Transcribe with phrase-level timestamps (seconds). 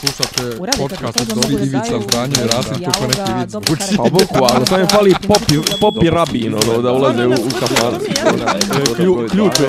[0.00, 3.96] Slušate podcast od da Ivica Zdanje i Rasim kako neki vic karakter.
[3.96, 7.94] Pa boku, ali sam je fali popi, popi rabin, ono, da ulaze u, u kafan.
[8.96, 9.68] Klju, ključ je.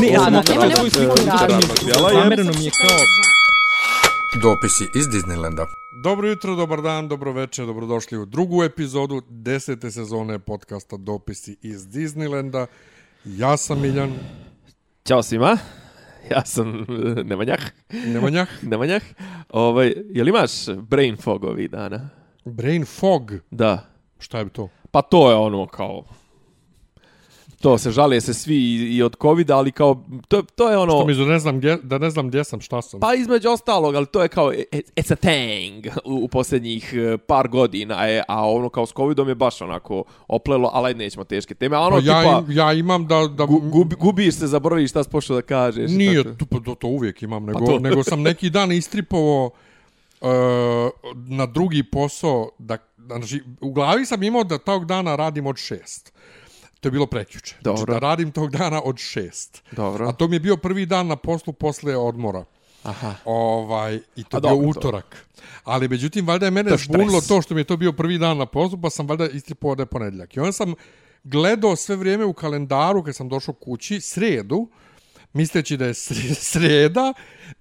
[0.00, 0.42] Ne, ja sam
[0.76, 1.16] svoju sliku.
[2.12, 2.98] Zamereno mi je kao...
[4.42, 5.66] Dopisi iz Disneylanda.
[6.02, 11.86] Dobro jutro, dobar dan, dobro večer, dobrodošli u drugu epizodu desete sezone podcasta Dopisi iz
[11.86, 12.66] Disneylanda.
[13.24, 14.12] Ja sam Miljan
[15.04, 15.58] Ćao svima.
[16.30, 16.86] Ja sam
[17.28, 17.60] Nemanjah.
[18.06, 18.48] Nemanjah.
[18.70, 19.02] Nemanjah.
[19.48, 20.50] Ovaj, jel imaš
[20.82, 22.08] brain fog ovih dana?
[22.44, 23.32] Brain fog.
[23.50, 23.86] Da.
[24.18, 24.68] Šta je to?
[24.90, 26.04] Pa to je ono kao...
[27.60, 30.04] To se žale se svi i, i od covid ali kao...
[30.28, 30.92] To, to je ono...
[30.92, 33.00] Što mi da ne znam gdje, da ne znam gdje sam, šta sam.
[33.00, 37.18] Pa između ostalog, ali to je kao it- it's a thing u, u posljednjih eh,
[37.18, 41.24] par godina, je, a ono kao s covidom je baš onako oplelo, ali ajde nećemo
[41.24, 41.76] teške teme.
[41.76, 43.26] A ono Pa ja, tipa, im, ja imam da...
[43.26, 45.90] da gu, gubi, gubiš se, zaboraviš šta si pošao da kažeš.
[45.90, 46.36] Nije, tako.
[46.36, 47.78] to, pa to, to uvijek imam, nego, to.
[47.78, 49.50] nego sam neki dan istripovao
[50.20, 50.28] uh,
[51.14, 56.12] na drugi posao, da, znači, u glavi sam imao da tog dana radim od šest.
[56.80, 57.54] To je bilo prekjuče.
[57.62, 57.94] Znači, Dobro.
[57.94, 59.62] da radim tog dana od šest.
[59.72, 60.08] Dobro.
[60.08, 62.44] A to mi je bio prvi dan na poslu posle odmora.
[62.82, 63.14] Aha.
[63.24, 64.78] Ovaj, I to je bio dobro, to.
[64.78, 65.26] utorak.
[65.64, 68.38] Ali međutim, valjda je mene To zbunilo to što mi je to bio prvi dan
[68.38, 70.36] na poslu, pa sam valjda istripovao da je ponedjeljak.
[70.36, 70.74] I onda sam
[71.24, 74.68] gledao sve vrijeme u kalendaru kad sam došao kući, sredu,
[75.32, 77.12] misleći da je sre- sreda,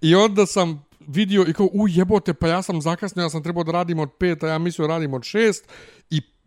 [0.02, 3.64] i onda sam vidio i kao, u jebote, pa ja sam zakasnio, ja sam trebao
[3.64, 5.66] da radim od pet, a ja mislio da radim od šest,
[5.98, 5.99] i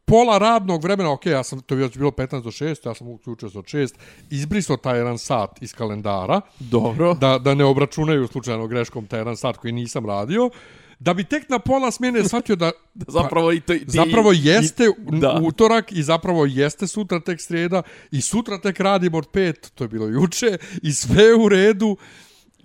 [0.05, 3.50] pola radnog vremena, ok, ja sam, to je bilo 15 do 6, ja sam uključio
[3.50, 3.95] se od 6,
[4.31, 7.14] izbrisao taj jedan sat iz kalendara, Dobro.
[7.14, 10.50] da, da ne obračunaju slučajno greškom taj jedan sat koji nisam radio,
[10.98, 12.70] da bi tek na pola smjene shvatio da
[13.19, 13.72] Zapravo i to...
[13.72, 15.41] Ti, zapravo jeste i, da.
[15.42, 19.89] utorak i zapravo jeste sutra tek srijeda i sutra tek radim od pet, to je
[19.89, 21.97] bilo juče, i sve u redu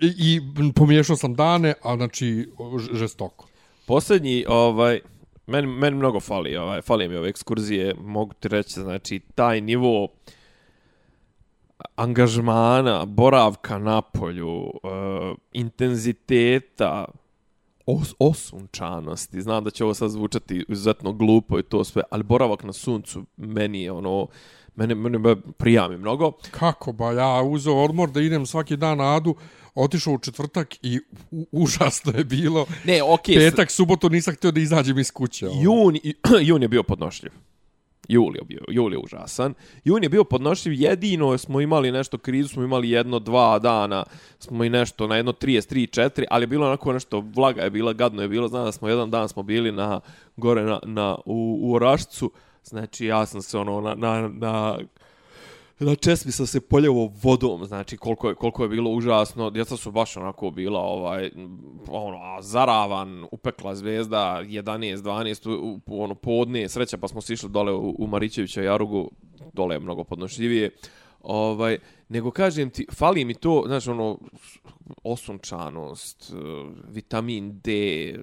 [0.00, 0.40] i, i
[0.72, 2.48] pomiješao sam dane, a znači
[2.92, 3.48] žestoko.
[3.86, 5.00] Posljednji, ovaj,
[5.48, 10.08] meni, meni mnogo fali, ovaj, fali mi ove ekskurzije, mogu ti reći, znači, taj nivo
[11.96, 14.70] angažmana, boravka na polju, uh,
[15.52, 17.04] intenziteta,
[17.86, 22.64] os, osunčanosti, znam da će ovo sad zvučati izuzetno glupo i to sve, ali boravak
[22.64, 24.26] na suncu meni je ono,
[24.74, 26.32] mene, mene prija mi mnogo.
[26.50, 29.34] Kako ba, ja uzeo odmor da idem svaki dan na Adu,
[29.78, 31.00] otišao u četvrtak i
[31.30, 32.66] u, užasno je bilo.
[32.84, 35.48] Ne, okej, s- Petak, subotu nisam htio da izađem iz kuće.
[35.48, 35.60] ono.
[35.62, 35.98] Jun,
[36.42, 37.32] jun je bio podnošljiv.
[38.08, 39.54] Jul je bio, jul je užasan.
[39.84, 44.04] Jun je bio podnošljiv, jedino smo imali nešto krizu, smo imali jedno, dva dana,
[44.38, 45.60] smo i nešto na jedno 33,
[45.92, 48.88] 4, ali je bilo onako nešto, vlaga je bila, gadno je bilo, znam da smo
[48.88, 50.00] jedan dan smo bili na,
[50.36, 52.30] gore na, na, u, u Orašcu,
[52.64, 54.78] znači ja sam se ono na, na, na
[55.80, 59.50] na česmi sam se poljevo vodom, znači koliko je, koliko je bilo užasno.
[59.50, 61.30] Djeca su baš onako bila ovaj
[61.88, 67.94] ono zaravan, upekla zvezda 11 12 u, ono podne, sreća pa smo sišli dole u,
[67.98, 69.10] u Marićevića jarugu,
[69.52, 70.70] dole je mnogo podnošljivije.
[71.22, 71.78] Ovaj
[72.08, 74.18] nego kažem ti fali mi to, znaš, ono
[75.04, 78.16] osunčanost, eh, vitamin D, eh,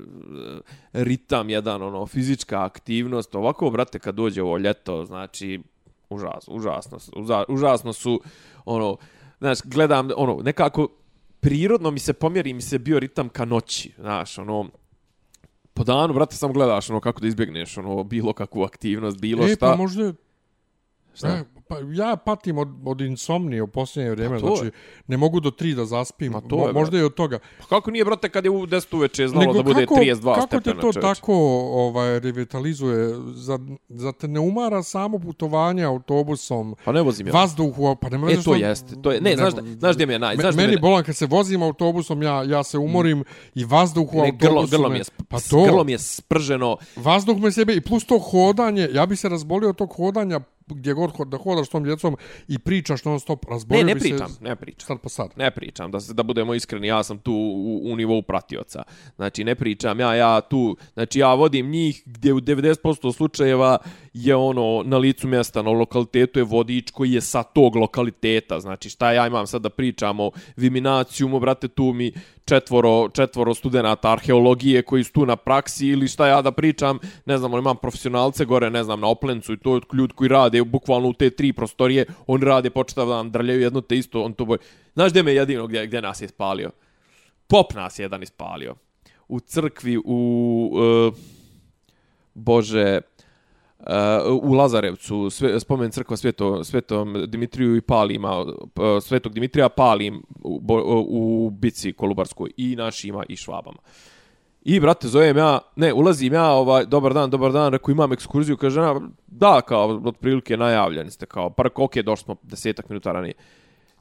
[0.93, 3.35] ritam jedan, ono fizička aktivnost.
[3.35, 5.59] Ovako brate kad dođe ovo ljeto, znači
[6.15, 6.97] užasno, užasno,
[7.47, 8.21] užasno su,
[8.65, 8.97] ono,
[9.39, 10.87] znaš, gledam, ono, nekako,
[11.39, 14.69] prirodno mi se pomjeri, mi se bio ritam ka noći, znaš, ono,
[15.73, 19.47] po danu, brate, samo gledaš, ono, kako da izbjegneš, ono, bilo kakvu aktivnost, bilo E,
[19.47, 19.65] šta.
[19.71, 20.13] pa možda je
[21.15, 21.27] Šta?
[21.27, 24.55] E, pa ja patim od, od insomnije u posljednje vrijeme, to je.
[24.55, 24.71] znači
[25.07, 27.39] ne mogu do tri da zaspim, Ma to je, možda je od toga.
[27.59, 30.47] Pa kako nije, brate, kad je u 10 uveče znalo da bude kako, 32 kako
[30.47, 30.99] te stepena, to čoveče?
[31.01, 31.33] tako
[31.65, 33.09] ovaj, revitalizuje?
[33.27, 33.59] Za,
[33.89, 37.33] za te ne umara samo putovanje autobusom, Pa ne vozim ja.
[37.33, 40.13] vazduhu, pa nema E, to što- jeste, to je, ne, znaš, da, znaš gdje mi
[40.13, 43.23] je naj, Me, znaš meni je, bolan kad se vozim autobusom, ja, ja se umorim
[43.55, 45.99] i vazduh u ne, autobusu grlo, grlo me- mi je, pa to, grlo mi je
[45.99, 50.39] sprženo, vazduh me sebe i plus to hodanje, ja bi se razbolio od tog hodanja
[50.67, 52.17] gdje god da hodaš s tom djecom
[52.47, 54.87] i pričaš non stop, ne, razbolio ne bi pričam, se ne pričam.
[54.87, 55.29] sad po sad.
[55.35, 58.83] Ne pričam, da se da budemo iskreni, ja sam tu u, u nivou pratioca.
[59.15, 63.77] Znači ne pričam ja ja tu, znači ja vodim njih gdje u 90% slučajeva
[64.13, 68.59] je ono na licu mjesta na lokalitetu je vodič koji je sa tog lokaliteta.
[68.59, 72.13] Znači šta ja imam sad da pričam o Viminacijumu, brate, tu mi
[72.45, 77.37] četvoro, četvoro studenta arheologije koji su tu na praksi ili šta ja da pričam, ne
[77.37, 81.09] znam, imam profesionalce gore, ne znam, na Oplencu i to je ljudi koji rade bukvalno
[81.09, 84.59] u te tri prostorije, oni rade početav dan, drljaju jedno te isto, on to boje.
[84.93, 86.71] Znaš gdje me jedino, gdje, gdje nas je spalio?
[87.47, 88.75] Pop nas jedan ispalio.
[89.27, 90.71] U crkvi, u...
[90.73, 91.13] Uh,
[92.33, 93.01] Bože...
[93.87, 98.53] E, u Lazarevcu, sve, spomen crkva sveto, svetom Dimitriju i Palima, uh,
[99.01, 103.77] svetog Dimitrija Palim u, u, u bici Kolubarskoj i našima i Švabama.
[104.65, 108.57] I, brate, zovem ja, ne, ulazim ja, ovaj, dobar dan, dobar dan, reku imam ekskurziju,
[108.57, 108.95] kaže, ja,
[109.27, 113.33] da, kao, otprilike najavljeni ste, kao, pa rekao, okej, došli smo desetak minuta ranije.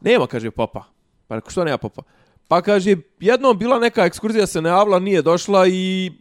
[0.01, 0.85] Nema, kaže, popa.
[1.29, 2.03] Pa rekao, što nema popa?
[2.49, 6.13] Pa kaže, jednom bila neka ekskurzija se najavila, nije došla i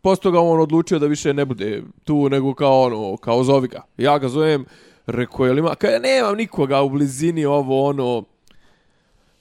[0.00, 3.82] posto ga on odlučio da više ne bude tu, nego kao ono, kao zovi ga.
[3.98, 4.64] Ja ga zovem,
[5.06, 8.24] rekao, jel ima, kaže, nemam nikoga u blizini, ovo, ono,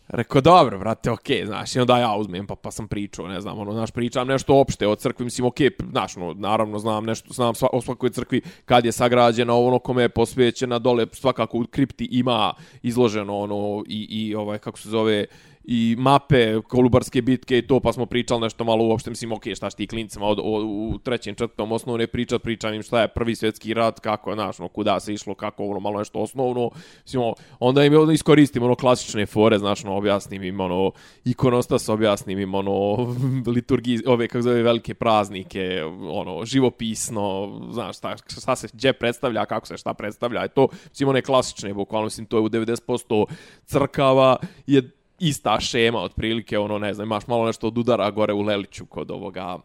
[0.07, 3.41] Rekao, dobro, brate, okej, okay, znaš, i onda ja uzmem, pa, pa sam pričao, ne
[3.41, 7.05] znam, ono, znaš, pričam nešto opšte o crkvi, mislim, okej, okay, znaš, no, naravno, znam
[7.05, 11.57] nešto, znam sva, o svakoj crkvi, kad je sagrađena, ono, kome je posvećena, dole, svakako
[11.57, 15.25] u kripti ima izloženo, ono, i, i ovaj, kako se zove,
[15.67, 19.57] i mape Kolubarske bitke i to, pa smo pričali nešto malo uopšte, mislim, okej, okay,
[19.57, 23.35] šta ti klincima od, od, u trećem, četvrtom osnovne pričat, pričam im šta je prvi
[23.35, 26.69] svjetski rat, kako je, znaš, ono, kuda se išlo, kako ono, malo nešto osnovno,
[27.03, 30.91] mislim, ono, onda im onda iskoristim ono klasične fore, znaš, ono, objasnim im, ono,
[31.25, 32.97] ikonostas, objasnim im, ono,
[33.55, 39.67] liturgije, ove, kako zove, velike praznike, ono, živopisno, znaš, šta, šta se gdje predstavlja, kako
[39.67, 43.25] se šta predstavlja, i to, mislim, one klasične, bukvalno, mislim, to je u 90%
[43.65, 44.37] crkava,
[44.67, 48.85] je ista šema otprilike, ono ne znam, imaš malo nešto od udara gore u Leliću
[48.85, 49.57] kod ovoga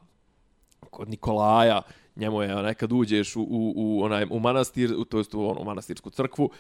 [0.90, 1.82] kod Nikolaja,
[2.16, 6.10] njemu je nekad uđeš u, u, u onaj u manastir, to jest u onu manastirsku
[6.10, 6.50] crkvu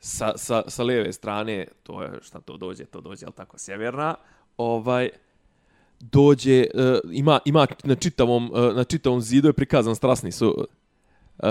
[0.00, 4.14] sa, sa, sa lijeve strane, to je šta to dođe, to dođe al tako sjeverna,
[4.56, 5.08] ovaj
[6.00, 11.48] dođe uh, ima ima na čitavom uh, na čitavom zidu je prikazan strasni su uh,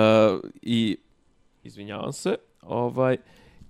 [0.62, 0.98] i
[1.64, 3.20] izvinjavam se, ovaj uh,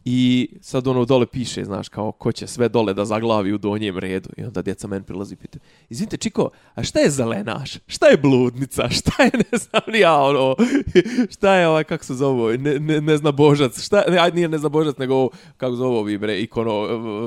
[0.09, 3.97] I sad ono dole piše, znaš, kao ko će sve dole da zaglavi u donjem
[3.97, 4.29] redu.
[4.37, 5.59] I onda djeca men prilazi i pita,
[5.89, 7.77] izvinite, Čiko, a šta je zelenaš?
[7.87, 8.89] Šta je bludnica?
[8.97, 10.55] Šta je, ne znam ja, ono,
[11.33, 13.81] šta je ovaj, kako se zove, ne, ne, ne zna božac?
[13.81, 16.71] Šta, ne, ajde nije ne zna božac, nego, kako zove ovi, bre, ikono,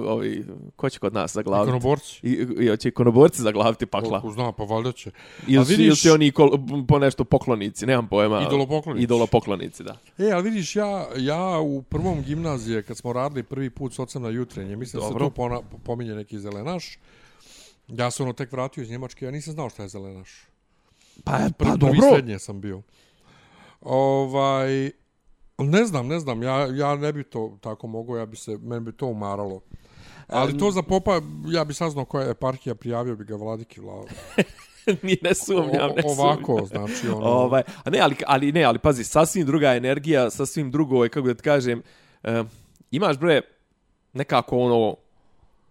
[0.06, 0.44] ovi,
[0.76, 1.68] ko će kod nas zaglaviti?
[1.68, 2.20] Ikonoborci.
[2.22, 4.20] I, i hoće ikonoborci zaglaviti pakla.
[4.20, 5.10] Koliko znam, pa valjda će.
[5.46, 6.50] Ili vidiš- ili su oni kol,
[6.88, 8.42] po nešto poklonici, nemam pojma.
[8.42, 9.04] Idolopoklonici.
[9.04, 9.96] Idolopoklonici, da.
[10.18, 12.22] E, ali vidiš, ja, ja u prvom
[12.70, 15.28] gimnazije, kad smo radili prvi put s ocem na jutrenje, mislim da se Dobro.
[15.28, 16.98] tu pona, pominje neki zelenaš,
[17.88, 20.30] ja sam ono tek vratio iz Njemačke, ja nisam znao šta je zelenaš.
[21.24, 22.82] Pa, Prvi, prvi srednje sam bio.
[23.80, 24.90] Ovaj,
[25.58, 28.80] ne znam, ne znam, ja, ja ne bi to tako mogao, ja bi se, meni
[28.80, 29.60] bi to umaralo.
[30.28, 34.08] Ali to za popa, ja bi saznao koja je eparhija, prijavio bi ga vladiki vlada.
[35.02, 36.18] Ni ne sumnjam, ne sumnjam.
[36.18, 40.70] ovako, znači, ono- Ovaj, a ne, ali, ali ne, ali pazi, sasvim druga energija, sasvim
[40.70, 41.82] drugo, ovaj, kako da ti kažem,
[42.90, 43.40] imaš bre,
[44.12, 44.96] nekako ono,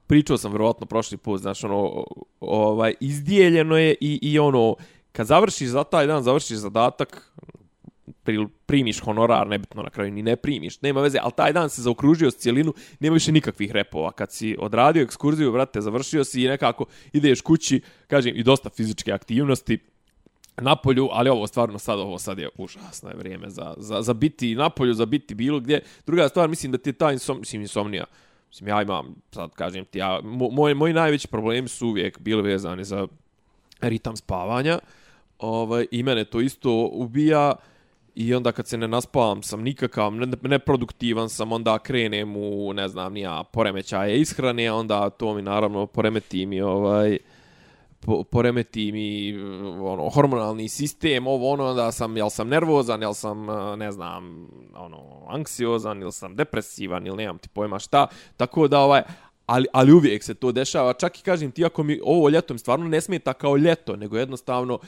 [0.08, 2.06] pričao sam vjerovatno prošli put, znači ono,
[2.40, 4.76] ovaj, izdijeljeno je i, i ono,
[5.12, 7.34] kad završiš za taj dan, završiš zadatak,
[8.24, 11.82] pri, primiš honorar, nebitno na kraju ni ne primiš, nema veze, ali taj dan se
[11.82, 14.12] zaokružio s cijelinu, nema više nikakvih repova.
[14.12, 19.12] Kad si odradio ekskurziju, brate, završio si i nekako ideš kući, kažem, i dosta fizičke
[19.12, 19.80] aktivnosti,
[20.62, 24.14] na polju, ali ovo stvarno sad, ovo sad je užasno je vrijeme za, za, za
[24.14, 25.82] biti Napolju, za biti bilo gdje.
[26.06, 28.06] Druga stvar, mislim da ti je ta insom, mislim, insomnija,
[28.48, 32.42] mislim, ja imam, sad kažem ti, ja, mo, moj, moji najveći problemi su uvijek bili
[32.42, 33.08] vezani za
[33.82, 34.80] ritam spavanja,
[35.40, 37.54] ovaj, i mene to isto ubija,
[38.16, 42.88] I onda kad se ne naspavam sam nikakav, ne- neproduktivan sam, onda krenem u, ne
[42.88, 47.18] znam, nija poremećaje ishrane, onda to mi naravno poremeti mi ovaj,
[48.00, 49.38] po, poremeti mi
[49.82, 54.48] ono hormonalni sistem, ovo ono da sam jel sam nervozan, jel sam eh, ne znam,
[54.76, 58.08] ono anksiozan ili sam depresivan ili nemam ti pojma šta.
[58.38, 59.02] Tako da ovaj
[59.46, 60.94] ali, ali uvijek se to dešava.
[60.94, 64.18] Čak i kažem ti ako mi ovo ljeto mi stvarno ne smeta kao ljeto, nego
[64.18, 64.80] jednostavno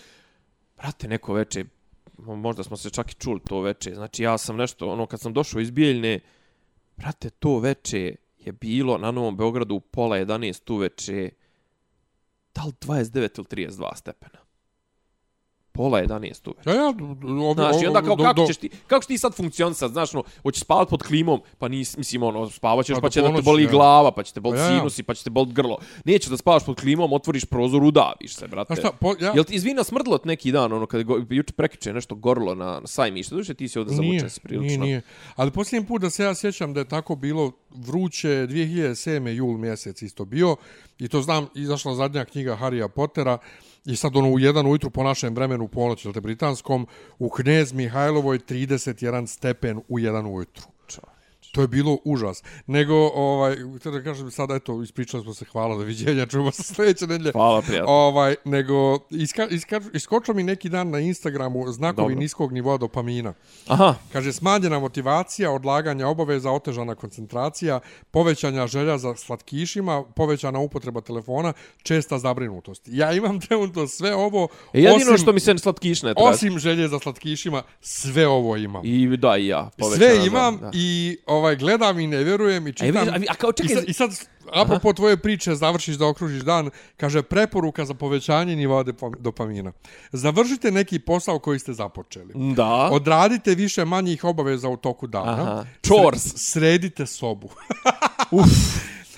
[0.77, 1.65] brate neko veče
[2.18, 3.94] možda smo se čak i čuli to veče.
[3.96, 6.20] Znači ja sam nešto ono kad sam došao iz Bijeljne
[6.98, 11.30] brate to veče je bilo na Novom Beogradu u pola 11 uveče
[12.55, 14.40] da li 29 ili 32 stepena.
[15.74, 16.12] Pola 11
[16.48, 16.70] uveče.
[16.70, 16.88] Ja, ja,
[17.40, 19.94] ovdje, Znaš, i onda kao, do- kako do- ćeš ti, kako ćeš ti sad funkcionisati,
[19.94, 23.22] znaš, no, hoćeš spavat pod klimom, pa nis, mislim, ono, spavaćeš, Pa pa, do će
[23.22, 23.70] da te boli ja.
[23.70, 24.78] glava, pa će te boli Pa ja, ja.
[24.78, 25.78] sinusi, pa će te boli grlo.
[26.06, 28.75] Nećeš da spavaš pod klimom, otvoriš prozor, udaviš se, brate.
[28.75, 31.94] Šta, po, ja, Jel ti izvina smrdlo neki dan, ono, kada je go- juče prekiče
[31.94, 34.68] nešto gorlo na, na sajmištu, duše ti si ovdje zavučen se prilično.
[34.68, 35.01] nije, nije.
[35.36, 38.92] Ali posljednji put da se ja sjećam da je tako bilo vruće 2007.
[39.30, 40.56] jul mjesec isto bio
[41.00, 43.38] i to znam, izašla zadnja knjiga Harrya Pottera
[43.86, 46.88] i sad ono u jedan ujutru po našem vremenu ponoć, jel te britanskom,
[47.20, 50.64] u Knez Mihajlovoj 31 stepen u jedan ujutru.
[51.51, 52.43] To je bilo užas.
[52.67, 57.08] Nego, ovaj, htio da kažem, sada eto, ispričali smo se, hvala, doviđenja, čujemo se sljedeće
[57.08, 57.31] nedelje.
[57.31, 57.91] Hvala, prijatno.
[57.91, 62.20] Ovaj, nego, iska, iska, iskočio mi neki dan na Instagramu znakovi Dobro.
[62.20, 63.34] niskog nivoa dopamina.
[63.67, 67.79] Aha, Kaže, smanjena motivacija, odlaganja obaveza, otežana koncentracija,
[68.12, 71.53] povećanja želja za slatkišima, povećana upotreba telefona,
[71.84, 72.84] česta zabrinutost.
[72.88, 76.29] Ja imam trenutno sve ovo, e, jedino osim, što mi se slatkiš ne traži.
[76.29, 78.81] osim želje za slatkišima, sve ovo imam.
[78.86, 79.70] I da, i ja.
[79.96, 80.72] Sve imam za- da.
[80.74, 83.05] i ovaj gledam i ne vjerujem i A, čitam.
[83.05, 84.10] vidiš, a, a kao, čekaj, I sad, I sad
[84.53, 89.71] apropo tvoje priče, završiš da okružiš dan, kaže preporuka za povećanje nivoa dopa- dopamina.
[90.12, 92.33] Završite neki posao koji ste započeli.
[92.55, 92.89] da.
[92.91, 95.31] Odradite više manjih obaveza u toku dana.
[95.43, 95.65] Aha.
[95.83, 96.25] Chores.
[96.25, 97.50] Sre- Sredite sobu.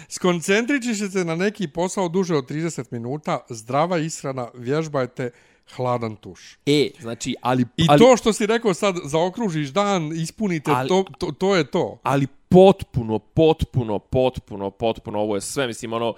[0.10, 5.32] Skoncentriči se na neki posao duže od 30 minuta, zdrava ishrana, vježbajte,
[5.76, 6.58] hladan tuš.
[6.66, 7.66] E, znači, ali...
[7.78, 11.64] I ali, to što si rekao sad, zaokružiš dan, ispunite, Ali- to, to, to je
[11.64, 11.98] to.
[12.04, 16.16] ali potpuno, potpuno, potpuno, potpuno, ovo je sve, mislim, ono,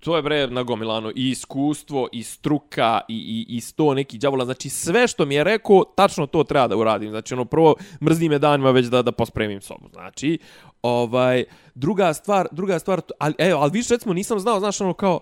[0.00, 4.68] to je bre nagomilano i iskustvo, i struka, i, i, i sto neki đavola, znači
[4.68, 8.38] sve što mi je rekao, tačno to treba da uradim, znači ono, prvo, mrzim je
[8.38, 10.38] danima već da, da pospremim sobu, znači,
[10.82, 11.44] ovaj,
[11.74, 15.20] druga stvar, druga stvar, ali, evo, ali više recimo nisam znao, znaš, ono, kao,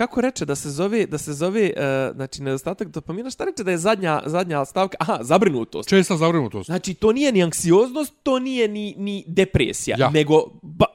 [0.00, 3.70] kako reče da se zove da se zove uh, znači nedostatak dopamina šta reče da
[3.70, 6.66] je zadnja zadnja stavka aha zabrinutost Česta zabrinutost.
[6.66, 10.10] Znači, to nije ni anksioznost, to nije ni, ni depresija, Ja.
[10.10, 10.86] nego, ba,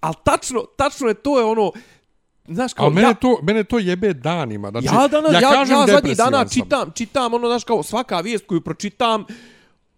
[0.00, 1.72] ali tačno, tačno je to je ono,
[2.48, 4.70] znaš kao, Ali mene, ja, to, mene to jebe danima.
[4.70, 6.62] Znači, ja, dana, ja, ja, kažem ja zadnjih depresivan dana sam.
[6.62, 9.24] čitam, čitam, ono, znaš kao, svaka vijest koju pročitam,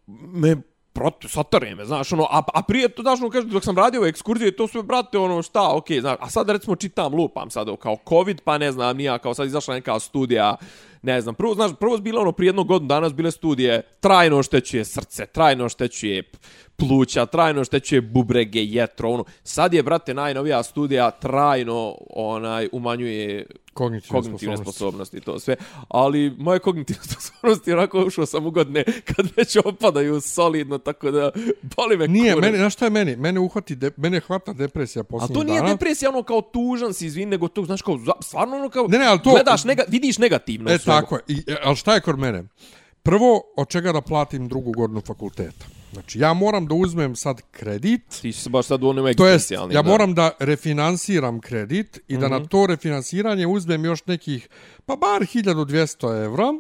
[0.07, 0.57] me
[0.93, 4.07] protiv, satare me, znaš, ono, a, a prije to, znaš, ono, kažem, dok sam radio
[4.07, 7.77] ekskurzije, to sve, brate, ono, šta, okej, znaš, a sad, recimo, čitam, lupam sad, ono,
[7.77, 10.57] kao COVID, pa ne znam, nija, kao sad izašla neka studija,
[11.03, 14.39] ne znam, prvo, znaš, prvo je bilo ono, prije jednog godina, danas bile studije, trajno
[14.39, 16.23] oštećuje srce, trajno oštećuje
[16.79, 24.13] pluća, trajno oštećuje bubrege, jetro, ono, sad je, brate, najnovija studija, trajno, onaj, umanjuje Kognitivne,
[24.13, 24.73] kognitivne sposobnosti.
[25.11, 25.57] sposobnosti to sve.
[25.89, 31.31] Ali moje kognitivne sposobnosti onako ušao sam u godine kad već opadaju solidno, tako da
[31.77, 32.45] boli me Nije, kurac.
[32.45, 33.17] mene, znaš šta je meni?
[33.17, 35.73] Mene uhvati, de, mene hvata depresija A posljednjih to nije dana.
[35.73, 39.19] depresija ono kao tužan si, izvin, nego to, znaš, kao, stvarno ono kao, Ne, ne,
[39.19, 40.79] to- gledaš, nega, vidiš negativno E.
[40.93, 41.23] tako je.
[41.29, 42.45] I, e, ali šta je kod mene?
[43.03, 45.65] Prvo, od čega da platim drugu godinu fakulteta?
[45.93, 49.77] Znači, ja moram da uzmem sad kredit, Ti si baš sad u to jest, egzistencijalnim.
[49.77, 49.89] ja da.
[49.89, 52.33] moram da refinansiram kredit i da Mhm.
[52.33, 54.49] na to refinansiranje uzmem još nekih,
[54.87, 56.53] pa bar 1200 evra,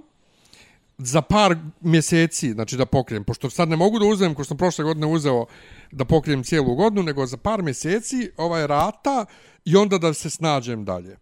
[0.98, 4.84] za par mjeseci, znači da pokrijem, pošto sad ne mogu da uzmem, ko sam prošle
[4.84, 5.46] godine uzeo
[5.92, 9.26] da pokrijem cijelu godinu, nego za par mjeseci ovaj rata
[9.64, 11.16] i onda da se snađem dalje.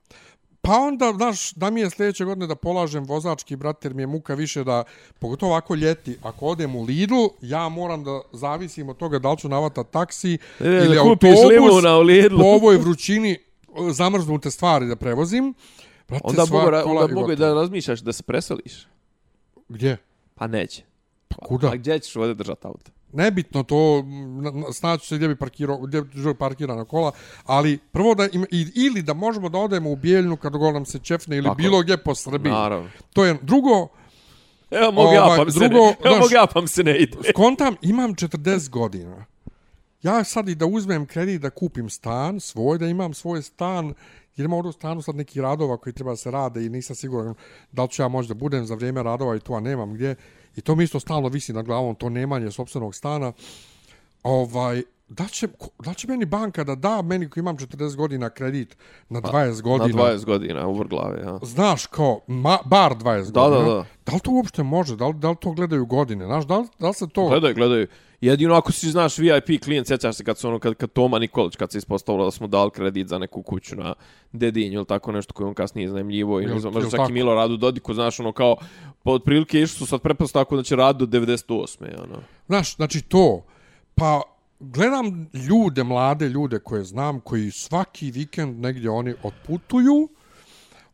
[0.62, 4.06] Pa onda, znaš, da mi je sljedeće godine da polažem vozački, brate, jer mi je
[4.06, 4.84] muka više da,
[5.18, 9.38] pogotovo ako ljeti, ako odem u Lidl, ja moram da zavisim od toga da li
[9.38, 12.38] ću navata taksi E, ili da autobus limuna u Lidlu.
[12.38, 13.38] po ovoj vrućini
[13.90, 15.54] zamrznute stvari da prevozim.
[16.08, 18.86] Brate, Onda sva mogu, kola onda mogu da razmišljaš da se preseliš.
[19.68, 19.96] Gdje?
[20.34, 20.82] Pa neće.
[21.28, 21.68] Pa, kuda?
[21.68, 22.90] A gdje ćeš ovdje držati auto?
[23.12, 24.02] Nebitno to,
[24.42, 27.12] na- na- snaću se gdje bi parkirao, gdje bi parkirana kola,
[27.44, 30.98] ali prvo da im, ili da možemo da odemo u Bijeljnu kad god nam se
[30.98, 31.54] čefne ili Tako.
[31.54, 32.52] bilo gdje po Srbiji.
[32.52, 32.90] Naravno.
[33.12, 33.88] To je drugo,
[34.70, 36.82] Evo mogu ja Ovaj, pa mi se drugo, ne, evo mogu ja pa mi se
[36.84, 37.16] ne ide.
[37.34, 39.24] kontam, imam 40 godina.
[40.02, 43.94] Ja sad i da uzmem kredit da kupim stan svoj, da imam svoj stan,
[44.36, 47.34] jer ima ovdje u stanu sad neki radova koji treba se rade i nisam siguran
[47.72, 50.14] da li ću ja možda budem za vrijeme radova i tu, a nemam gdje.
[50.60, 53.32] I to mi isto stalno visi na glavom, to nemanje sopstvenog stana.
[54.22, 55.48] Ovaj, da će,
[55.84, 58.76] da će meni banka da da meni koji imam 40 godina kredit
[59.08, 60.02] na 20 Na godina?
[60.02, 61.38] 20 godina, u vrglave, ja.
[61.42, 63.64] Znaš, kao, ma, bar 20 Da, godina.
[63.68, 63.84] da, da.
[64.06, 64.96] Da li to uopšte može?
[64.96, 66.26] Da li, da li to gledaju godine?
[66.26, 67.28] Znaš, da li, da li se to...
[67.28, 67.86] Gledaj, gledaj.
[68.20, 71.56] Jedino ako si, znaš, VIP klijent, sjećaš se kad su ono, kad, kad Toma Nikolić,
[71.56, 73.94] kad se ispostavilo da smo dali kredit za neku kuću na
[74.32, 77.10] Dedinju ili tako nešto koju on kasnije iznajmljivo i ne znam, možda čak tako?
[77.10, 78.56] i Milo Radu Dodiku, znaš, ono kao,
[79.02, 82.02] po otprilike išli su sad pretpostavku da će rad do 98.
[82.04, 82.22] Ono.
[82.46, 83.44] Znaš, znači to,
[83.94, 84.22] pa
[84.60, 90.08] gledam ljude, mlade ljude koje znam, koji svaki vikend negdje oni otputuju.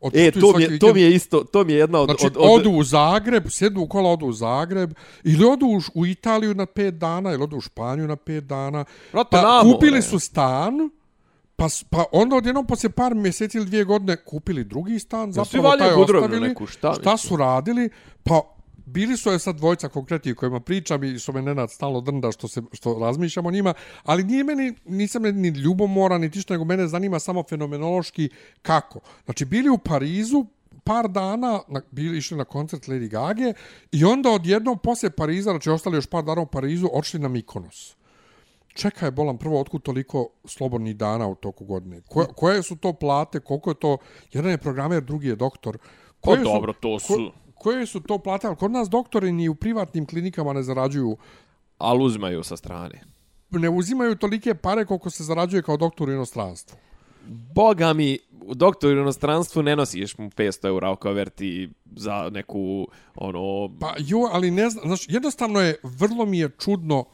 [0.01, 2.07] otputuju E, to mi, je, to mi je isto, to mi je jedna od...
[2.09, 4.95] Znači, od, od, odu u Zagreb, sjedu u kola, odu u Zagreb,
[5.25, 8.85] ili odu u, u Italiju na pet dana, ili odu u Španiju na pet dana.
[9.13, 9.75] Brate, Pa na more.
[9.75, 10.91] kupili su stan,
[11.57, 15.93] pa, pa onda odjednom poslije par mjeseci ili dvije godine kupili drugi stan, zapravo taj
[15.93, 16.49] ostavili.
[16.49, 17.91] neku, šta šta su radili?
[18.23, 18.56] Pa
[18.87, 22.49] bili su je sad dvojca konkretni kojima pričam i što me Nenad stalno drnda što,
[22.49, 26.89] se, što razmišljam o njima, ali nije meni, nisam ni ljubomoran, ni tišto, nego mene
[26.89, 28.29] zanima samo fenomenološki
[28.63, 29.01] kako.
[29.25, 30.47] Znači, bili u Parizu,
[30.85, 33.53] par dana na, bili išli na koncert Lady Gaga
[33.93, 37.97] i onda odjednom posle Pariza, znači ostali još par dana u Parizu, odšli na Mikonos
[38.77, 42.01] čekaj bolan prvo otkud toliko slobodnih dana u toku godine.
[42.09, 43.99] Koje, koje su to plate, koliko je to,
[44.33, 45.79] jedan je programer, drugi je doktor.
[46.21, 47.15] Pa dobro, to su...
[47.15, 51.17] Ko, koje su to plate, ali kod nas doktori ni u privatnim klinikama ne zarađuju,
[51.79, 53.03] Ali uzimaju sa strane.
[53.51, 56.79] ne uzimaju tolike pare koliko se zarađuje kao doktor u inostranstvu.
[57.55, 58.19] Boga mi,
[58.55, 63.71] doktor u inostranstvu ne nosiš mu 500 eura u kaverti za neku, ono...
[63.81, 67.05] Pa jo, ali ne znam, znaš, jednostavno je, vrlo mi je čudno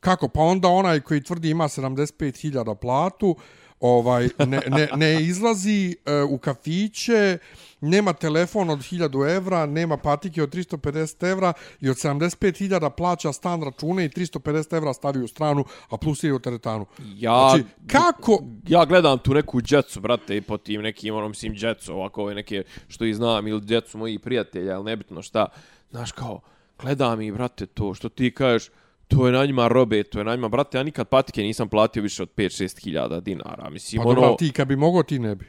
[0.00, 3.36] kako, pa onda onaj koji tvrdi ima 75.000 platu,
[3.80, 7.38] ovaj, ne, ne, ne izlazi e, u kafiće,
[7.80, 13.62] nema telefon od 1000 evra, nema patike od 350 evra i od 75.000 plaća stan
[13.62, 16.86] račune i 350 evra stavi u stranu, a plus je u teretanu.
[16.98, 18.42] Ja, Znači, kako...
[18.68, 22.34] ja gledam tu neku djecu, brate, i po tim nekim, ono, mislim, djecu, ovako ove
[22.34, 25.46] neke što i znam, ili djecu mojih prijatelja, ili nebitno šta,
[25.90, 26.40] znaš, kao,
[26.78, 28.70] gledam i, brate, to, što ti kažeš,
[29.10, 32.02] to je na njima robe, to je na njima, brate, ja nikad patike nisam platio
[32.02, 35.34] više od 5-6 hiljada dinara, mislim, Pa ono, dobro, ti kad bi mogao, ti ne
[35.34, 35.46] bi.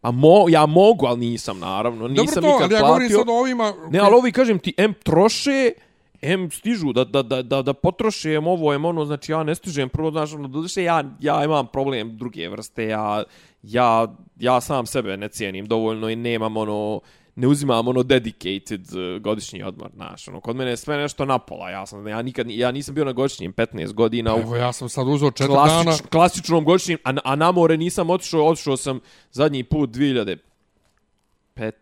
[0.00, 2.86] pa mo, ja mogu, ali nisam, naravno, nisam Dobro to, nikad ali ja platio.
[2.86, 3.72] govorim sad o ovima...
[3.90, 5.72] Ne, ali ovi, kažem ti, M troše,
[6.22, 9.54] M stižu da, da, da, da, da potroše M ovo, M ono, znači ja ne
[9.54, 13.22] stižem, prvo, znaš, ono, doduše, ja, ja imam problem druge vrste, ja,
[13.62, 14.06] ja,
[14.40, 17.00] ja sam sebe ne cijenim dovoljno i nemam ono,
[17.36, 21.70] ne uzimam ono dedicated uh, godišnji odmor, znaš, ono, kod mene je sve nešto napola,
[21.70, 24.88] ja sam, ja nikad, ni- ja nisam bio na godišnjim 15 godina, Evo, ja sam
[24.88, 25.96] sad uzeo četiri klasič, dana...
[26.10, 29.00] klasičnom godišnjim, a, a na more nisam otišao, otišao sam
[29.32, 30.38] zadnji put 2015.
[31.56, 31.72] ili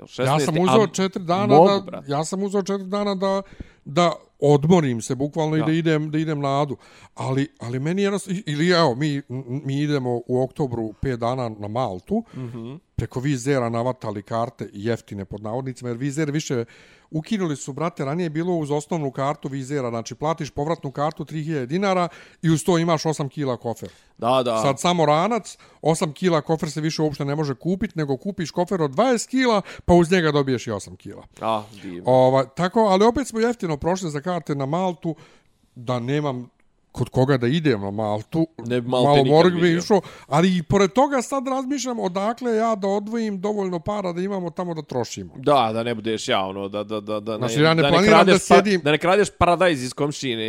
[0.00, 0.24] 16.
[0.24, 2.06] Ja sam uzeo četiri dana mogu, da brate.
[2.08, 3.42] ja sam uzeo četiri dana da
[3.84, 5.62] da odmorim se bukvalno Ja.
[5.62, 6.76] i da idem da idem na adu.
[7.14, 9.22] Ali ali meni je jednostavno- ili evo mi
[9.64, 12.24] mi idemo u oktobru 5 dana na Maltu.
[12.34, 12.58] Mhm.
[12.60, 16.64] Mm preko Vizera navatali karte jeftine pod navodnicima jer Vizer više
[17.10, 21.66] ukinuli su brate ranije je bilo uz osnovnu kartu Vizera znači platiš povratnu kartu 3000
[21.66, 22.08] dinara
[22.42, 23.90] i uz to imaš 8 kila kofer.
[24.18, 24.62] Da, da.
[24.62, 28.82] Sad samo ranac, 8 kila kofer se više uopšte ne može kupiti, nego kupiš kofer
[28.82, 31.22] od 20 kila, pa uz njega dobiješ i 8 kila.
[31.40, 32.02] A, divno.
[32.06, 35.16] Ova, tako, ali opet smo jeftino prošli za karte na Maltu,
[35.74, 36.48] da nemam
[36.96, 40.62] kod koga da idem na Maltu, Ne Malte malo nikad morg bi išao, ali i
[40.62, 45.32] pored toga sad razmišljam odakle ja da odvojim dovoljno para da imamo tamo da trošimo.
[45.36, 48.14] Da, da ne budeš ja, ono, da, da, da, da, Znači, ja ne da planiram
[48.14, 50.46] kradeš da sjedim- Pa, da ne kradeš paradajz iz komšine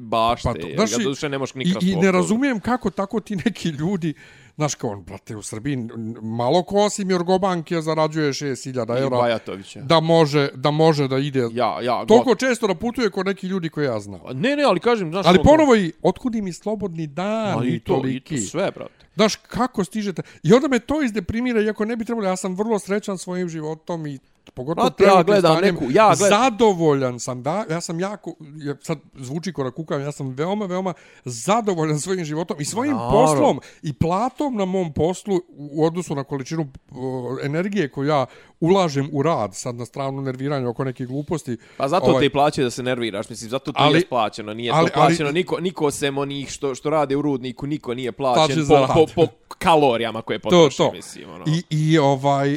[0.00, 3.36] bašte, Pa to, ga duše ne možeš ni i, I ne razumijem kako tako ti
[3.36, 4.14] neki ljudi,
[4.58, 5.76] znaš kao on, brate, u Srbiji
[6.22, 9.16] malo ko osim Jorgobanke zarađuje 6000 I eura.
[9.18, 9.80] Bajatovića.
[9.80, 13.68] da može da može da ide Ja, ja, toliko često da putuje kod neki ljudi
[13.68, 14.20] koje ja znam.
[14.20, 15.26] got- Ne, ne, ali kažem, znaš...
[15.26, 18.36] Ali ono- ponovo i otkud im i slobodni dan i, i to, i toliki.
[18.36, 18.92] to sve, brate.
[19.14, 20.22] Znaš, kako stižete?
[20.42, 24.06] I onda me to izdeprimira, iako ne bi trebalo, ja sam vrlo srećan svojim životom
[24.06, 24.18] i
[24.50, 25.74] pogotovo Brate, ja gledam stanjem.
[25.74, 30.00] neku- ja gled- Zadovoljan sam, da, ja sam jako, ja, sad zvuči ko da kukam,
[30.00, 33.10] ja sam veoma, veoma zadovoljan svojim životom i svojim Naravno.
[33.12, 38.26] poslom i platom na mom poslu u odnosu na količinu o, energije koju ja
[38.60, 41.56] ulažem u rad, sad na stranu nerviranja oko neke gluposti.
[41.76, 44.54] Pa zato Ovaj, te i plaćaju da se nerviraš, mislim, zato to Ali- je plaćeno,
[44.54, 47.94] nije ali- to plaćeno, ali- niko, niko sem onih što, što rade u rudniku, niko
[47.94, 50.92] nije plaćen po, po, po, kalorijama koje to, potroši, to.
[50.92, 51.44] mislim, ono.
[51.48, 52.56] I, I ovaj...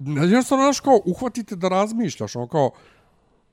[0.00, 2.70] Jednostavno, znaš, kao, uhvatite da razmišljaš, ono, kao,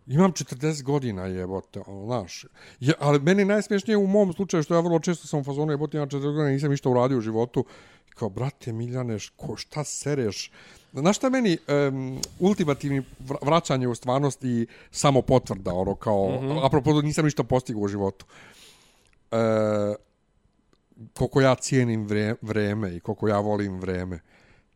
[0.08, 2.46] imam 40 godina, jebote, ono, znaš.
[2.80, 5.98] Je, ali meni najsmješnije u mom slučaju, što ja vrlo često sam u fazonu, jebote,
[5.98, 7.66] imam 40 godina, nisam ništa uradio u životu.
[8.10, 10.52] Kao, brate, Miljane, ko, šta sereš?
[10.94, 16.46] Znaš šta meni um, ultimativni vra- vraćanje u stvarnost i samo potvrda, ono, kao, mm
[16.46, 16.66] -hmm.
[16.66, 18.26] apropo, nisam ništa postigao u životu.
[19.32, 19.38] E,
[21.14, 24.20] koliko ja cijenim vre, vreme i koliko ja volim vreme.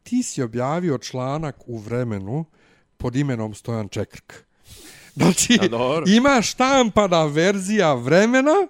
[0.03, 2.45] Ti si objavio članak u vremenu
[2.97, 4.33] pod imenom Stojan Čekrk.
[5.15, 6.05] Znači, A, dobro.
[6.07, 8.67] ima štampana verzija vremena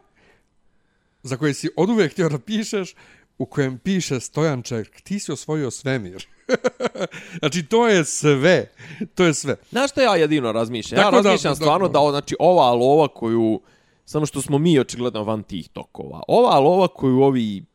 [1.23, 2.95] za koje si od uvek htio da pišeš,
[3.37, 6.27] u kojem piše Stojan Čekrk, ti si osvojio svemir.
[7.39, 8.71] znači, to je sve.
[9.15, 9.55] To je sve.
[9.69, 10.99] Znaš što ja jedino razmišljam?
[10.99, 13.61] Ja Tako da- razmišljam da- stvarno da, znači, ova lova koju,
[14.05, 17.65] samo što smo mi očigledno van tih tokova, ova lova koju ovi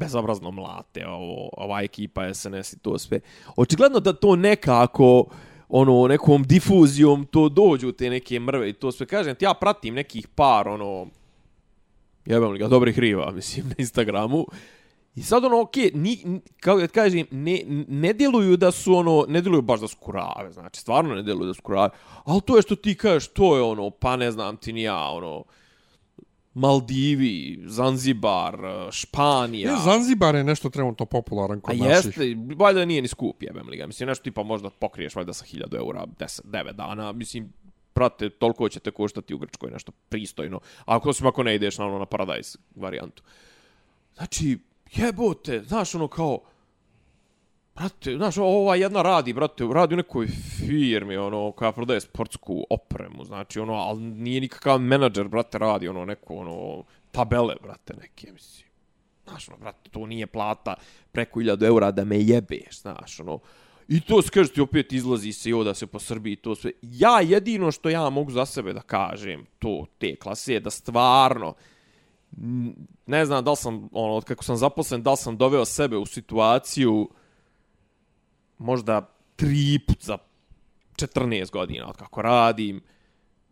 [0.00, 3.20] bezobrazno mlate, ovo, ova ekipa SNS i to sve,
[3.56, 5.24] očigledno da to nekako
[5.68, 9.06] ono, nekom difuzijom to dođu te neke mrve i to sve.
[9.06, 11.06] Kažem ti, ja pratim nekih par, ono,
[12.26, 14.46] jebem li ga, dobrih riva, mislim, na Instagramu.
[15.14, 19.24] I sad ono, okej, ni, ni- kao da kažem, ne, ne djeluju da su ono,
[19.28, 21.90] ne djeluju baš da su kurave, znači, stvarno ne djeluju da su kurave,
[22.24, 25.08] ali to je što ti kažeš, to je ono, pa ne znam ti ni ja,
[25.10, 25.44] ono,
[26.54, 28.58] Maldivi, Zanzibar,
[28.90, 29.70] Španija.
[29.70, 29.76] Ja.
[29.76, 32.06] Zanzibar je nešto trenutno popularan A kod naših.
[32.06, 33.86] jeste, valjda nije ni skup, jebem li ga.
[33.86, 37.12] Mislim, nešto tipa možda pokriješ valjda sa 1000 eura 10, 9 dana.
[37.12, 37.52] Mislim,
[37.94, 40.60] brate, toliko će te koštati u Grčkoj, nešto pristojno.
[40.84, 43.22] Ako osim ako ne ideš na ono na Paradise varijantu.
[44.16, 44.58] Znači,
[44.94, 46.38] jebote, znaš ono kao,
[47.80, 53.24] brate, znaš, ova jedna radi, brate, radi u nekoj firmi, ono, koja prodaje sportsku opremu,
[53.24, 58.68] znači, ono, ali nije nikakav menadžer, brate, radi, ono, neko, ono, tabele, brate, neke, mislim.
[59.28, 60.74] Znaš, ono, brate, to nije plata
[61.12, 63.38] preko 1000 eura da me jebeš, znaš, ono.
[63.88, 66.72] I to skažeš ti opet izlazi se i oda se po Srbiji to sve.
[66.82, 71.54] Ja jedino što ja mogu za sebe da kažem to te klase je da stvarno
[73.06, 76.06] ne znam da li sam ono kako sam zaposlen da li sam doveo sebe u
[76.06, 77.08] situaciju
[78.60, 80.18] možda tri put za
[80.96, 82.82] 14 godina od kako radim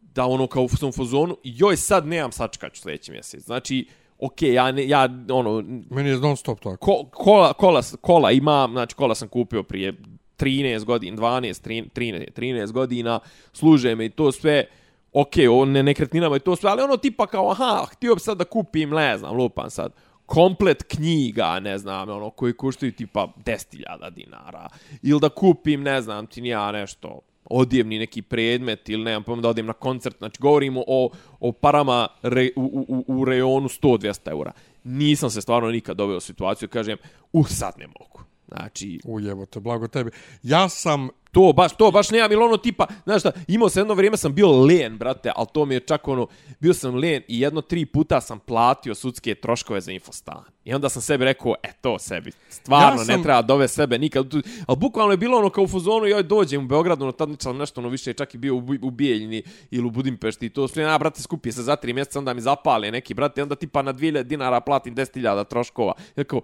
[0.01, 3.45] da ono kao u tom fazonu joj sad nemam sačekać sljedeći mjesec.
[3.45, 6.77] Znači ok, ja, ne, ja ono, Meni je non stop tako.
[6.77, 9.93] ko, kola, kola, kola ima, znači kola sam kupio prije
[10.39, 13.21] 13 godina, 12, 13, 13 godina,
[13.53, 14.65] služe me i to sve,
[15.13, 18.39] ok, on ne nekretninama i to sve, ali ono tipa kao, aha, htio bi sad
[18.39, 19.93] da kupim, ne znam, lupam sad,
[20.29, 24.69] komplet knjiga, ne znam, ono, koji koštaju tipa 10.000 dinara,
[25.03, 29.49] ili da kupim, ne znam, ti nija nešto, odjevni neki predmet ili nemam pojma da
[29.49, 31.11] odim na koncert, znači govorimo o,
[31.41, 34.53] o parama re, u, u, u reonu 100-200 eura.
[34.85, 36.99] Nisam se stvarno nikad doveo u situaciju, kažem,
[37.33, 38.21] uh, sad ne mogu.
[38.49, 40.11] Znači, Ujebote, blago tebi.
[40.43, 43.95] Ja sam to baš, to baš nemam, ili ono tipa, znaš šta, imao sam jedno
[43.95, 46.27] vrijeme sam bio len, brate, ali to mi je čak ono,
[46.61, 50.45] bio sam len i jedno tri puta sam platio sudske troškove za infostan.
[50.65, 53.99] I onda sam sebi rekao, e to sebi, stvarno Ja sam- ne treba dove sebe
[53.99, 54.35] nikad.
[54.67, 57.57] Ali bukvalno je bilo ono kao u fuzonu, joj dođem u Beogradu, no tad sam
[57.57, 60.85] nešto ono više čak i bio u, u Bijeljini ili u Budimpešti i to sve,
[60.85, 63.93] a brate skupi se za tri mjeseca, onda mi zapale neki, brate, onda tipa na
[63.95, 65.93] 2000 dinara platim 10.000 troškova.
[66.17, 66.41] Ja kao,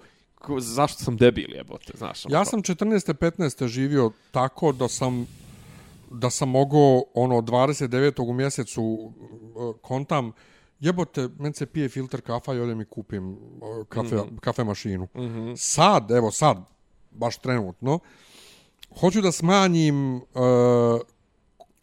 [0.59, 2.25] zašto sam debil jebote, znaš?
[2.27, 3.15] ono Ja sam 14.
[3.15, 3.67] 15.
[3.67, 5.27] živio tako da sam
[6.11, 8.29] da sam mogao ono 29.
[8.29, 10.33] u mjesecu uh, kontam
[10.81, 14.39] jebote, men se pije filter kafa i odem i kupim uh, kafe, mm -hmm.
[14.41, 15.05] kafe mašinu.
[15.15, 15.57] Mm -hmm.
[15.57, 16.59] Sad, evo sad,
[17.11, 17.99] baš trenutno,
[19.01, 20.23] hoću da smanjim uh,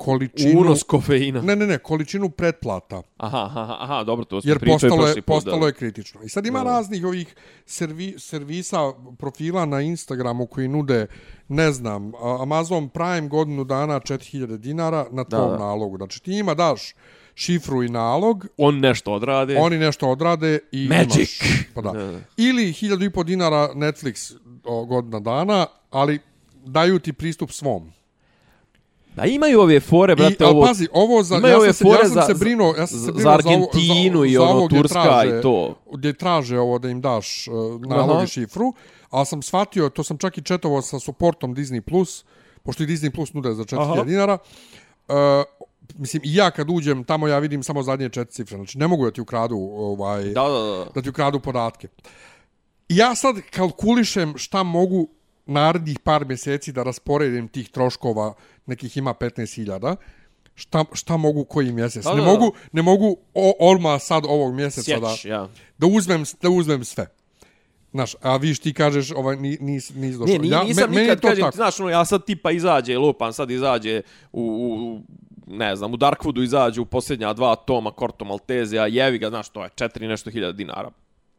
[0.02, 0.60] količinu...
[0.62, 1.42] Unos kofeina.
[1.42, 3.02] Ne, ne, ne, količinu pretplata.
[3.18, 5.68] Aha, aha, aha, dobro, to smo jer pričali postalo je, postalo da.
[5.68, 6.24] je kritično.
[6.24, 6.72] I sad ima Da, da.
[6.72, 7.36] raznih ovih
[7.66, 8.78] servi, servisa,
[9.18, 11.08] profila na Instagramu koji nude,
[11.48, 12.12] ne znam,
[12.42, 15.58] Amazon Prime godinu dana 4000 dinara na tvom da.
[15.58, 15.98] nalogu.
[15.98, 16.94] Znači ti ima daš
[17.36, 19.58] šifru i nalog, On nešto odrade.
[19.60, 21.16] oni nešto odrade i Magic.
[21.16, 21.40] imaš.
[21.76, 21.92] Pa da.
[21.92, 22.20] Da, da.
[22.38, 24.34] Ili 1000 i po dinara Netflix
[24.88, 26.20] godina dana, ali
[26.66, 27.92] daju ti pristup svom.
[29.16, 30.66] Da imaju ove fore, brate, I, ovo...
[30.66, 32.98] pazi, ovo za, imaju ja ove sam, se, ja sam za- se brinuo, ja sam
[32.98, 35.76] se za- brinuo za Argentinu ovo, i za ono, ovo gdje Turska traže, i to.
[35.94, 38.24] Gdje traže ovo da im daš uh, nalog Aha.
[38.24, 38.74] i šifru,
[39.10, 42.26] ali sam shvatio, to sam čak i četovao sa supportom Disney+, Plus,
[42.64, 44.04] pošto i Disney Plus nude za 4000 Aha.
[44.04, 44.38] dinara,
[45.08, 45.16] uh,
[45.96, 49.06] mislim, i ja kad uđem tamo ja vidim samo zadnje četiri cifre, znači ne mogu
[49.06, 50.86] da ti ukradu ovaj, Da, da, da.
[50.96, 51.88] da ti ukradu podatke.
[52.90, 55.08] I ja sad kalkulišem šta mogu
[55.46, 58.34] narednih par mjeseci da rasporedim tih troškova,
[58.66, 59.96] nekih ima 15.000,
[60.56, 62.04] šta, šta mogu koji mjesec.
[62.04, 62.32] Da, ne, da, da.
[62.32, 65.50] mogu, ne mogu o, olma sad ovog mjeseca da, Sjeć, ja.
[65.78, 67.08] da, uzmem, da uzmem sve.
[67.92, 70.34] Znaš, a viš ti kažeš, ovaj, ni, nis, nis došao.
[70.34, 71.56] Ne, ni, ja, nisam me- nikad, to kažem, tako.
[71.56, 75.02] znaš, ono, ja sad tipa izađe, lupan, sad izađe u, u,
[75.48, 79.50] ne znam, u Darkwoodu izađe u posljednja dva toma Korto Malteze, a jevi ga, znaš,
[79.50, 80.92] to je četiri nešto hiljada dinara.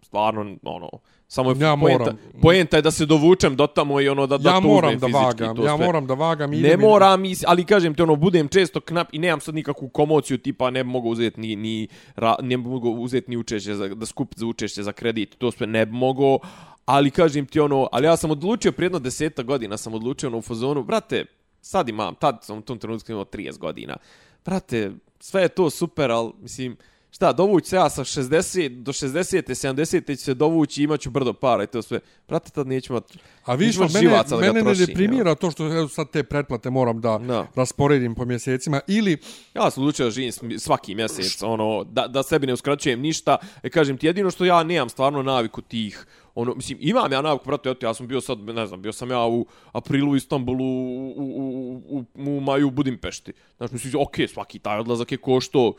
[0.03, 0.89] Stvarno, ono,
[1.33, 2.19] samo je Ja poenta, moram.
[2.43, 5.07] poenta je da se dovučem do tamo i ono da, da ja to moram da
[5.07, 5.87] fizički, vagam, to ja sve.
[5.87, 6.53] moram da vagam.
[6.53, 9.55] i Ne i- moram, is- ali kažem ti ono, budem često knap i nemam sad
[9.55, 13.89] nikakvu komociju, tipa ne mogu uzeti ni, ni, ra, ne mogu uzeti ni učešće, za,
[13.89, 16.39] da skupiti za učešće za kredit, to sve ne mogu,
[16.85, 20.39] ali kažem ti ono, ali ja sam odlučio prije jedno deseta godina, sam odlučio ono
[20.39, 21.25] u fazonu, brate,
[21.61, 23.97] sad imam, tad sam u tom trenutku imao 30 godina,
[24.45, 26.77] brate, sve je to super, ali mislim,
[27.13, 29.43] šta, dovući se ja sa 60 do 60.
[29.49, 30.07] 70.
[30.07, 32.01] će se dovući i imaću brdo para i to sve.
[32.29, 35.89] Brate, tad neću imati A neću imat mene, da mene ne deprimira to što evo,
[35.89, 37.47] sad te pretplate moram da Da.
[37.55, 39.19] rasporedim po mjesecima ili
[39.55, 43.37] Ja sam odlučio da živim svaki mjesec, ono, da, da sebi ne uskraćujem ništa.
[43.63, 47.45] E, kažem ti, jedino što ja nemam stvarno naviku tih, ono, mislim, imam ja naviku,
[47.45, 51.15] brate, ja sam bio sad, ne znam, bio sam ja u aprilu u Istanbulu, u,
[51.17, 53.33] u, u, u, u maju u Budimpešti.
[53.57, 55.75] Znači, mislim, okej, svaki taj odlazak je košto,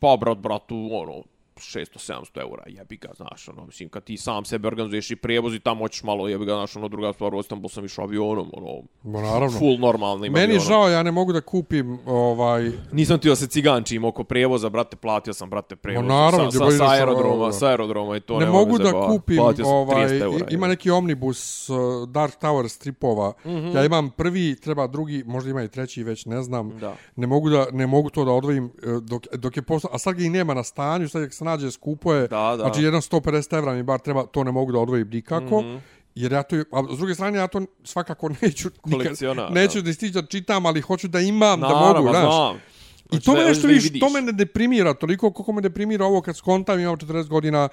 [0.00, 1.20] pa, brat, bratu, ono,
[1.60, 5.60] 600-700 eura, jebi ga, znaš, ono, mislim, kad ti sam sebe organizuješ i prijevoz i
[5.60, 8.82] tamo hoćeš malo, jebi ga, znaš, ono, druga stvar, u Istanbul sam išao avionom, ono,
[9.02, 9.58] Bo, naravno.
[9.58, 10.66] full normalnim Meni je avionom.
[10.66, 12.72] žao, ja ne mogu da kupim ovaj...
[12.92, 16.08] Nisam ti da se cigančim oko prijevoza, brate, platio sam, brate, prijevoz.
[16.08, 19.12] Ma naravno, sa, sa, sa, aerodroma, sa aerodroma i to ne nema mogu da zajebavati.
[19.12, 23.32] kupim ovaj 300 eura, ima neki omnibus uh, Dark Tower stripova.
[23.44, 23.76] Mm -hmm.
[23.76, 26.78] Ja imam prvi, treba drugi, možda ima i treći, već ne znam.
[26.78, 26.96] Da.
[27.16, 30.14] Ne mogu da ne mogu to da odvojim uh, dok dok je posla, a sad
[30.14, 32.28] ga i nema na stanju, sad se nađe skupo je.
[32.28, 32.56] Da, da.
[32.56, 35.60] Znači jedan 150 evra mi bar treba, to ne mogu da odvojim nikako.
[35.60, 35.80] Mm -hmm.
[36.14, 39.84] Jer ja to, a s druge strane ja to svakako neću nikad, Kolekcionar, neću da.
[39.84, 42.34] da stići da čitam, ali hoću da imam, da Naravno, mogu, ma znaš.
[42.34, 42.56] znam.
[42.56, 44.00] I Hoćeš to me da- nešto da vidiš.
[44.00, 47.68] to me ne deprimira toliko koliko me deprimira ovo kad skontam imam 40 godina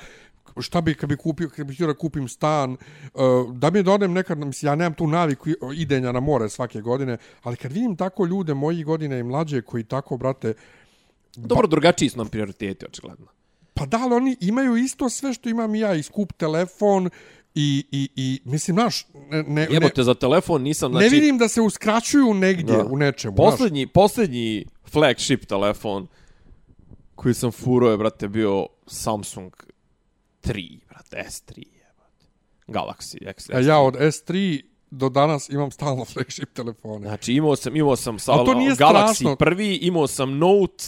[0.60, 2.72] šta bi kad bi kupio kad bi htio da kupim stan
[3.14, 3.20] uh,
[3.54, 7.58] da mi dodem nekad mislim ja nemam tu naviku idenja na more svake godine ali
[7.58, 10.54] kad vidim tako ljude moji godine i mlađe koji tako brate
[11.36, 13.26] Dobro, drugačiji su nam prioriteti, očigledno.
[13.78, 17.10] Pa da li oni imaju isto sve što imam i ja i skup telefon
[17.56, 21.04] i, i, i mislim znaš ne, ne, Jebote, za telefon nisam, znači...
[21.04, 22.84] ne vidim da se uskraćuju negdje Da.
[22.84, 23.52] u nečemu znaš.
[23.52, 26.08] Poslednji, poslednji flagship telefon
[27.16, 29.54] koji sam furao je, brate, bio Samsung
[30.44, 32.26] 3, brate, S3, jebote.
[32.68, 33.50] Galaxy X.
[33.50, 34.62] a ja od S3
[34.92, 39.36] do danas imam stalno flagship telefone Znači, imao sam, imao sam sa Ali Galaxy strašno.
[39.36, 40.84] prvi, imao sam Note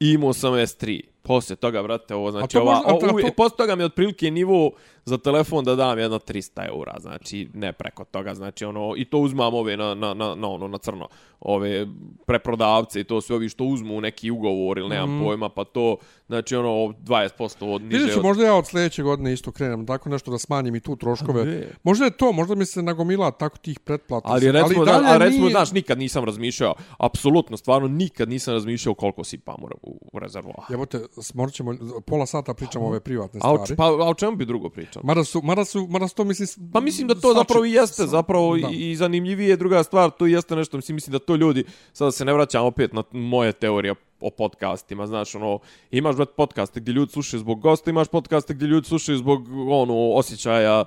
[0.00, 1.00] i imao sam S3.
[1.22, 4.70] Poslije toga, brate, ovo, znači, to ova, možda- to- poslije toga mi je otprilike nivo
[5.04, 9.18] za telefon da dam jedno 300 eura, znači, ne preko toga, znači, ono, i to
[9.18, 11.08] uzmam ove na, na, na, na, ono, na crno,
[11.40, 11.86] ove
[12.26, 15.24] preprodavce i to sve ovi što uzmu neki ugovor ili nemam mm.
[15.24, 18.24] pojma, pa to, znači, ono, 20% od niže Vidjet ću, od...
[18.24, 21.44] možda ja od sljedeće godine isto krenem tako nešto da smanjim i tu troškove.
[21.44, 21.68] ne.
[21.82, 24.28] Možda je to, možda mi se nagomila tako tih pretplata.
[24.28, 28.54] Ali recimo, dalje da, a recimo, nije- znaš, nikad nisam razmišljao, apsolutno, stvarno, nikad nisam
[28.54, 30.66] razmišljao koliko sipam u, u, u rezervoar.
[30.70, 31.00] Jebote,
[31.34, 31.74] morat ćemo,
[32.06, 33.76] pola sata pričamo ove privatne A o, stvari.
[33.76, 35.02] pa, a o čemu bi drugo pričao?
[35.04, 36.70] Mada su, mada su, mada su to mislim...
[36.72, 38.68] Pa mislim da to svači- zapravo i jeste, zapravo da.
[38.72, 42.24] i, zanimljivije je druga stvar, to jeste nešto, mislim, mislim da to ljudi, sada se
[42.24, 45.58] ne vraćam opet na moje teorije o podcastima, znaš, ono,
[45.90, 50.84] imaš podcaste gdje ljudi slušaju zbog gosta, imaš podcaste gdje ljudi slušaju zbog, ono, osjećaja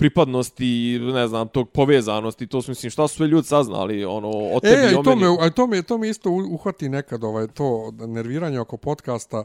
[0.00, 4.60] pripadnosti, ne znam, tog povezanosti, to su, mislim, šta su sve ljudi saznali, ono, o
[4.60, 5.22] tebi E, i o to meni.
[5.22, 9.44] me, a to me, to me isto uhvati nekad, ovaj, to nerviranje oko podcasta,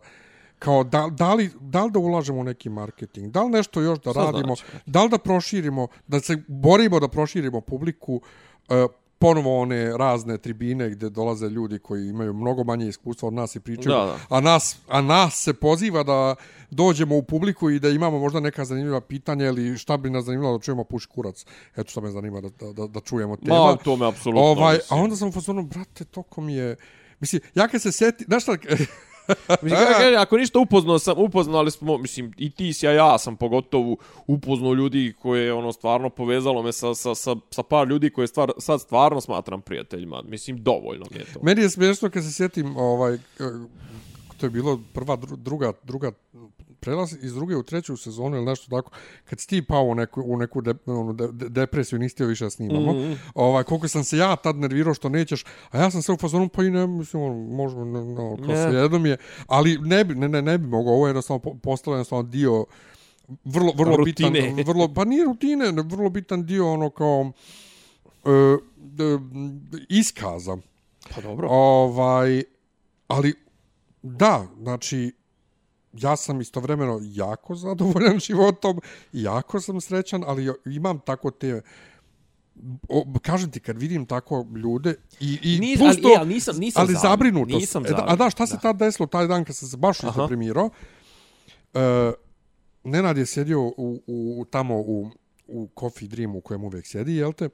[0.59, 3.99] kao da, da, li, da li da ulažemo u neki marketing, da li nešto još
[3.99, 4.63] da Šta radimo, znači?
[4.85, 8.21] da li da proširimo, da se borimo da proširimo publiku,
[8.69, 8.87] e,
[9.19, 13.60] ponovo one razne tribine gdje dolaze ljudi koji imaju mnogo manje iskustva od nas i
[13.60, 14.19] pričaju, Da, da.
[14.30, 16.36] A, nas, a nas se poziva da
[16.69, 20.58] dođemo u publiku i da imamo možda neka zanimljiva pitanja ili šta bi nas zanimalo
[20.58, 21.45] da čujemo puši kurac.
[21.75, 23.65] Eto šta me zanima da, da, da, čujemo tema.
[23.65, 26.75] Ma, to me apsolutno, Ovaj, a onda sam u fazonu, brate, toko mi je...
[27.19, 28.23] Mislim, ja kad se seti...
[28.23, 28.58] Znaš šta...
[29.61, 33.17] Mislim, kako kažem, ako ništa upoznao sam, upoznali smo, mislim, i ti si, a ja
[33.17, 38.09] sam pogotovo upoznao ljudi koje, ono, stvarno povezalo me sa, sa, sa, sa par ljudi
[38.09, 40.21] koje stvar, sad stvarno smatram prijateljima.
[40.21, 41.39] Mislim, dovoljno mi je to.
[41.43, 43.17] Meni je smiješno kad se sjetim, ovaj,
[44.38, 46.11] to je bilo prva, dru- druga, druga
[46.86, 48.91] prelaz iz druge u treću sezonu ili nešto tako,
[49.24, 52.28] kad si ti pao u neku, u neku de, ono, de, de, depresiju, nisi htio
[52.28, 53.15] više da snimamo, mm -hmm.
[53.36, 56.50] ovaj, koliko sam se ja tad nervirao što nećeš, a ja sam sve u fazonu,
[56.50, 58.89] pa i ne, mislim, ono, možemo, ne, no, kao Ne.
[58.91, 59.17] sve je,
[59.48, 62.65] ali ne bi, ne, ne, ne bi mogao, ovo je jednostavno po- postalo jednostavno dio
[63.45, 64.41] vrlo, vrlo Rutine.
[64.41, 67.32] bitan, vrlo, pa nije rutine, ne, vrlo bitan dio ono kao
[68.26, 69.04] e, d,
[69.89, 70.58] iskaza.
[71.15, 71.48] Pa dobro.
[71.52, 72.43] Ovaj,
[73.08, 73.34] ali
[74.02, 75.12] da, znači
[75.95, 78.79] ja sam istovremeno jako zadovoljan životom,
[79.13, 81.62] jako sam srećan, ali imam tako te
[82.89, 86.29] o, kažem ti kad vidim tako ljude i i Nis- plus ali, to, e, ali
[86.29, 87.60] nisam- nisam ali zabrinut, zabrinutost.
[87.62, 88.60] nisam E, da, a da šta se da.
[88.60, 90.10] tad desilo taj dan kad sam se baš Aha.
[90.12, 90.69] izdeprimirao?
[91.73, 92.12] E,
[92.84, 93.73] Nenad je sjedio u,
[94.08, 95.10] u, tamo u,
[95.47, 97.49] u Coffee Dream u kojem uvijek sjedi, jel te?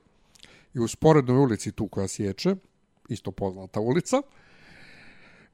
[0.74, 2.56] I u sporednoj ulici tu koja sječe,
[3.10, 4.22] isto poznata ulica,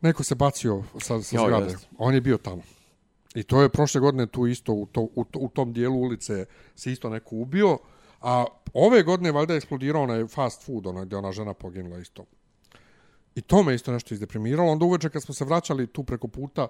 [0.01, 1.65] neko se bacio sa, sa Jo, zgrade.
[1.65, 1.87] jest.
[1.97, 2.61] On je bio tamo.
[3.37, 6.45] I to je prošle godine tu isto, u, to, u, to, u tom dijelu ulice
[6.75, 7.77] se isto neko ubio.
[8.21, 12.25] A ove godine valjda je eksplodirao onaj fast food, onaj gdje ona žena poginula isto.
[13.35, 14.71] I to me isto nešto izdeprimiralo.
[14.71, 16.67] Onda uveče kad smo se vraćali tu preko puta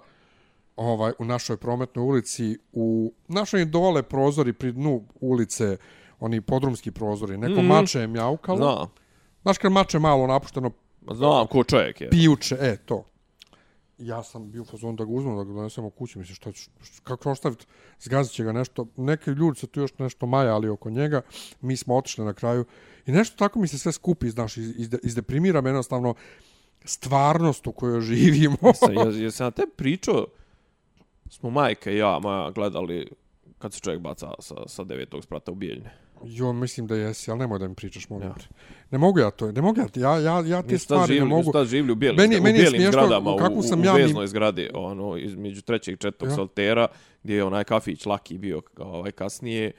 [0.76, 5.76] ovaj u našoj prometnoj ulici, u našoj dole prozori pri dnu ulice,
[6.20, 7.66] oni podrumski prozori, neko mm.
[7.66, 8.88] mače je mjaukalo.
[9.42, 10.70] Znaš kad mače malo napušteno
[11.14, 12.10] Znam, ko čovjek je.
[12.10, 13.04] pijuće, e, to.
[13.98, 16.70] Ja sam bio u fazonu da ga uzmem, da ga donesemo kući, mislim, šta ću,
[17.04, 17.66] kako ostaviti,
[18.00, 21.22] zgazit će ga nešto, neki ljudi se tu još nešto maja, ali oko njega,
[21.60, 22.64] mi smo otišli na kraju.
[23.06, 26.14] I nešto tako mi se sve skupi, znaš, iz, iz, izdeprimira me jednostavno
[26.84, 28.56] stvarnost u kojoj živimo.
[28.94, 30.26] Ja ja sam ja te pričao?
[31.30, 33.10] Smo majka i ja, moja, gledali
[33.58, 36.07] kad se čovjek baca sa, sa devetog sprata u Bijeljne.
[36.24, 38.34] Jo, mislim da jesi, ali nemoj da mi pričaš, molim Ja.
[38.34, 38.44] te.
[38.90, 41.26] Ne mogu ja to, ne mogu ja, ja, ja, ja te Mi stvari ne živjeli,
[41.26, 41.52] mi mogu.
[41.52, 43.92] tad živjeli u bijelim, Meni- u meni je bijelim zgradama, u, kako sam u, ja
[43.92, 46.34] u mi- veznoj zgradi, ono, između trećeg i četvrtog Ja.
[46.34, 46.86] saltera,
[47.22, 49.72] gdje je onaj kafić Laki bio ovaj, kasnije,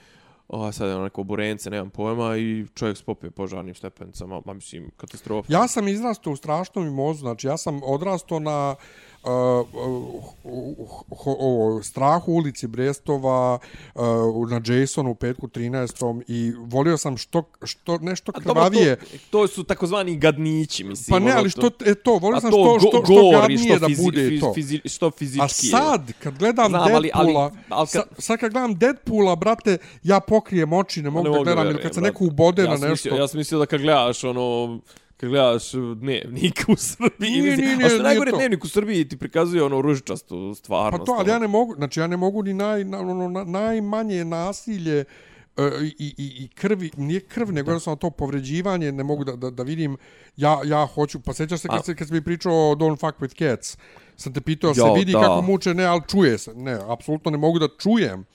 [0.49, 4.53] a sad je ono neko burence, nemam pojma, i čovjek se popije požarnim stepenicama, ma
[4.53, 5.53] mislim, katastrofa.
[5.53, 8.83] Ja sam izrastao u strašnom mimozu, znači ja sam odrastao na uh,
[9.23, 9.67] uh,
[11.17, 13.59] ovo, strahu ulici Brestova,
[13.95, 14.01] uh,
[14.49, 16.23] na Jasonu u petku 13.
[16.27, 18.95] i volio sam što, što nešto A dobro, krvavije.
[18.95, 21.11] To, to su takozvani gadnići, mislim.
[21.11, 23.79] Pa ne, ono, ali što, e to, volio sam to što, što, što gadnije što
[23.79, 24.53] da bude to.
[24.53, 28.39] fizi- što fizički A sad, kad gledam Znam, ali- ali- Deadpoola, ali kad- sa, sad
[28.39, 32.01] kad gledam Deadpoola, brate, ja pokrijem oči, ne mogu da gledam, da ili kad se
[32.01, 32.89] neko ubode ja na nešto.
[32.89, 34.79] Mislio, ja sam mislio da kad gledaš ono
[35.19, 38.67] kad gledaš dnevnik u Srbiji, Nije, mislim, nije, a nije, što nije najgore dnevnik u
[38.67, 41.05] Srbiji ti prikazuje ono ružičastu Pa stvarnost.
[41.05, 41.41] to, ali ja ono.
[41.41, 45.05] ne mogu, znači ja ne mogu ni naj, na, ono, na, najmanje nasilje e,
[45.81, 49.63] i, i, i krvi, nije krv, nego jednostavno to povređivanje, ne mogu da, da, da
[49.63, 49.97] vidim,
[50.37, 53.19] ja, ja hoću, pa sećaš se kad, se, kad si mi pričao o Don't Fuck
[53.19, 53.77] With Cats,
[54.15, 55.19] sam te pitao, se Jo, vidi da.
[55.21, 58.25] kako muče, ne, ali čuje se, ne, apsolutno ne mogu da čujem.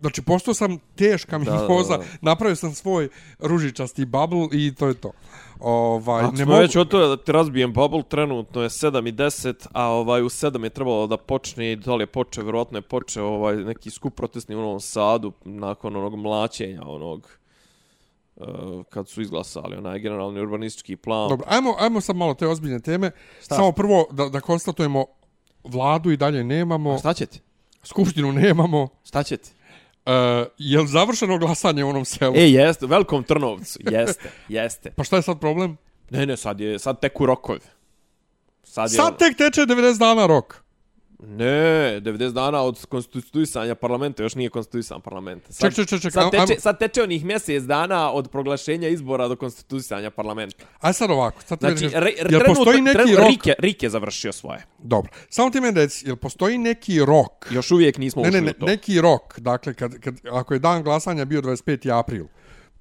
[0.00, 2.04] Znači, postao sam teška Da, da, mimoza, da.
[2.20, 3.08] napravio sam svoj
[3.38, 5.12] ružičasti bubble i to je to.
[5.60, 9.08] Ovaj, Ako ne smo mogu, već od toga da ti razbijem bubble, trenutno je 7
[9.08, 12.78] i 10, a ovaj u 7 je trebalo da počne, da li je počeo, vjerojatno
[12.78, 17.28] je počeo ovaj neki skup protestni u Novom Sadu nakon onog mlačenja, onog
[18.36, 18.46] uh,
[18.90, 21.28] kad su izglasali onaj generalni urbanistički plan.
[21.28, 23.10] Dobro, ajmo, ajmo sad malo te ozbiljne teme.
[23.42, 23.54] Šta?
[23.54, 25.04] Samo prvo da, da konstatujemo
[25.64, 27.40] vladu i dalje nemamo, A šta će ti?
[27.82, 28.88] skupštinu nemamo.
[29.04, 29.50] Šta će ti?
[30.06, 30.12] Uh,
[30.58, 32.36] je li završeno glasanje u onom selu?
[32.36, 34.90] E, jeste, u velikom Trnovcu, jeste, jeste.
[34.90, 35.76] Pa šta je sad problem?
[36.10, 37.60] Ne, ne, sad je, sad teku rokovi.
[38.62, 40.64] Sad je Sad tek teče 90 dana rok.
[41.22, 41.44] Ne,
[42.00, 45.42] 90 dana od konstituisanja parlamenta, još nije konstituisan parlament.
[45.44, 49.28] Sad, Ček, ček, ček, ček, sad, teče, sad teče onih mjesec dana od proglašenja izbora
[49.28, 50.64] do konstituisanja parlamenta.
[50.80, 51.42] Aj sad ovako.
[51.42, 53.28] Sad Znači, meni re, jel postoji neki trenutno rok?
[53.30, 54.64] Rike, Rike je završio svoje.
[54.78, 55.10] Dobro.
[55.28, 57.46] Samo ti meni reci, jel postoji neki rok?
[57.50, 58.66] Još uvijek nismo Ne, ušli ne, ne, u to.
[58.66, 59.38] neki rok.
[59.38, 61.98] Dakle, kad, kad, ako je dan glasanja bio 25.
[61.98, 62.24] april,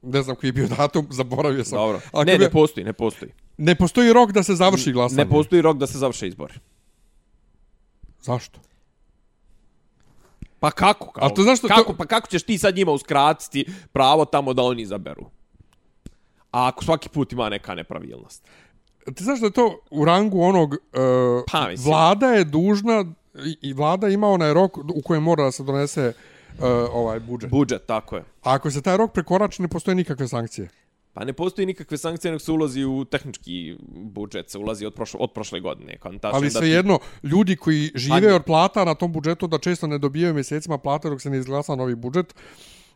[0.02, 1.78] ne znam koji je bio datum, zaboravio sam.
[1.78, 1.98] Dobro.
[2.08, 3.32] Ako Ne, bio- ne postoji, ne postoji.
[3.58, 5.18] ne postoji rok da se završi glasanje.
[5.18, 6.54] Ne postoji rok da se završe izbori.
[8.22, 8.60] Zašto?
[10.60, 11.12] Pa kako?
[11.12, 14.54] Kao, A to zašto to- kako, Pa kako ćeš ti sad njima uskratiti pravo tamo
[14.54, 15.26] da oni izaberu?
[16.52, 18.48] A ako svaki put ima neka nepravilnost?
[19.16, 20.74] Ti znaš da je to u rangu onog...
[20.74, 20.80] Uh,
[21.52, 21.88] Pa, mislim.
[21.88, 23.06] vlada je dužna
[23.36, 26.14] i, i vlada ima onaj rok u kojem mora da se donese
[26.50, 27.50] uh, ovaj budžet.
[27.50, 28.22] Budžet, tako je.
[28.22, 30.70] A ako se taj rok prekorači, ne postoje nikakve sankcije.
[31.14, 35.20] Pa ne postoji nikakve sankcije, nego se ulazi u tehnički budžet, se ulazi od, prošle,
[35.20, 35.98] od prošle godine.
[35.98, 39.88] Kontačno, Ali da ti- svejedno, ljudi koji žive od plata na tom budžetu da često
[39.88, 42.36] ne dobijaju mjesecima plate dok se ne izglasa novi budžet,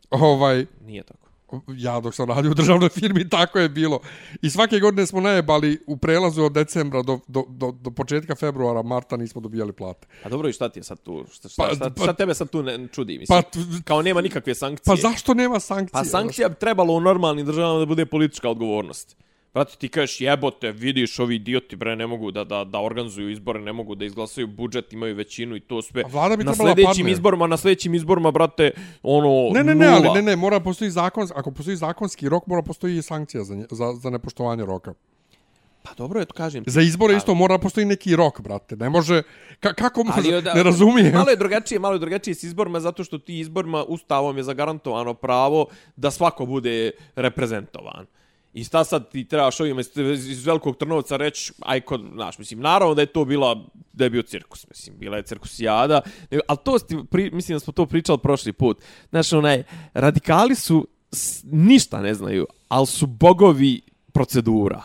[0.10, 1.28] ovaj, Nije tako.
[1.67, 3.99] Ja dok sam radio u državnoj firmi, tako je bilo.
[4.41, 8.81] I svake godine smo najebali u prelazu od decembra do, do, do, do početka februara,
[8.81, 10.07] marta nismo dobijali plate.
[10.23, 11.25] A dobro, i šta ti je sad tu?
[11.31, 13.41] Šta, šta, Pa- šta, pa- šta tebe sad tu ne čudi, mislim?
[13.43, 13.49] Pa,
[13.83, 14.83] Kao nema nikakve sankcije.
[14.85, 15.93] pa zašto nema sankcije?
[15.93, 19.17] Pa sankcija bi trebalo u normalnim državama da bude politička odgovornost.
[19.53, 23.59] Brate, ti kažeš jebote, vidiš ovi idioti bre ne mogu da, da, da organizuju izbore,
[23.61, 26.01] ne mogu da izglasaju budžet, imaju većinu i to sve.
[26.01, 27.11] A vlada bi na sljedećim padne.
[27.11, 28.71] izborima, na sljedećim izborima, brate,
[29.03, 29.97] ono, Ne, ne, ne, nula.
[29.99, 33.55] ali ne, ne, mora postoji zakon, ako postoji zakonski rok, mora postoji i sankcija za,
[33.55, 34.93] nje, za, za nepoštovanje roka.
[35.83, 36.63] Pa dobro je, to kažem.
[36.67, 38.75] Za izbore isto mora postoji neki rok, brate.
[38.75, 39.23] Ne može,
[39.59, 41.13] ka, kako može, od- ne razumijem.
[41.13, 45.13] Malo je drugačije, malo je drugačije s izborima zato što ti izborima ustavom je zagarantovano
[45.13, 48.05] pravo da svako bude reprezentovan.
[48.53, 52.59] I sta sad ti trebaš ovima iz, iz velikog Trnovca reći, aj kod, znaš, mislim,
[52.59, 56.57] naravno da je to bila, da je bio cirkus, mislim, bila je cirkusijada, nego- ali
[56.63, 58.77] to, sti, pri, mislim da smo to pričali prošli put.
[59.09, 59.63] Znaš, onaj,
[59.93, 64.83] radikali su, s, ništa ne znaju, ali su bogovi procedura.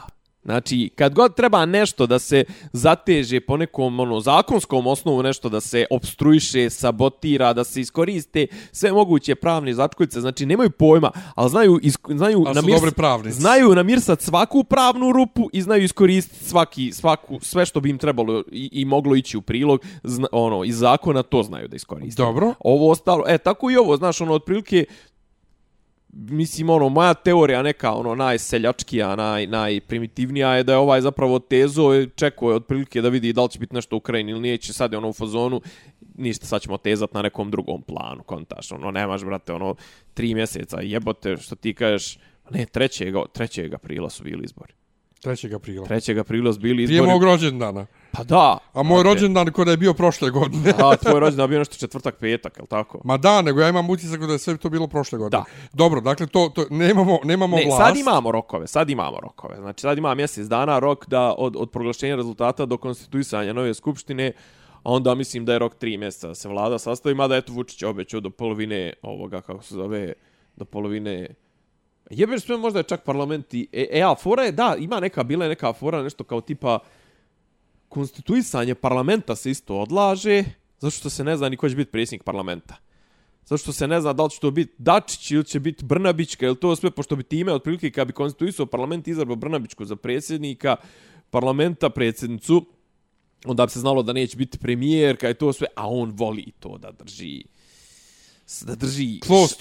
[0.49, 5.61] Znači, kad god treba nešto da se zateže po nekom ono, zakonskom osnovu, nešto da
[5.61, 11.79] se obstruiše, sabotira, da se iskoriste sve moguće pravne začkoljice, znači nemaju pojma, ali znaju,
[11.83, 13.41] isk, znaju, Ali su namirs- dobri pravnici.
[13.41, 18.43] znaju namirsati svaku pravnu rupu i znaju iskoristiti svaki, svaku, sve što bi im trebalo
[18.53, 22.23] i, i moglo ići u prilog, zna, ono, iz zakona to znaju da iskoriste.
[22.23, 22.55] Dobro.
[22.61, 24.85] Ovo ostalo, e, tako i ovo, znaš, ono, otprilike,
[26.13, 31.95] mislim, ono, moja teorija neka, ono, najseljačkija, naj, najprimitivnija je da je ovaj zapravo tezo,
[31.95, 34.57] i čekao je otprilike da vidi da li će biti nešto u Ukrajini ili nije,
[34.59, 35.61] će sad je ono u fazonu,
[36.15, 39.75] ništa, sad ćemo tezat na nekom drugom planu, kontaš, ono, nemaš, brate, ono,
[40.15, 42.19] tri mjeseca, jebote, što ti kažeš,
[42.51, 43.27] ne, 3.
[43.35, 43.75] 3.
[43.75, 44.73] aprila su bili izbori.
[45.25, 45.55] 3.
[45.55, 45.87] aprila.
[45.87, 46.21] 3.
[46.21, 47.11] aprila su bili Prije izbori.
[47.11, 47.87] mog rođendana.
[48.13, 48.59] Pa da.
[48.73, 50.75] A moj Znate, rođendan koji je bio prošle godine.
[50.85, 53.01] A, tvoj rođendan bio nešto četvrtak, petak, je tako?
[53.05, 55.41] Ma da, nego ja imam utisak da je sve to bilo prošle godine.
[55.41, 55.45] Da.
[55.73, 57.79] Dobro, dakle, to, to nemamo, nemamo Ne, vlast.
[57.79, 59.57] sad imamo rokove, sad imamo rokove.
[59.57, 64.33] Znači, sad ima mjesec dana rok da od, od proglašenja rezultata do konstituisanja nove skupštine,
[64.83, 67.83] a onda mislim da je rok tri mjeseca da se vlada sastavi, mada eto Vučić
[67.83, 70.13] je obećao do polovine ovoga, kako se zove,
[70.57, 71.29] do polovine
[72.11, 73.69] Jebeš sve možda je čak parlament i...
[73.73, 76.79] E, e a fora je, da, ima neka, bila je neka fora, nešto kao tipa
[77.89, 80.45] konstituisanje parlamenta se isto odlaže,
[80.79, 82.77] zato što se ne zna ni ko će biti predsjednik parlamenta.
[83.45, 86.47] Zato što se ne zna da li će to biti Dačić ili će biti Brnabićka,
[86.47, 90.77] ili to sve, pošto bi time, otprilike, kad bi konstituisao parlament izabrao Brnabićku za predsjednika
[91.31, 92.67] parlamenta, predsjednicu,
[93.45, 96.53] onda bi se znalo da neće biti premijer, kad je to sve, a on voli
[96.61, 97.45] to da drži
[98.61, 99.21] da drži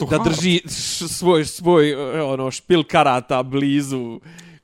[0.10, 0.62] da drži
[1.10, 4.20] svoj svoj e, ono špil karata blizu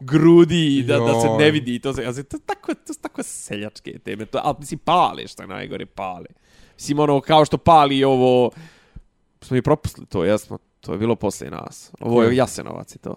[0.05, 3.23] grudi da da se ne vidi to se ja to je tako to su tako
[3.23, 6.27] seljačke teme to a mislim pale što je najgore pale
[6.75, 8.51] mislim ono kao što pali ovo
[9.43, 10.57] smo i propustili to jesmo?
[10.81, 11.91] To je bilo posle nas.
[11.99, 12.35] Ovo je?
[12.35, 13.15] Jasenovac i to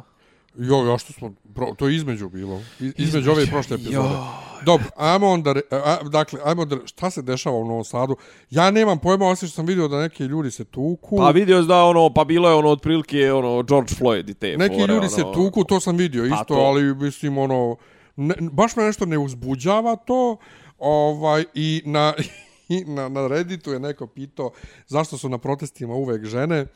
[0.58, 2.62] Jo, ja što smo, pro, to je između bilo.
[2.80, 3.96] Iz, između ove i prošle epizode.
[3.96, 4.16] Joj.
[4.64, 8.16] Dobro, ajmo onda, re- a, dakle, ajmo da, šta se dešava u Novom Sadu?
[8.50, 11.16] Ja nemam pojma, osim što sam vidio da neki ljudi se tuku.
[11.16, 14.74] pa vidio da ono pa bilo je ono otprilike ono George Floyd i te neki
[14.80, 16.54] fore, ljudi ono, se tuku, to sam vidio Pa isto, to.
[16.54, 17.76] ali mislim, ono,
[18.16, 20.36] ne, baš me nešto ne uzbuđava to,
[20.78, 22.14] ovaj, i na,
[22.68, 24.50] i na, na Redditu je neko pitao
[24.86, 26.66] zašto su na protestima uvek žene,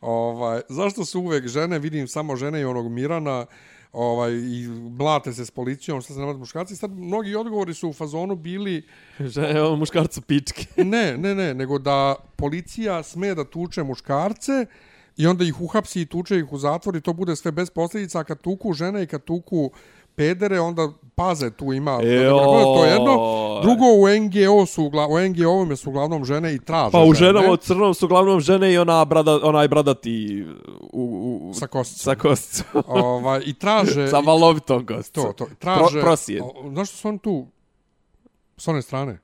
[0.00, 3.46] ovaj, zašto su uvek žene, vidim samo žene i onog Mirana,
[3.92, 6.76] ovaj, i blate se s policijom, šta se nema muškarci.
[6.76, 8.86] Sad mnogi odgovori su u fazonu bili,
[9.34, 10.66] Žene, ono muškarcu pičke.
[10.84, 14.66] ne, ne, ne, nego da policija sme da tuče muškarce
[15.16, 18.20] i onda ih uhapsi i tuče ih u zatvor i to bude sve bez posljedica.
[18.20, 19.70] A kad tuku žene i kad tuku
[20.18, 21.90] pedere, onda paze tu ima.
[21.90, 22.28] Joj.
[22.28, 23.14] To je jedno.
[23.62, 27.60] Drugo, u NGO su, u NGO-ovime su uglavnom žene i traže Pa u ženama od
[27.60, 30.44] crnom su uglavnom žene i ona brada, onaj bradati
[30.92, 32.14] u, u, Sa kosticom.
[32.14, 32.82] sa kosticom.
[33.04, 34.08] ovaj, I traže...
[34.08, 35.24] sa valovitom kosticom.
[35.24, 36.00] to, to, traže...
[36.00, 36.12] Pro.
[36.42, 37.46] O, Znaš što su oni tu?
[38.56, 39.18] S one strane?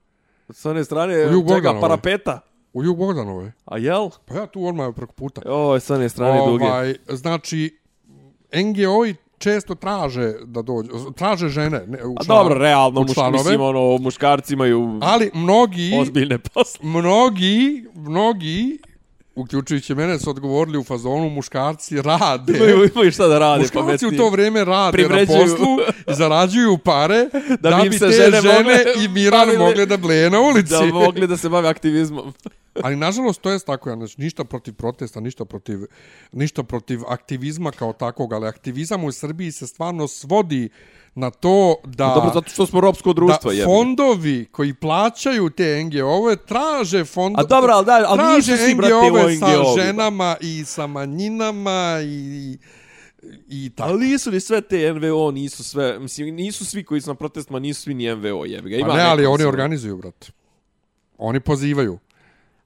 [0.49, 2.40] S one strane, U čega, parapeta?
[2.72, 3.53] U Jug Bogdanove.
[3.64, 4.11] A jel?
[4.24, 5.40] Pa ja tu odmah preko puta.
[5.47, 6.64] Oj, s one strane duge.
[6.64, 7.78] ovaj, znači,
[8.53, 9.14] NGO-i
[9.45, 11.82] često traže da dođu, traže žene.
[11.86, 13.32] Ne, u A član- dobro, realno, muš, članove.
[13.34, 16.80] mislim, ono, muškarci imaju Ali mnogi, ozbiljne posle.
[16.84, 18.78] mnogi, mnogi,
[19.35, 22.53] uključujući mene, su odgovorili u fazonu muškarci rade.
[22.57, 24.16] Imaju, imaju šta da rade, Muškarci u pametniji.
[24.18, 25.39] to vrijeme rade na Privređuju.
[25.39, 25.76] poslu
[26.11, 27.28] i zarađuju pare
[27.61, 30.70] da, Da bi se te žene žene, i Miran mogle da bleje na ulici.
[30.70, 32.32] Da mogli da se bave aktivizmom.
[32.85, 35.78] Ali nažalost to je tako, ja, znači, ništa protiv protesta, ništa protiv,
[36.32, 40.68] ništa protiv aktivizma kao takvog, ali aktivizam u Srbiji se stvarno svodi
[41.14, 43.64] na to da Dobro, zato što smo ropsko društvo, da jebi.
[43.64, 48.94] fondovi koji plaćaju te NGO-ove traže fond A dobro, ali da, ali nisu svi, brate,
[48.94, 52.58] NGO-ove sa ženama i sa manjinama i
[53.48, 53.90] i tako.
[53.90, 57.58] Ali nisu li sve te NVO, nisu sve, mislim, nisu svi koji su na protestima,
[57.58, 58.76] nisu svi ni NVO, jebi ga.
[58.76, 60.26] Ima Pa ne, ali oni samo- organizuju, brate.
[61.18, 61.98] Oni pozivaju.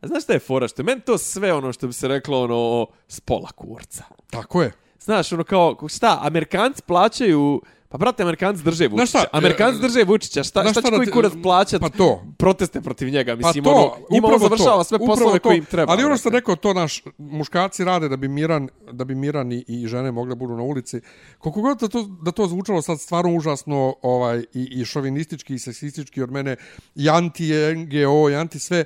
[0.00, 0.68] A znaš šta je fora?
[0.68, 4.04] Što je meni to sve ono što bi se reklo, ono, s pola kurca.
[4.30, 4.72] Tako je.
[5.00, 7.60] Znaš, ono kao, šta, Amerikanci plaćaju...
[7.88, 9.06] Pa, brate, Amerikanci drže Vučića.
[9.06, 10.44] šta, Amerikanci e, drže Vučića.
[10.44, 12.22] Šta, šta šta će koji kurac plaćat pa to.
[12.38, 13.32] proteste protiv njega?
[13.32, 15.48] Pa Mislim, to, ono, njima on završava to, sve poslove to.
[15.48, 15.92] koje im treba.
[15.92, 19.64] Ali ono što rekao, to naš muškarci rade da bi Miran, da bi Miran i,
[19.68, 21.00] i žene mogle budu na ulici.
[21.38, 25.58] Koliko god da to, da to zvučalo sad stvarno užasno ovaj, i, i šovinistički i
[25.58, 26.56] seksistički od mene,
[26.94, 28.84] i anti-NGO, i anti sve,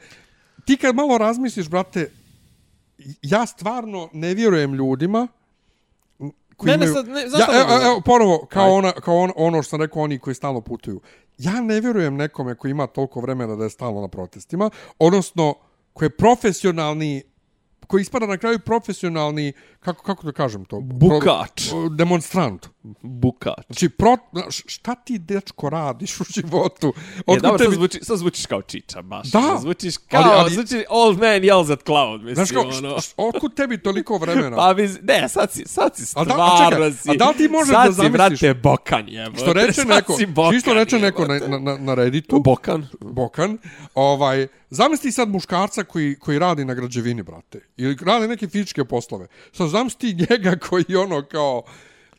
[0.65, 2.11] ti kad malo razmisliš, brate,
[3.23, 5.29] ja stvarno ne vjerujem ljudima
[6.63, 6.95] koji Mene imaju...
[6.95, 10.19] sad, ne, ja, evo, evo, ponovo, kao, ona, kao on, ono što sam rekao, oni
[10.19, 11.01] koji stalno putuju.
[11.39, 15.55] Ja ne vjerujem nekome koji ima toliko vremena da je stalno na protestima, odnosno
[15.93, 17.23] koji je profesionalni
[17.87, 20.81] koji ispada na kraju profesionalni, kako, kako da kažem to?
[20.81, 21.69] Bukač.
[21.69, 22.67] Pro, demonstrant.
[23.03, 23.67] Bukač.
[23.67, 26.93] Znači, pro, znaš, šta ti, dečko, radiš u životu?
[27.09, 29.29] E, Otkud dobro, sad, tebi- zvuči, sad zvučiš kao čiča, baš.
[29.29, 29.59] Da.
[29.61, 33.01] Zvučiš kao, Ali- ali- zvuči old man yells at cloud, mislim, Znaš kao, ono.
[33.01, 34.57] š- š- otkud tebi toliko vremena?
[34.59, 37.11] Pa bi, ne, sad si, sad si A da- a stvarno čekaj, si.
[37.11, 39.41] a da ti možeš sad da si, zamisliš- brate, bokan jebote.
[39.41, 42.87] što reče sad neko, si bokan, čisto reče neko na, na, na Redditu, Bokan.
[43.01, 43.59] Bokan,
[43.97, 49.27] ovaj, zamisli sad muškarca koji, koji radi na građevini, brate, ili radi neke fizičke poslove.
[49.53, 51.63] Sad zamisli njega koji ono kao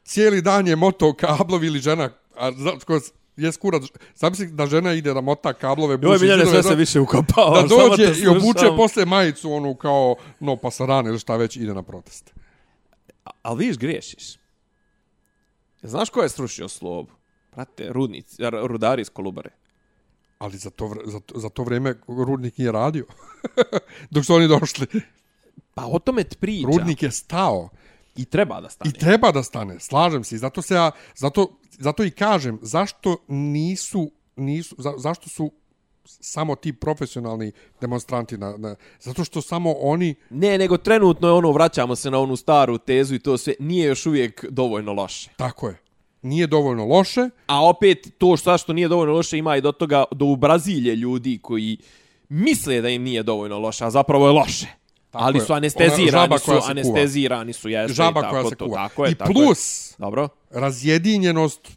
[0.04, 3.00] cijeli dan je motao kablovi ili žena, a za, ko
[3.38, 3.84] je skurac,
[4.16, 7.62] zamisli da žena ide da mota kablove, Joj, buši Miljane, zidove, sve se više ukopao.
[7.62, 11.84] da dođe i obuče posle majicu onu kao no pasarane ili šta već ide na
[11.84, 12.34] protest.
[13.42, 14.36] Ali vidiš, griješiš.
[15.84, 17.12] Znaš ko je srušio slobu?
[17.56, 19.50] Brate, rudnici, rudari iz Kolubare.
[20.40, 23.06] Ali za to, za, to- za to vrijeme rudnik nije radio.
[24.12, 24.88] Dok su oni došli.
[25.74, 26.68] Pa o tome ti priča.
[26.68, 27.70] Rudnik je stao.
[28.16, 28.90] I treba da stane.
[28.90, 30.36] I treba da stane, slažem se.
[30.36, 35.52] I zato se ja, zato, zato i kažem, zašto nisu, nisu za, zašto su
[36.06, 37.52] samo ti profesionalni
[37.82, 42.20] demonstranti na, na, zato što samo oni Ne, nego trenutno je ono, vraćamo se na
[42.20, 45.30] onu staru tezu i to sve, nije još uvijek dovoljno loše.
[45.38, 45.84] tako je
[46.24, 50.04] nije dovoljno loše A opet, to što, što nije dovoljno loše ima i do toga,
[50.12, 51.78] do u Brazilje ljudi koji
[52.30, 54.68] misle da im nije dovoljno loše, a zapravo je loše.
[55.14, 58.88] Tako ali su anestezirani, su anestezirani su, jeste, žaba i tako koja se to, kuva
[58.90, 59.96] Tako je, i tako plus Je.
[59.98, 60.30] Dobro.
[60.52, 61.68] razjedinjenost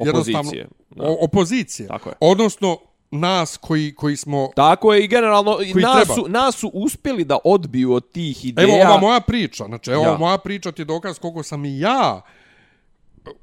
[0.00, 1.04] jednostavno Opozicije, da.
[1.04, 2.14] o, opozicije Tako je.
[2.20, 2.78] odnosno
[3.10, 6.14] nas koji koji smo Tako je i generalno nas treba.
[6.14, 8.64] su, nas su uspjeli da odbiju od tih ideja.
[8.64, 10.16] Evo ova moja priča, znači evo Ja.
[10.18, 12.20] moja priča ti je dokaz koliko sam i ja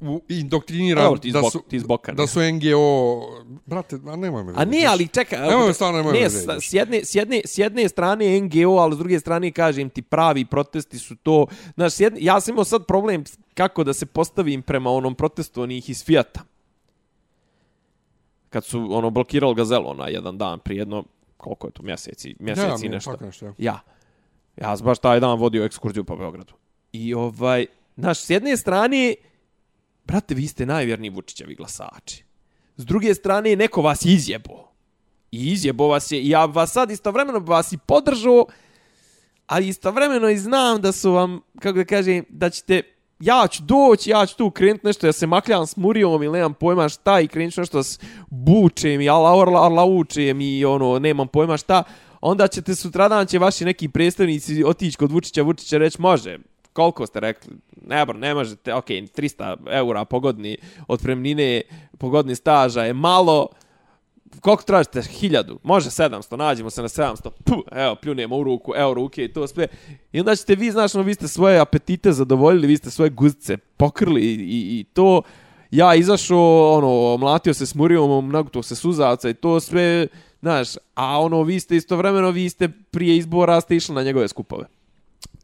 [0.01, 2.15] u- indoktriniran Dobro, ti iz da su, ti iz Bokana.
[2.15, 3.21] da su NGO,
[3.65, 7.15] brate, a nemoj me A ne, ali čekaj, Nemoj me stvarno, ne, s, jedne, s,
[7.15, 11.45] jedne, s jedne strane NGO, ali s druge strane kažem ti pravi protesti su to,
[11.75, 13.23] znaš, jedne, ja sam imao sad problem
[13.53, 16.41] kako da se postavim prema onom protestu onih iz Fijata.
[18.49, 21.03] Kad su ono blokirali Gazelu na jedan dan prije jedno,
[21.37, 23.17] koliko je to, mjeseci, mjeseci Ja, nešto.
[23.21, 23.53] nešto, ja.
[23.57, 23.79] Ja.
[24.57, 26.53] Ja sam baš taj dan vodio ekskurziju po Beogradu.
[26.93, 27.65] I ovaj,
[27.97, 29.15] znaš, s jedne strane,
[30.11, 32.23] brate, vi ste najvjerniji Vučićevi glasači.
[32.77, 34.71] S druge strane, neko vas izjebo.
[35.31, 38.45] I izjebo vas je, i ja vas sad istovremeno vas i podržao,
[39.47, 42.81] ali istovremeno i znam da su vam, kako da kažem, da ćete,
[43.19, 46.53] ja ću doći, ja ću tu krenuti nešto, ja se makljam s murijom ili nemam
[46.53, 47.99] pojma šta i krenut nešto s
[48.29, 51.83] bučem i ala, orla, orla učem i ono, nemam pojma šta,
[52.21, 56.37] onda ćete sutradan će vaši neki predstavnici otići kod Vučića, Vučića reći može,
[56.73, 60.57] koliko ste rekli, ne bro, ne možete, ok, 300 eura pogodni
[60.87, 61.61] otpremnine,
[61.97, 63.47] pogodni staža je malo,
[64.39, 64.99] koliko tražite?
[64.99, 67.29] 1000, Može 700, nađemo se na 700.
[67.43, 69.67] Puh, evo, pljunemo u ruku, evo ruke i to sve.
[70.11, 73.57] I onda ćete vi, znaš, no, vi ste svoje apetite zadovoljili, vi ste svoje guzice
[73.57, 75.21] pokrili i, i, i to.
[75.71, 80.07] Ja izašao, ono, mlatio se s murijom, to se suzavca i to sve,
[80.41, 84.65] znaš, a ono, vi ste istovremeno, vi ste prije izbora ste išli na njegove skupove.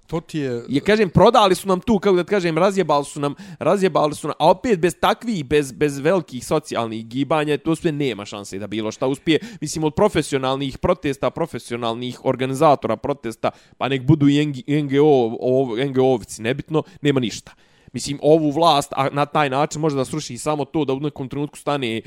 [0.07, 0.63] To ti je...
[0.67, 4.35] Je kažem prodali su nam tu kako da kažem razjebali su nam razjebali su nam
[4.39, 8.91] a opet bez takvih bez bez velikih socijalnih gibanja to sve nema šanse da bilo
[8.91, 9.39] šta uspije.
[9.61, 14.45] Mislim od profesionalnih protesta profesionalnih organizatora protesta pa nek budu i
[14.83, 15.37] NGO
[15.87, 17.51] NGO-ovci nebitno nema ništa.
[17.93, 21.29] Mislim, ovu vlast, a na taj način može da sruši samo to da u nekom
[21.29, 22.01] trenutku stane,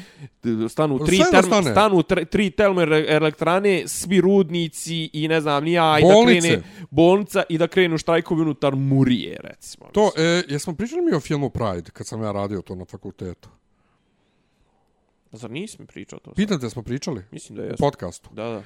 [0.69, 1.71] stanu tri, term, stane.
[1.71, 7.43] stanu tri, tri termo elektrane, svi rudnici i ne znam, nija, i da krene bolnica
[7.49, 9.87] i da krenu štrajkovi unutar Murije, recimo.
[9.93, 13.49] To, e, jesmo pričali mi o filmu Pride, kad sam ja radio to na fakultetu?
[15.33, 16.33] Zar nisi mi pričao to?
[16.33, 17.25] Pitate smo pričali?
[17.31, 17.79] Mislim da U jes.
[17.79, 18.31] podcastu.
[18.33, 18.63] Da, da.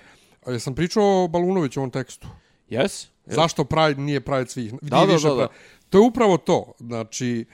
[0.46, 2.28] A jesam pričao o Balunovićevom tekstu?
[2.68, 3.06] Jes?
[3.26, 4.74] Zašto Pride nije Pride svih?
[4.82, 5.48] Da, da, da, da.
[5.94, 6.72] To je upravo to.
[6.78, 7.44] Znači,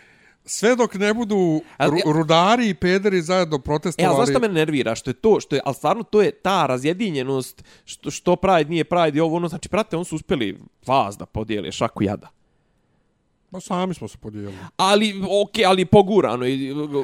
[0.45, 4.17] sve dok ne budu Ali ru, rudari i pederi zajedno E, protestovali...
[4.17, 4.95] ali znaš šta me nervira?
[4.95, 8.85] Što je to, što je, ali stvarno to je ta razjedinjenost, što, što Pride nije
[8.85, 12.29] Pride i ovo, ono, znači, prate, on su uspjeli vas da podijele šaku jada.
[13.51, 14.57] Pa sami smo se podijelili.
[14.77, 16.45] Ali, okej, ali pogurano.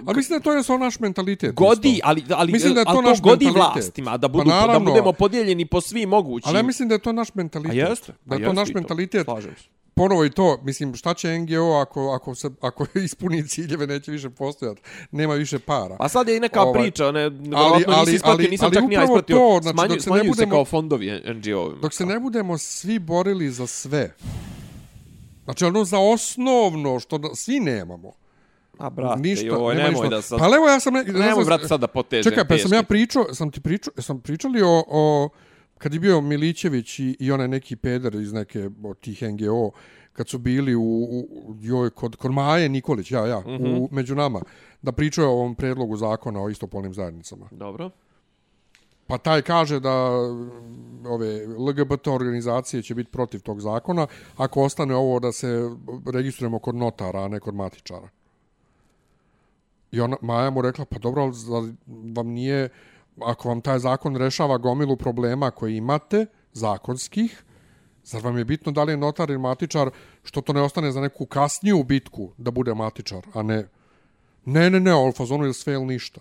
[0.07, 1.55] A mislim da to je samo naš mentalitet.
[1.55, 2.09] Godi, isto.
[2.09, 3.74] ali, ali, Mislim da je to ali naš to godi mentalitet.
[3.74, 4.91] vlastima, da, Pa budu, da naravno.
[4.91, 6.49] budemo podijeljeni po svim mogućim.
[6.49, 7.84] Ali ja mislim da je to naš mentalitet.
[7.84, 8.12] A jeste.
[8.24, 9.24] Da je to naš mentalitet.
[9.24, 9.76] Slažem se.
[9.97, 14.30] Ponovo i to, mislim, šta će NGO ako, ako, se, ako ispuni ciljeve, neće više
[14.30, 14.80] postojati.
[15.11, 15.97] Nema više para.
[15.99, 17.22] A sad je i neka Ovaj, priča, ne,
[17.55, 19.36] ali- ali, nisi ali- nisam ali čak ni ja upravo ispratio.
[19.36, 21.72] to, znači, smanju, dok se ne smanjuju se budemo- kao fondovi NGO.
[21.72, 24.14] Dok se ne budemo svi borili za sve.
[25.44, 28.12] Znači, ono za osnovno što svi nemamo.
[28.78, 30.09] A brate, ništa, joj, nema nemoj ništa.
[30.09, 30.38] da sad...
[30.38, 30.94] Pa evo ja sam...
[30.94, 33.92] Ne, ne nemoj, brate, sad da potežem Čekaj, pa sam ja pričao, sam ti pričao,
[33.99, 35.28] sam pričali o, o
[35.79, 39.70] kad je bio Milićević i, i onaj neki peder iz neke od tih NGO,
[40.12, 43.64] kad su bili u, u joj, kod, kod Maje Nikolić, ja, ja, mm Mhm.
[43.64, 43.79] -hmm.
[43.79, 44.41] u, među nama,
[44.83, 47.49] da pričaju o ovom predlogu zakona o istopolnim zajednicama.
[47.51, 47.91] Dobro.
[49.07, 49.95] Pa taj kaže da
[51.09, 54.07] ove LGBT organizacije će biti protiv tog zakona
[54.37, 55.70] ako ostane ovo da se
[56.12, 58.09] registrujemo kod notara, a ne kod matičara.
[59.93, 61.22] I ona, Maja mu rekla, pa dobro,
[61.53, 61.74] ali
[62.16, 62.68] vam nije,
[63.22, 67.42] ako vam taj zakon rešava gomilu problema koje imate, zakonskih,
[68.04, 69.90] zar vam je bitno da li je notar ili matičar,
[70.22, 73.68] što to ne ostane za neku kasniju bitku da bude matičar, a ne,
[74.44, 76.20] ne, ne, ne, ovo fazonu je sve ili ništa.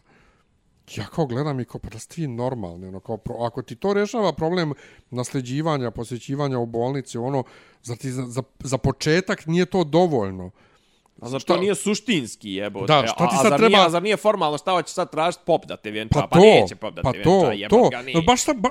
[0.95, 3.75] Ja kao gledam i kao, pa da ste vi normalni, ono, kao, pro, ako ti
[3.75, 4.73] to rešava problem
[5.09, 7.43] nasljeđivanja, posjećivanja u bolnici, ono,
[7.83, 10.51] za, ti, za, za, za početak nije to dovoljno.
[11.22, 12.93] A zar Šta- to nije suštinski jebote?
[12.93, 15.11] Da, šta ti sad a zar treba- Nije, a zar nije formalno šta hoće sad
[15.11, 16.13] tražiti pop da te vjenča?
[16.13, 17.89] Pa, Pa, to, neće pop da pa te to, vjenča, to.
[17.89, 18.22] ga nije.
[18.22, 18.70] Baš šta, ba,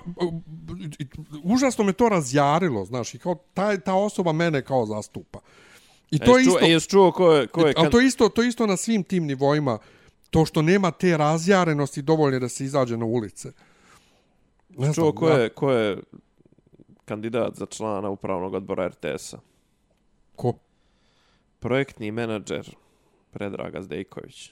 [1.44, 5.38] užasno me to razjarilo, znaš, i kao taj, ta osoba mene kao zastupa.
[6.10, 7.46] I to je isto, e, čuo ko je...
[7.46, 9.78] Ko je ali to je isto, to isto na svim tim nivoima,
[10.30, 13.52] to što nema te razjarenosti dovoljne da se izađe na ulice.
[14.68, 15.98] Ne čuo ko je, ko je
[17.04, 19.38] kandidat za člana upravnog odbora RTS-a?
[20.36, 20.52] Ko?
[21.64, 22.76] Projektni menadžer
[23.30, 24.50] Predraga Zdejković.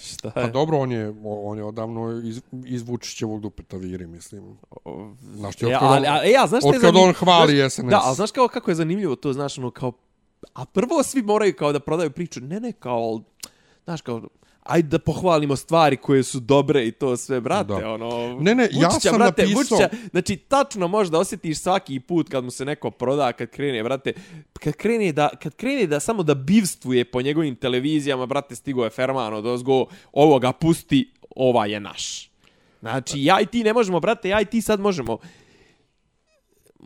[0.00, 0.50] Šta Pa je?
[0.50, 4.58] dobro, on je, on je odavno iz, iz Vučićevog dupeta viri, mislim.
[5.24, 7.72] Znaš ti, Ja, otkad on- ali, e, ja, znaš šta je otkad on hvali Znaš-
[7.72, 7.90] SNS.
[7.90, 9.92] Da, ali znaš kao, kako je zanimljivo to, znaš, ono, kao,
[10.52, 13.20] a prvo svi moraju kao da prodaju priču, ne, ne, kao,
[13.84, 14.22] znaš, kao,
[14.70, 17.90] ajde da pohvalimo stvari koje su dobre i to sve, brate, Da.
[17.90, 18.38] ono...
[18.40, 22.28] Ne, ne, ja Vučića, sam brate, napisao- Vučića, znači, tačno možeš da osjetiš svaki put
[22.28, 24.12] kad mu se neko proda, kad krene, brate,
[24.52, 28.90] kad krene da, kad krene da samo da bivstvuje po njegovim televizijama, brate, stigo je
[28.90, 32.30] Ferman od ozgo, ovo ga pusti, ova je naš.
[32.80, 35.18] Znači, ja i ti ne možemo, brate, ja i ti sad možemo,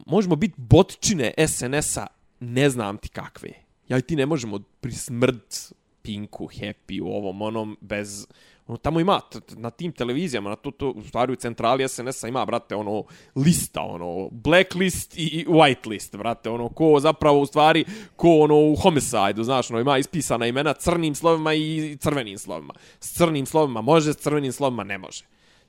[0.07, 2.07] možemo biti botčine SNS-a,
[2.41, 3.51] ne znam ti kakve.
[3.89, 5.72] Ja i ti ne možemo prismrt
[6.05, 8.26] Pinku, Happy, u ovom, onom, bez...
[8.66, 9.20] Ono, tamo ima,
[9.57, 13.05] na tim televizijama, na to, to, u stvari u centrali SNS-a ima, brate, ono,
[13.36, 17.84] lista, ono, blacklist i white list, brate, ono, ko zapravo, u stvari,
[18.16, 22.74] ko, ono, u homicide, znaš, ono, ima ispisana imena crnim slovima i crvenim slovima.
[23.00, 25.24] S crnim slovima može, s crvenim slovima ne može.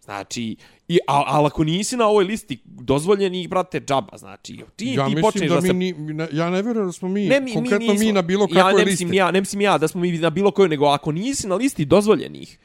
[0.05, 0.55] Znači,
[0.87, 5.21] i, a, ali ako nisi na ovoj listi dozvoljenih, brate, džaba, znači, ti, Ja ti
[5.21, 5.73] počneš da da, mi, se...
[5.73, 8.13] ni, ne, ja ne vjerujem da smo mi, Ne, mi, konkretno mi, mi, nismo.
[8.13, 9.05] na bilo ja kakvoj ne listi.
[9.05, 11.55] mislim ja, ne mislim ja da smo mi na bilo kojoj, nego ako nisi na
[11.55, 12.59] listi dozvoljenih,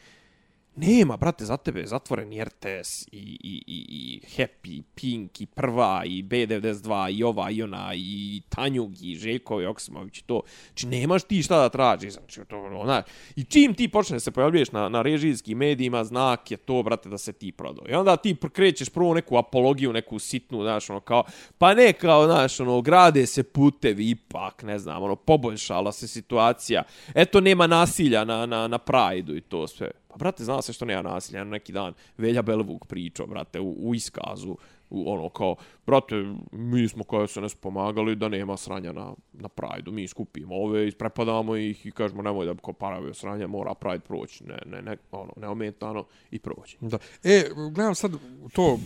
[0.77, 5.41] nema, brate, za tebe je zatvoren i RTS, i, i, i, i Happy, i Pink,
[5.41, 10.43] i Prva, i B92, i ova, i ona, i Tanjug, i Željko Joksimović, i to.
[10.67, 13.05] Znači, nemaš ti šta da tražiš, znači, to, ono, znaš.
[13.37, 17.09] I čim ti počneš da se pojavljuješ na, na režijskim medijima, znak je to, brate,
[17.09, 17.85] da se ti prodao.
[17.89, 21.25] I onda ti krećeš prvo neku apologiju, neku sitnu, znaš, ono, kao,
[21.59, 26.83] pa ne, kao, znaš, ono, grade se putevi, ipak, ne znam, ono, poboljšala se situacija.
[27.15, 29.91] Eto, nema nasilja na, na, na Prajdu i to sve.
[30.11, 31.45] Pa, brate, zna se što nema nasilja.
[31.45, 34.57] Na neki dan Velja Belvuk pričao, brate, u, u iskazu,
[34.91, 35.57] u ono kao,
[35.87, 36.15] brate,
[36.53, 39.93] mi smo koje se nas pomagali da nema sranja na, na Pride-u.
[39.93, 44.45] Mi skupimo ove, isprepadamo ih i kažemo nemoj da ko paravi sranja, mora Pride proći.
[44.45, 46.77] Ne, ne, ne, ono, neometano i proći.
[46.81, 46.99] Da.
[47.25, 48.13] E, gledam sad
[48.53, 48.79] to,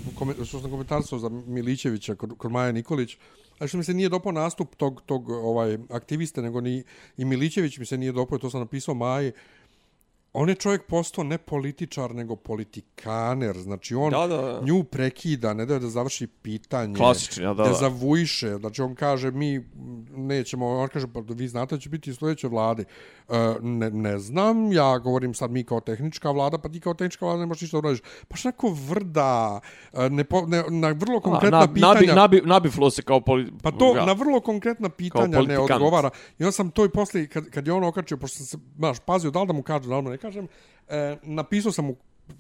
[0.45, 3.17] što sam komentarstvo za Milićevića kod, kod Maja Nikolić,
[3.59, 6.85] a što mi se nije dopao nastup tog, tog ovaj, aktiviste, nego ni
[7.17, 9.33] i Milićević mi se nije dopao, to sam napisao Maji,
[10.37, 13.59] on je čovjek postao ne političar, nego politikaner.
[13.59, 14.61] Znači, on Da, da, da.
[14.65, 16.95] nju prekida, ne daje da završi pitanje.
[16.97, 17.65] Klasični, da, da.
[17.65, 18.55] Dezavuiše.
[18.55, 19.65] Znači, on kaže, mi
[20.17, 22.85] nećemo, on kaže, pa vi znate da će biti u sljedećoj vladi.
[23.29, 27.27] E, ne, ne znam, ja govorim sad mi kao tehnička vlada, pa ti kao tehnička
[27.27, 28.01] vlada ne možeš ništa da uradiš.
[28.29, 29.61] Pa što neko vrda,
[29.93, 31.95] e, ne, po, ne, na vrlo konkretna na, pitanja...
[31.95, 33.53] Nabi, nabi, nabiflo se kao poli...
[33.63, 34.07] Pa to ja.
[34.07, 36.11] na vrlo konkretna pitanja ne odgovara.
[36.39, 38.99] I onda sam to i posle, kad, kad je on okačio, pošto sam se, znaš,
[38.99, 40.49] pazio da li da mu kažem, da li mu ne kažem,
[40.89, 41.97] e, napisao sam mu,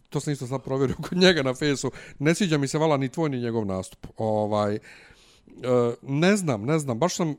[0.09, 3.09] to sam isto sad provjerio kod njega na fesu, ne sviđa mi se vala ni
[3.09, 4.07] tvoj ni njegov nastup.
[4.17, 4.81] Ovaj, e,
[6.03, 7.37] ne znam, ne znam, baš sam e,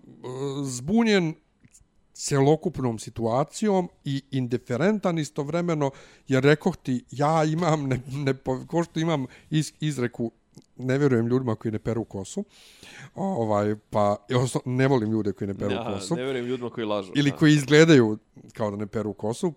[0.64, 1.34] zbunjen
[2.14, 5.92] cjelokupnom situacijom i indiferentan istovremeno,
[6.28, 8.34] jer rekoh ti, ja imam, ne, ne,
[8.68, 10.32] ko što imam iz, izreku,
[10.78, 12.44] ne vjerujem ljudima koji ne peru kosu,
[13.16, 16.86] ovaj, pa odnosno, ne volim ljude koji ne peru Ja, kosu, ne vjerujem ljudima koji
[16.86, 17.12] lažu.
[17.16, 18.18] ili koji izgledaju
[18.54, 19.54] kao da ne peru kosu,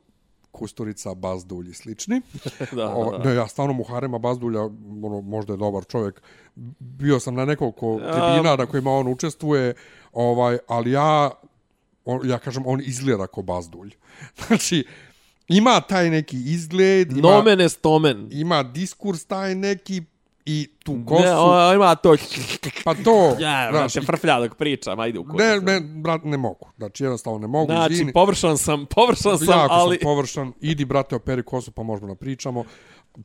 [0.58, 2.20] Kusturica, Bazdulj i slični.
[2.72, 3.18] Da, da.
[3.24, 4.62] ne, ja stvarno Muharema Bazdulja,
[5.02, 6.22] ono, možda je dobar čovjek.
[6.78, 9.74] Bio sam na nekoliko tribina na kojima on učestvuje,
[10.12, 11.30] ovaj, ali ja,
[12.04, 13.94] on, ja kažem, on izgleda kao Bazdulj.
[14.46, 14.84] Znači,
[15.48, 18.28] ima taj neki izgled, ima, Nomen est omen.
[18.30, 20.02] ima diskurs taj neki
[20.50, 22.16] i tu kosu, Ne, o, ima to...
[22.84, 25.38] pa to, Ja, znaš, znači, frflja dok pričam, ajde u kurac.
[25.38, 26.68] ne, ne, brat, ne mogu.
[26.76, 28.12] Znači, jednostavno ne mogu, Znači, izvini.
[28.12, 29.96] površan sam, površan sam, jako ali...
[29.96, 30.52] sam površan.
[30.60, 32.64] Idi, brate, operi kosu, pa možemo da pričamo.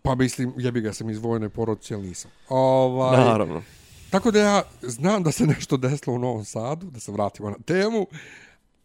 [0.01, 2.31] Pa mislim, jebi ga sam iz vojne porodice, ali nisam.
[2.49, 3.61] Ovaj, Naravno.
[4.09, 7.57] Tako da ja znam da se nešto desilo u Novom Sadu, da se vratimo na
[7.65, 8.07] temu,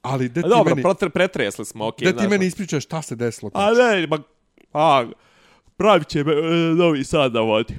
[0.03, 2.13] ali de ti Dobro, meni, protre, pretresli smo, okej.
[2.13, 3.51] de ti meni ispričaš šta se desilo.
[3.55, 4.19] A ne, ma...
[4.73, 5.07] A,
[5.77, 6.37] pravit će me, e,
[6.75, 7.75] Novi Sad da vodi.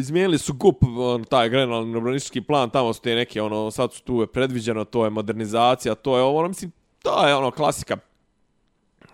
[0.00, 4.02] Izmijenili su GUP, on, taj generalni obranički plan, tamo su te neke, ono, sad su
[4.02, 7.96] tu je predviđeno, to je modernizacija, to je ovo, ono, mislim, to je ono klasika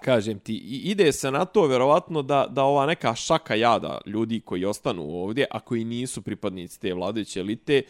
[0.07, 4.41] kažem ti, i ide se na to vjerovatno da, da ova neka šaka jada ljudi
[4.41, 7.83] koji ostanu ovdje, a koji nisu pripadnici te vladajuće elite,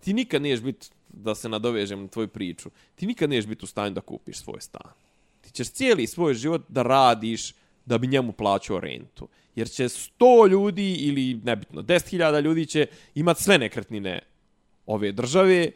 [0.00, 3.68] ti nikad niješ biti, da se nadovežem na tvoju priču, ti nikad niješ biti u
[3.68, 4.92] stanju da kupiš svoj stan.
[5.40, 7.54] Ti ćeš cijeli svoj život da radiš
[7.90, 9.28] da bi njemu plaćao rentu.
[9.54, 14.20] Jer će 100 ljudi ili nebitno 10.000 ljudi će imat sve nekretnine
[14.86, 15.70] ove države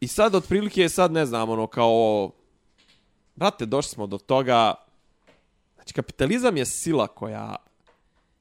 [0.00, 2.30] i sad otprilike je sad ne znam ono kao
[3.34, 4.74] brate došli smo do toga
[5.74, 7.56] znači kapitalizam je sila koja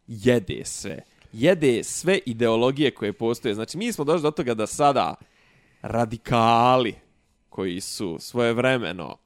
[0.07, 0.99] jede sve
[1.33, 5.15] jede sve ideologije koje postoje znači mi smo došli do toga da sada
[5.81, 6.95] radikali
[7.49, 9.22] koji su svoje vremeno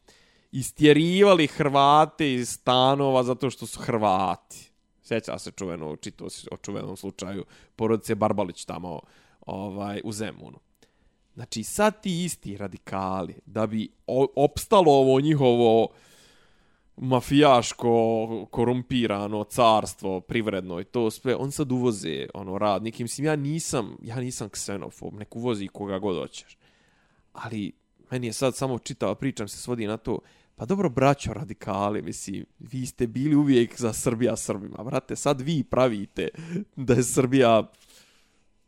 [0.52, 4.72] istjerivali Hrvate iz stanova zato što su Hrvati.
[5.04, 7.46] Sjeća se čuveno, čito se o čuvenom slučaju
[7.76, 9.02] porodice Barbalić tamo
[9.46, 10.60] ovaj, u Zemunu.
[11.34, 13.90] Znači, sad ti isti radikali, da bi
[14.36, 15.88] opstalo ovo njihovo
[16.98, 23.04] mafijaško, korumpirano carstvo, privredno i to sve, on sad uvoze ono, radnike.
[23.04, 26.58] Mislim, ja nisam, ja nisam ksenofob, nek uvozi koga god hoćeš.
[27.34, 27.72] Ali,
[28.12, 30.20] meni je sad samo čitava pričam se svodi na to,
[30.58, 35.64] Pa dobro, braćo radikali, mislim, vi ste bili uvijek za Srbija Srbima, brate, sad vi
[35.64, 36.30] pravite
[36.76, 37.72] da je Srbija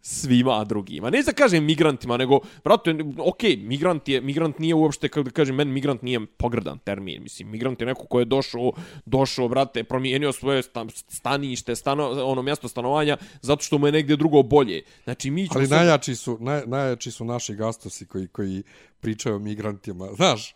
[0.02, 1.10] svima drugima.
[1.10, 5.56] Ne da kažem migrantima, nego, brate, ok, migrant, je, migrant nije uopšte, kako da kažem,
[5.56, 8.72] meni migrant nije pogrdan termin, mislim, migrant je neko ko je došao,
[9.06, 10.64] došao, brate, promijenio svoje
[11.08, 14.84] stanište, stano, ono mjesto stanovanja, zato što mu je negdje drugo bolje.
[15.04, 15.78] Znači, mi Ali sad...
[15.78, 18.64] najjači, su, naj, najjači su naši gastosi koji, koji
[19.02, 20.56] pričaju o migrantima, znaš,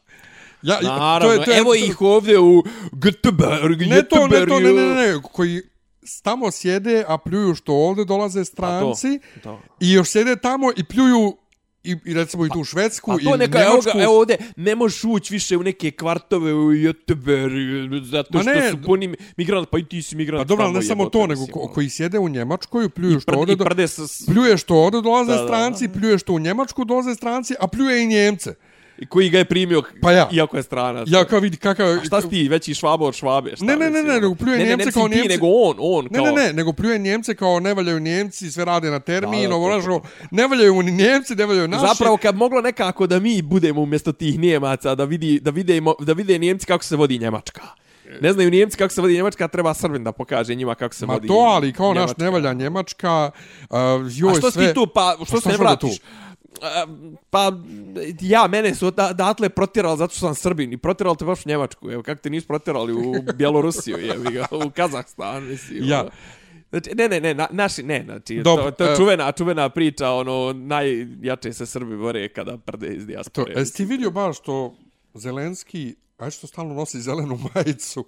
[0.63, 4.59] Ja, Naravno, to je, to je, evo ih ovdje u Göteborg, ne to, ne to,
[4.59, 5.61] ne, ne, ne, koji
[6.23, 9.61] tamo sjede, a pljuju što ovdje dolaze stranci, to, to.
[9.79, 11.37] i još sjede tamo i pljuju
[11.83, 13.89] i, i recimo i tu Švedsku i neka, Njemačku.
[13.89, 18.51] Evo, ga, evo ovdje, ne možeš ući više u neke kvartove u Göteborg, zato što
[18.51, 20.41] ne, su puni migranti, pa i ti si migrant.
[20.41, 23.65] Pa dobro, ne samo to, nego ko, koji sjede u Njemačkoj, pljuju što ovdje, do,
[23.87, 24.25] s...
[24.25, 25.99] pljuje što ovdje dolaze da, stranci, da, da.
[25.99, 28.55] pljuje što u Njemačku dolaze stranci, a pljuje i Njemce
[29.09, 30.29] koji ga je primio pa ja.
[30.31, 31.07] iako je stranac.
[31.11, 33.55] Ja kao vidi kakav A šta si ti veći švabo od švabe?
[33.55, 35.27] Šta ne, ne, ne, ne, nego pljuje ne, Njemce ne, kao Njemci.
[35.27, 36.25] nego on, on kao...
[36.25, 39.69] Ne, ne, ne, nego pljuje Njemce kao ne valjaju Njemci, sve rade na termin, ovo
[39.69, 41.85] ražo, ne valjaju ni Njemci, ne valjaju naši.
[41.87, 46.13] Zapravo kad moglo nekako da mi budemo umjesto tih Njemaca, da vidi da vidimo da
[46.13, 47.61] vide Njemci kako se vodi Njemačka.
[48.21, 51.13] Ne znaju Njemci kako se vodi Njemačka, treba Srbin da pokaže njima kako se Ma
[51.13, 51.27] vodi.
[51.27, 52.07] Ma to, ali kao Njemačka.
[52.07, 53.31] naš ne valja Njemačka,
[53.69, 53.77] uh,
[54.11, 54.67] joj A što sve...
[54.67, 55.99] ti tu, pa što, pa se ne vratiš?
[57.29, 57.51] Pa
[58.21, 61.49] ja mene su da, datle protjerali zato što sam Srbin i protjerali te baš u
[61.49, 61.91] Njemačku.
[61.91, 65.89] Evo kako te nisu protjerali u Bjelorusiju, jevi ga, u Kazahstan, mislim.
[65.89, 66.01] Ja.
[66.01, 66.09] Ono.
[66.69, 70.11] Znači, ne, ne, ne, na, naši, ne, znači, Dob, to, to je čuvena, čuvena priča,
[70.11, 73.53] ono, najjače se Srbi bore kada prde iz dijaspore.
[73.53, 74.75] To, jesi ti vidio baš što
[75.13, 78.05] Zelenski, aj što stalno nosi zelenu majicu,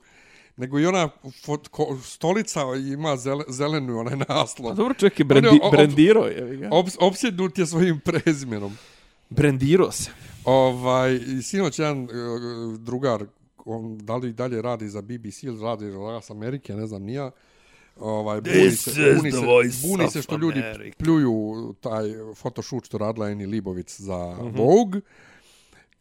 [0.58, 1.10] nego i ona
[1.46, 2.62] fot, ko, stolica
[2.94, 4.72] ima zel, zelenu onaj naslov.
[4.72, 6.26] A dobro čovjek je brendi, ob, brendiro.
[6.26, 8.78] Je, ob, obsjednut je svojim prezimenom.
[9.30, 10.12] Brendiro se.
[10.46, 12.10] Ovaj, sinoć jedan uh,
[12.80, 13.26] drugar,
[13.66, 17.32] on da li dalje radi za BBC ili radi za Las Amerike, ne znam nija,
[18.00, 20.64] ovaj buni se buni se, buni se što ljudi
[20.98, 22.04] pljuju taj
[22.42, 24.48] photoshoot što radila Eni Libovic za mhm.
[24.48, 24.58] -huh.
[24.58, 25.02] Vogue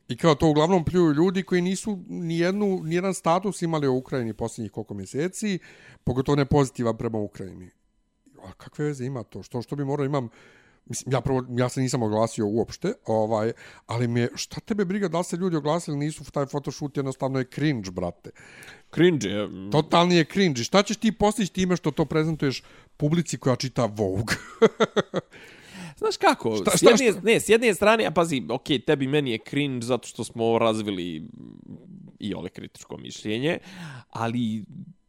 [0.09, 3.97] I kao to uglavnom pljuju ljudi koji nisu ni jednu ni jedan status imali u
[3.97, 5.59] Ukrajini posljednjih koliko mjeseci,
[6.05, 7.71] pogotovo ne pozitivan prema Ukrajini.
[8.43, 9.43] A kakve veze ima to?
[9.43, 10.29] Što što bi morao imam
[10.87, 13.53] mislim ja prvo ja se nisam oglasio uopšte, ovaj,
[13.87, 17.45] ali mi je šta tebe briga da se ljudi oglasili nisu taj photoshoot jednostavno je
[17.55, 18.31] cringe, brate.
[18.95, 19.49] Cringe je.
[19.73, 20.65] Totalni je cringe.
[20.65, 22.63] Šta ćeš ti postići time što to prezentuješ
[22.97, 24.37] publici koja čita Vogue?
[25.97, 26.57] Znaš kako?
[26.57, 27.21] Šta, s jedne, šta, šta?
[27.25, 31.29] Ne, s jedne strane, a pazi, ok, tebi meni je cringe zato što smo razvili
[32.19, 33.59] i ove kritičko mišljenje,
[34.11, 34.65] ali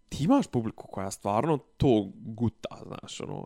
[0.09, 3.45] ti imaš publiku koja stvarno to guta, znaš, ono,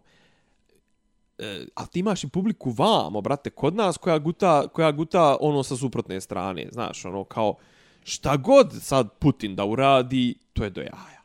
[1.38, 5.64] e, a ti imaš i publiku vamo, brate, kod nas koja guta, koja guta ono
[5.64, 7.56] sa suprotne strane, znaš, ono, kao,
[8.04, 11.20] šta god sad Putin da uradi, to je do jaja.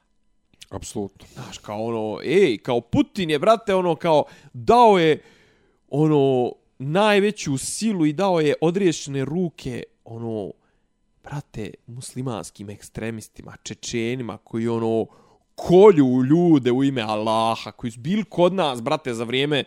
[0.70, 1.26] Apsolutno.
[1.34, 5.22] Znaš, kao ono, ej, kao Putin je, brate, ono, kao, dao je,
[5.96, 10.52] ono najveću silu i dao je odriješene ruke ono
[11.24, 15.06] brate muslimanskim ekstremistima čečenima koji ono
[15.54, 19.64] kolju ljude u ime Allaha koji su bili kod nas brate za vrijeme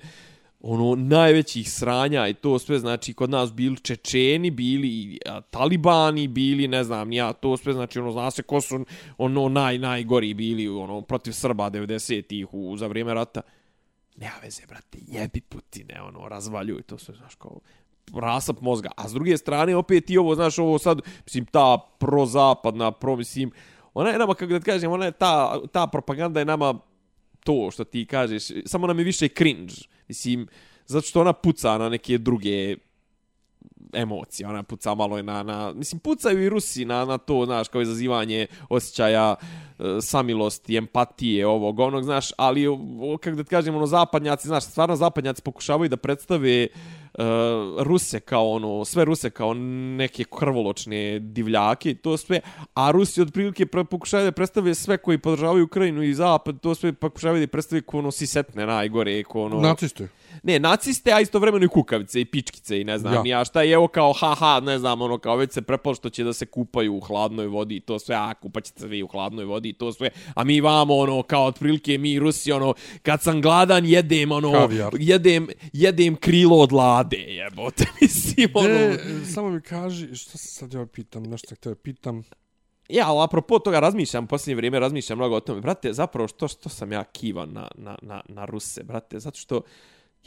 [0.59, 6.67] ono najvećih sranja i to sve znači kod nas bili čečeni bili a, talibani bili
[6.67, 8.85] ne znam ja to sve znači ono zna se ko su
[9.17, 13.41] ono naj najgori bili ono protiv Srba 90-ih u za vrijeme rata
[14.17, 17.59] nema veze, brate, jebi Putine, ono, razvaljuj to sve, znaš, kao,
[18.13, 18.89] rasap mozga.
[18.95, 23.51] A s druge strane, opet i ovo, znaš, ovo sad, mislim, ta prozapadna, pro, mislim,
[23.93, 26.79] ona je nama, kako da kažem, ona je ta, ta propaganda je nama
[27.43, 29.73] to što ti kažeš, samo nam je više cringe.
[30.07, 30.47] Mislim,
[30.85, 32.75] zato što ona puca na neke druge
[33.93, 37.67] emocija, ona puca malo i na, na, mislim, pucaju i Rusi na, na to, znaš,
[37.67, 39.35] kao izazivanje osjećaja
[39.79, 44.63] e, samilosti, empatije, ovog, onog, znaš, ali, o, kako da ti kažem, ono, zapadnjaci, znaš,
[44.63, 46.67] stvarno zapadnjaci pokušavaju da predstave
[47.13, 47.23] uh,
[47.83, 49.53] Ruse kao ono, sve Ruse kao
[49.97, 52.39] neke krvoločne divljake, to sve,
[52.73, 56.93] a Rusi otprilike pre- pokušavaju da predstave sve koji podržavaju Ukrajinu i Zapad, to sve
[56.93, 59.61] pokušavaju da predstave kao ono sisetne najgore, kao ono...
[59.61, 60.07] Naciste.
[60.43, 63.17] Ne, naciste, a istovremeno i kukavice i pičkice i ne znam Ja.
[63.17, 63.23] ja.
[63.23, 63.63] ni ja šta.
[63.63, 66.45] I evo kao, haha, ne znam, ono, kao već se prepalo što će da se
[66.45, 69.73] kupaju u hladnoj vodi i to sve, a kupaćete se vi u hladnoj vodi i
[69.73, 70.09] to sve.
[70.35, 74.93] A mi vamo, ono, kao otprilike mi Rusi, ono, kad sam gladan jedem, ono, Kavijar.
[74.99, 78.69] jedem, jedem krilo od lade, jebote, mislim, ono.
[78.69, 78.97] E,
[79.33, 82.23] samo mi kaži, što se sad ja pitam, nešto te pitam.
[82.89, 85.61] Ja, ali apropo toga razmišljam, u posljednje vrijeme razmišljam mnogo o tome.
[85.61, 89.61] Brate, zapravo što, što sam ja kivan na, na, na, na Ruse, brate, zato što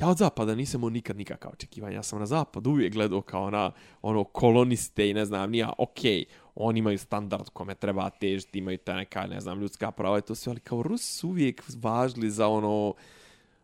[0.00, 1.94] ja od zapada nisam imao nikad nikakav očekivanja.
[1.94, 3.72] Ja sam na zapad uvijek gledao kao na
[4.02, 6.24] ono koloniste i ne znam, nija, okej,
[6.54, 10.34] oni imaju standard kome treba težiti, imaju ta neka, ne znam, ljudska prava i to
[10.34, 12.94] sve, ali kao Rus su uvijek važili za ono,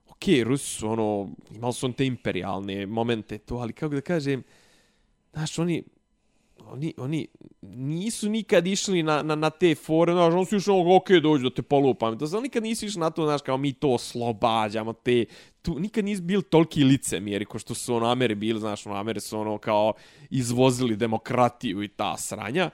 [0.08, 4.42] okej, Rus su ono, imali su on te imperialne momente, to, ali kako da kažem,
[5.32, 5.82] znaš, oni,
[6.66, 7.26] oni, oni
[7.62, 11.48] nisu nikad išli na, na, na te fore, znaš, oni su išli, ono, ok, dođu
[11.48, 12.18] da te polupam.
[12.18, 15.24] To, znaš, nikad nisu išli na to, znaš, kao mi to slobađamo, te,
[15.66, 19.20] tu, nikad nisi bil toliki licemjeri, ko što su ono Ameri bili, znaš, ono Ameri
[19.20, 19.92] su ono kao
[20.30, 22.70] izvozili demokratiju i ta sranja.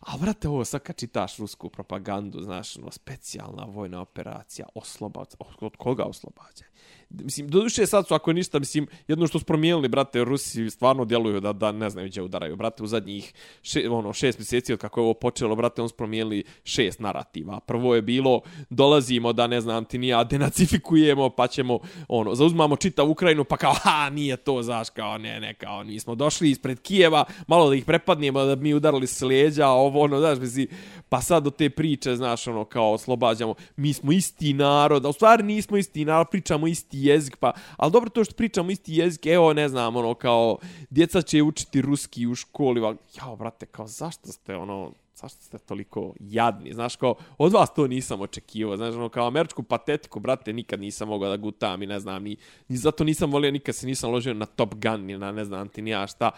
[0.00, 5.76] A vrate ovo sad kad čitaš rusku propagandu, znaš, ono, specijalna vojna operacija, oslobac, od
[5.76, 6.68] koga oslobađaj?
[7.10, 11.40] Mislim, doduše sad su, ako ništa, mislim, jedno što su promijenili, brate, Rusi stvarno djeluju
[11.40, 12.56] da, da ne znaju gdje udaraju.
[12.56, 13.32] Brate, u zadnjih
[13.62, 17.60] še, ono, šest mjeseci od kako je ovo počelo, brate, on su promijenili šest narativa.
[17.60, 18.40] Prvo je bilo,
[18.70, 21.78] dolazimo da, ne znam, ti nija, denacifikujemo, pa ćemo,
[22.08, 26.00] ono, zauzmamo čitav Ukrajinu, pa kao, ha, nije to, znaš, kao, ne, ne, kao, mi
[26.00, 30.00] smo došli ispred Kijeva, malo da ih prepadnemo, da bi mi udarali s leđa, ovo,
[30.00, 30.66] ono, znaš, mislim,
[31.08, 35.12] pa sad do te priče, znaš, ono, kao, oslobađamo, mi smo isti narod, a u
[35.12, 39.26] stvari nismo isti narod, pričamo isti jezik, pa, ali dobro to što pričamo isti jezik,
[39.26, 40.58] evo, ne znam, ono, kao,
[40.90, 45.58] djeca će učiti ruski u školi, va, jao, brate, kao, zašto ste, ono, zašto ste
[45.58, 50.52] toliko jadni, znaš, kao, od vas to nisam očekivao, znaš, ono, kao američku patetiku, brate,
[50.52, 52.36] nikad nisam mogao da gutam i ne znam, ni,
[52.68, 55.68] ni zato nisam volio, nikad se nisam ložio na Top Gun, ni na ne znam
[55.68, 56.30] ti ni ja šta,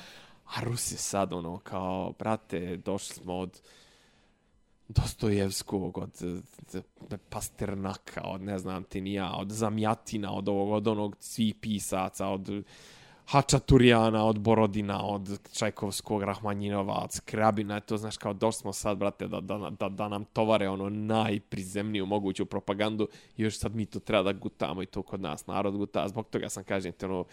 [0.44, 3.60] a Rusi sad, ono, kao, brate, došli smo od,
[4.88, 6.10] Dostojevskog, od
[7.30, 12.26] Pasternaka, od ne znam ti ni ja, od Zamjatina, od ovog, od onog svih pisaca,
[12.26, 12.48] od
[13.28, 19.40] Hačaturijana, od Borodina, od Čajkovskog, Rahmanjinovac, Krabina, to znaš kao došli smo sad, brate, da,
[19.40, 24.22] da, da, da nam tovare ono najprizemniju moguću propagandu i još sad mi to treba
[24.22, 26.08] da gutamo i to kod nas narod guta.
[26.08, 27.24] Zbog toga sam, kažem ti, ono,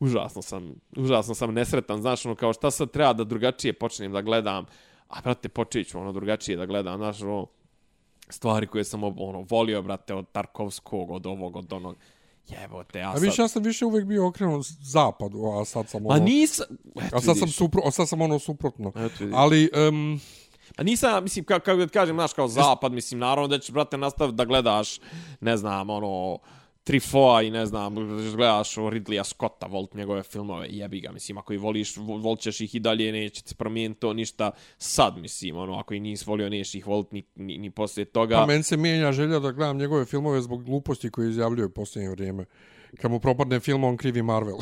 [0.00, 4.22] užasno sam, užasno sam nesretan, znaš, ono, kao šta sad treba da drugačije počnem da
[4.22, 4.66] gledam,
[5.10, 7.46] a brate, počet ću ono drugačije da gledam, znaš, ono,
[8.28, 11.96] stvari koje sam ono volio, brate, od Tarkovskog, od ovog, od onog,
[12.48, 13.22] jebote, ja A sad...
[13.22, 16.18] više, ja sam više uvek bio okrenut zapadu, a sad sam ono...
[16.18, 16.66] Ma nisam...
[17.06, 18.92] Eto, A sad sam, supro, a sad sam ono suprotno.
[18.96, 19.24] Eto.
[19.32, 20.20] Ali, um,
[20.76, 23.70] A nisam, mislim, kako, kako da ti kažem, znaš, kao zapad, mislim, naravno da ćeš,
[23.70, 25.00] brate, nastaviti da gledaš,
[25.40, 26.38] ne znam, ono,
[26.90, 27.94] Trifoa i ne znam,
[28.36, 32.40] gledaš o Ridleya Scotta, Volt njegove filmove, jebi ga, mislim, ako i voliš, vo- volit
[32.40, 36.24] ćeš ih i dalje, neće se promijeniti to ništa sad, mislim, ono, ako i nisi
[36.26, 38.36] volio, nećeš ih volit ni, ni, ni poslije toga.
[38.36, 42.10] pa meni se mijenja želja da gledam njegove filmove zbog gluposti koje izjavljuje u posljednje
[42.10, 42.44] vrijeme.
[43.00, 44.56] Kad mu propadne film, on krivi Marvel.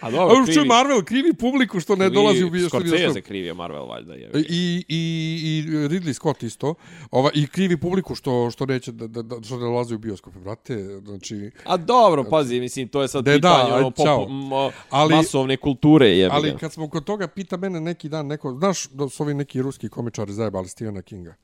[0.00, 3.86] A dobro, je Marvel krivi publiku što ne dolazi u bio što Scorsese krivio Marvel,
[3.86, 4.38] valjda, ga.
[4.38, 6.74] I, i, i Ridley Scott isto.
[7.10, 10.38] Ova, I krivi publiku što, što neće da, da, da, što ne dolazi u bioskope,
[10.38, 11.00] brate.
[11.04, 15.14] Znači, A dobro, pazi, mislim, to je sad Da, pitanje da, ono, popu, mo, Ali-
[15.14, 19.08] masovne kulture, jebi ali kad smo kod toga, pita mene neki dan neko, znaš da
[19.08, 21.34] su ovi neki ruski komičari zajebali Stephena Kinga?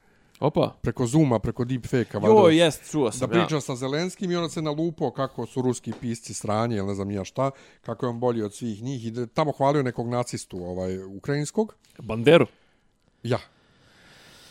[0.41, 0.76] Opa.
[0.82, 3.61] Preko Zuma, preko Deepfake-a, Jo, jest, čuo da sam, priča ja.
[3.61, 7.24] sa Zelenskim i onda se nalupo kako su ruski pisci sranje ili ne znam ja
[7.24, 11.05] šta, kako je on bolji od svih njih i da tamo hvalio nekog nacistu ovaj,
[11.05, 11.74] ukrajinskog.
[11.99, 12.47] Banderu.
[13.22, 13.38] Ja.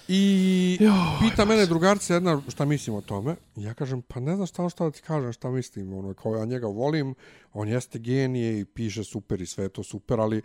[0.07, 0.77] I
[1.21, 3.35] pita mene drugarca jedna šta mislim o tome.
[3.55, 5.93] Ja kažem, pa ne znam šta, šta da ti kažem, šta mislim.
[5.93, 7.15] Ono, kao ja njega volim,
[7.53, 10.41] on jeste genije i piše super i sve to super, ali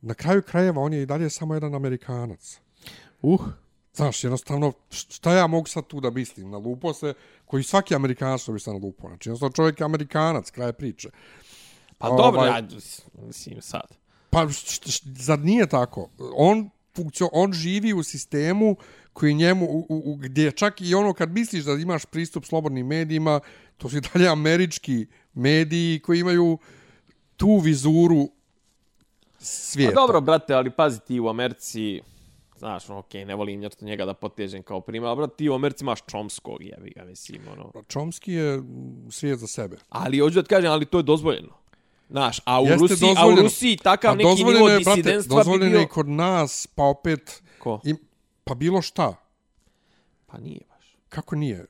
[0.00, 2.60] na kraju krajeva on je i dalje samo jedan Amerikanac.
[3.22, 3.40] Uh.
[3.96, 6.50] Znaš, jednostavno, šta ja mogu sad tu da mislim?
[6.50, 9.08] Na lupo se, koji svaki Amerikanac što bi se na lupo.
[9.08, 11.08] Znači, jednostavno čovjek je Amerikanac, kraj priče.
[11.98, 12.62] Pa Ovaj- dobro, ja,
[13.26, 13.96] mislim, sad.
[14.30, 16.08] Pa, št, št, zar nije tako?
[16.36, 18.76] On funkcio, on živi u sistemu
[19.12, 22.86] koji njemu, u, u, u- gdje čak i ono kad misliš da imaš pristup slobodnim
[22.86, 23.40] medijima,
[23.76, 26.58] to su i dalje američki mediji koji imaju
[27.36, 28.28] tu vizuru
[29.38, 29.94] svijeta.
[29.94, 32.00] Pa dobro, brate, ali pazi ti u Americi,
[32.58, 35.54] znaš, no, okej, ne volim nešto njega da potežem kao primjer, ali brate, ti u
[35.54, 37.72] Americi imaš Chomskog, jebi ga, mislim, ono.
[37.72, 39.76] Chomsky je mm, svijet za sebe.
[39.88, 41.66] Ali hoću da ti kažem, ali to je dozvoljeno.
[42.10, 43.34] Znaš, a u, Jeste Rusiji, a u.
[43.34, 45.88] Rusiji takav A neki nivo je, brate, disidentstva bi dozvoljeno je bio...
[45.88, 47.80] kod nas, pa opet, Ko?
[47.84, 47.98] im,
[48.44, 49.14] pa bilo šta.
[50.26, 50.96] Pa nije baš.
[51.08, 51.66] Kako nije?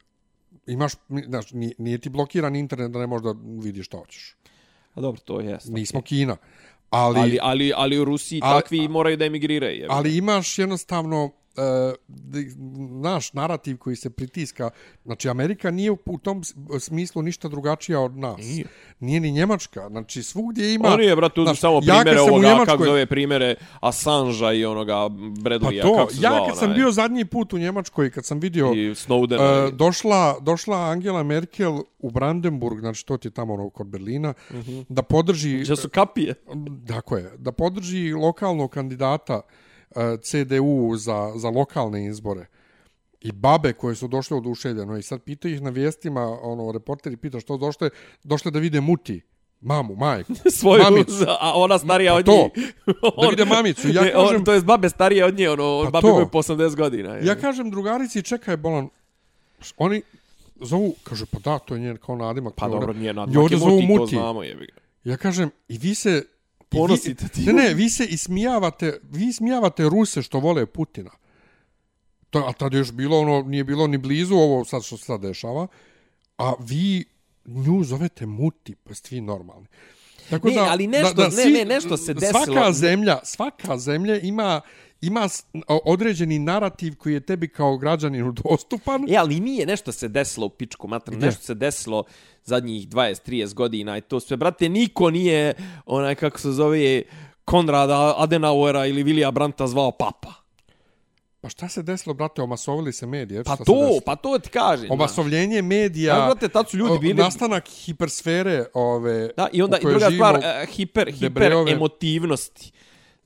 [0.67, 0.93] Imaš,
[1.27, 4.37] znaš, nije, nije ti blokiran internet da ne možeš da vidiš šta hoćeš.
[4.95, 5.59] A dobro, to je.
[5.65, 6.37] Nismo Kina.
[6.91, 9.87] Ali, Ali, ali, ali u Rusiji Ali- takvi moraju da emigriraju.
[9.91, 11.31] ali imaš jednostavno
[13.03, 14.71] naš narativ koji se pritiska.
[15.05, 16.43] Znači, Amerika nije u, u tom
[16.79, 18.39] smislu ništa drugačija od nas.
[18.39, 18.67] Nije.
[19.01, 19.89] Nije ni Njemačka.
[19.89, 20.89] Znači, svugdje ima...
[20.89, 23.55] Oni je, brate, uzmu znaš, samo ja primere sam u ovoga, Njemačkoj- kako zove primere
[23.81, 25.09] Assangea i onoga Pa
[25.43, 28.25] Bradleya, to, kako se ja zvao kad sam onaj, bio zadnji put u Njemačkoj, kad
[28.25, 28.73] sam vidio...
[28.73, 29.69] i Snowdena.
[29.69, 34.35] E, došla, došla Angela Merkel u Brandenburg, znači to ti je tamo ono kod Berlina,
[34.51, 34.85] mm -hmm.
[34.89, 35.59] da podrži...
[35.59, 36.35] Gdje su kapije?
[36.89, 39.66] Tako je, da podrži lokalnog kandidata uh,
[40.19, 42.47] CDU za, za lokalne izbore.
[43.21, 47.41] I babe koje su došle oduševljeno i sad pitaju ih na vijestima, ono, reporteri pita
[47.41, 47.91] što došle,
[48.25, 49.21] došle da vide muti,
[49.61, 50.33] mamu, majku.
[50.51, 51.25] Svoju, Mamicu.
[51.41, 52.49] a ona starija Pa od to,
[53.23, 53.89] da vide mamicu.
[53.89, 56.39] Ja Ne, kažem- on, to je babe starije od nje, ono, Pa babe imaju po
[56.39, 57.15] 80 godina.
[57.15, 57.27] je.
[57.27, 58.89] Ja kažem drugarici, čekaj, bolan,
[59.77, 60.03] oni
[60.61, 62.55] zovu, kaže, pa da, to je njen kao nadimak.
[62.55, 64.17] pa dobro, nije ovdje je zovu muti, to muti.
[64.17, 64.81] znamo, jebi ga.
[65.05, 66.23] Ja kažem, i vi se...
[66.69, 67.41] Ponosite ti.
[67.41, 71.11] Ne, ne, vi se ismijavate, vi ismijavate Ruse što vole Putina.
[72.31, 75.05] To, a tada je još bilo ono, nije bilo ni blizu ovo sad što se
[75.05, 75.67] sad dešava.
[76.39, 77.05] A vi
[77.45, 79.67] nju zovete muti, pa ste vi normalni.
[80.31, 82.45] Tako Ne, ali nešto- ne, ne, nešto se desilo.
[82.45, 84.61] Svaka zemlja, svaka zemlja ima
[85.01, 85.29] ima
[85.85, 89.07] određeni narativ koji je tebi kao građaninu dostupan.
[89.09, 92.05] E, ali nije nešto se desilo u pičku mater, nešto se desilo
[92.45, 95.55] zadnjih 20-30 godina i to sve, brate, niko nije,
[95.87, 97.03] onaj, kako se zove,
[97.45, 100.33] Konrada Adenauera ili Vilija Branta zvao papa.
[101.47, 103.45] Pa šta se desilo, brate, omasovili se medije?
[103.45, 103.73] Pa to,
[104.05, 104.91] pa to ti kažem.
[104.91, 109.81] Omasovljenje medija, Ja, brate, tad su ljudi bili- nastanak hipersfere ove, Da, i onda i
[109.83, 111.73] druga živimo, stvar, eh, hiper, hiper Debrejove.
[111.73, 112.73] emotivnosti.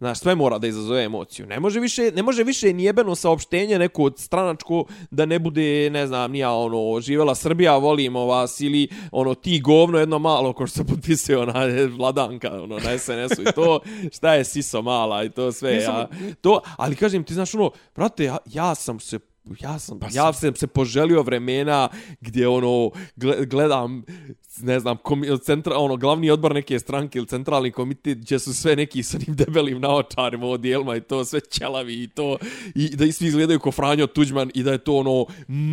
[0.00, 1.46] Znaš, sve mora da izazove emociju.
[1.46, 5.90] Ne može više, ne može više ni jebeno saopštenje neko od stranačko da ne bude,
[5.90, 10.66] ne znam, nija ono, živela Srbija, volimo vas, ili ono, ti govno jedno malo, ko
[10.66, 11.64] što se potpisuje ona
[11.96, 13.80] vladanka, ono, na SNS-u i to,
[14.16, 16.08] šta je siso mala i to sve, Nisam- ja,
[16.40, 19.18] to, ali kažem ti, znaš, ono, brate, ja, ja sam se
[19.60, 21.88] ja sam, Pa ja sam se poželio vremena
[22.20, 24.04] gdje ono gle- gledam
[24.62, 28.76] ne znam komi, centra, ono glavni odbor neke stranke ili centralni komitet gdje su sve
[28.76, 32.36] neki sa onim debelim naočarima odjelma i to sve ćelavi i to
[32.74, 35.26] i da i svi izgledaju ko Franjo Tuđman i da je to ono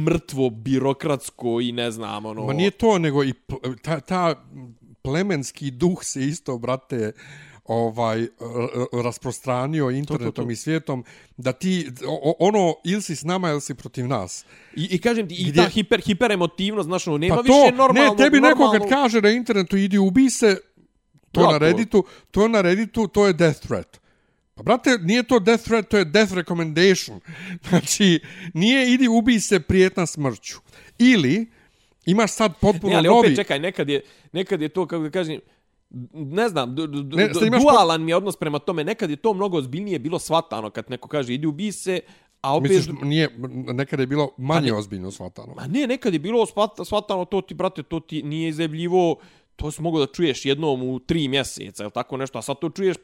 [0.05, 3.33] mrtvo birokratsko i ne znam ono Ma nije to, nego i
[3.81, 4.45] ta, ta
[5.01, 7.11] plemenski duh se isto, brate,
[7.67, 8.27] ovaj r-
[8.93, 11.03] r- rasprostranio internetom i svijetom
[11.37, 11.89] da ti
[12.39, 14.45] ono ili si s nama ili si protiv nas.
[14.75, 17.53] i, i kažem ti i Gdje- ta hiper hiper emotivnost znaš ono nema Pa više
[17.69, 18.79] to, normalno ne, tebi neko normalno...
[18.79, 20.57] kad kaže na internetu idi ubi se,
[21.31, 23.99] to Ja, na to- Redditu, to na Redditu, to je death threat.
[24.55, 27.19] Pa brate, nije to death threat, to je death recommendation.
[27.69, 28.19] Znači,
[28.53, 30.57] nije idi ubi se prijetna smrću.
[30.99, 31.51] Ili
[32.05, 33.19] imaš sad potpuno Ne, ali novi...
[33.19, 34.01] opet čekaj, nekad je,
[34.31, 35.39] nekad je to, kako da kažem,
[36.13, 36.75] ne znam,
[37.15, 38.83] Ne, imaš dualan mi je odnos prema tome.
[38.83, 41.99] Nekad je to mnogo ozbiljnije bilo shvatano kad neko kaže idi ubi se,
[42.41, 42.71] a opet...
[42.71, 43.29] Misliš, nije,
[43.73, 45.53] nekada je bilo manje Pa ne- ozbiljno shvatano.
[45.55, 46.45] Ma ne, nekad je bilo
[46.85, 49.15] shvatano to ti, brate, to ti nije izjebljivo,
[49.55, 52.69] to si mogao da čuješ jednom u tri mjeseca, ili tako nešto, a sad to
[52.69, 52.97] čuješ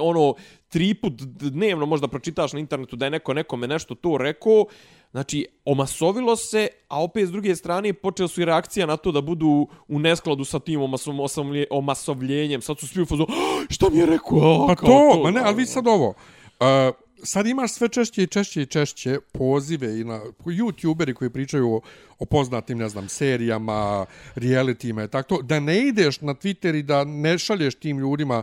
[0.00, 0.34] ono
[0.68, 4.64] tri put dnevno možda pročitaš na internetu da je neko nekome nešto to rekao,
[5.10, 9.20] znači omasovilo se, a opet s druge strane počeli su i reakcija na to da
[9.20, 13.90] budu u neskladu sa tim omasom, osamlje, omasovljenjem, sad su svi u fazu, "Ah, šta
[13.90, 14.66] mi je rekao?
[14.68, 16.08] Pa kao to, ma ne, ali vidi sad ovo.
[16.08, 21.72] Uh, sad imaš sve češće i češće i češće pozive i na youtuberi koji pričaju
[21.72, 21.80] o,
[22.18, 26.82] o poznatim, ne znam, serijama, realitima i tako to, da ne ideš na Twitter i
[26.82, 28.42] da ne šalješ tim ljudima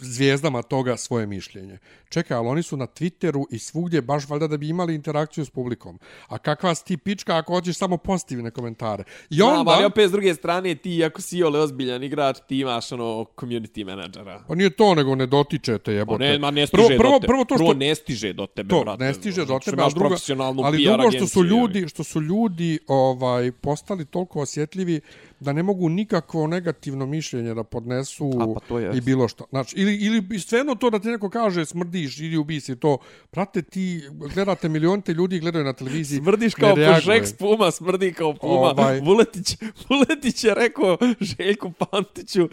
[0.00, 1.78] zvijezdama toga svoje mišljenje.
[2.08, 5.50] Čekaj, ali oni su na Twitteru i svugdje baš valjda da bi imali interakciju s
[5.50, 5.98] publikom.
[6.28, 9.04] A kakva si ti pička ako hoćeš samo pozitivne komentare?
[9.30, 9.70] I Znam, onda...
[9.70, 13.84] ali opet s druge strane ti ako si ole ozbiljan igrač, ti imaš ono community
[13.84, 14.44] menadžera.
[14.48, 16.24] Pa nije to, nego ne dotičete, Pa jebote.
[16.24, 17.26] ne, ma ne stiže prvo, prvo, do tebe.
[17.26, 17.64] Prvo to što...
[17.64, 19.04] Prvo ne stiže do tebe, to brate.
[19.04, 20.16] ne stiže do što tebe, ali drugo,
[20.64, 25.00] ali drugo što su ljudi, što su ljudi ovaj postali toliko osjetljivi
[25.40, 29.44] da ne mogu nikakvo negativno mišljenje da podnesu A, pa to i bilo što.
[29.50, 32.98] Znači ili, ili stvarno to da ti neko kaže smrdiš, ili ubi si to.
[33.30, 34.02] Prate, ti
[34.34, 36.18] gledate milionite ljudi gledaju na televiziji.
[36.18, 37.00] Smrdiš kao reaguje.
[37.00, 38.74] Žeks Puma, smrdi kao Puma.
[38.78, 39.00] Ovaj.
[39.00, 39.56] Vuletić,
[39.88, 42.48] Vuletić je rekao Željku Pantiću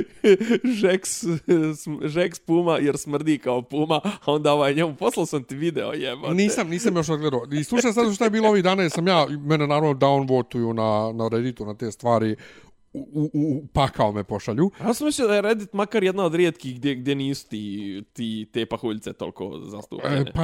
[0.80, 1.24] Žeks,
[2.04, 6.34] Žeks Puma jer smrdi kao Puma, a onda ovaj njemu poslao sam ti video, jebate.
[6.34, 7.42] Nisam, nisam još odgledao.
[7.52, 11.12] I slušaj sad šta je bilo ovih dana, jer sam ja, mene naravno downvotuju na,
[11.12, 12.05] na Redditu, na te stvari,
[12.92, 14.70] u, u, u pakao me pošalju.
[14.80, 18.48] Ja sam mislio da je Reddit makar jedna od rijetkih gdje, gdje nisu ti, ti
[18.52, 20.20] te pahuljice toliko zastupljene.
[20.20, 20.42] E, pa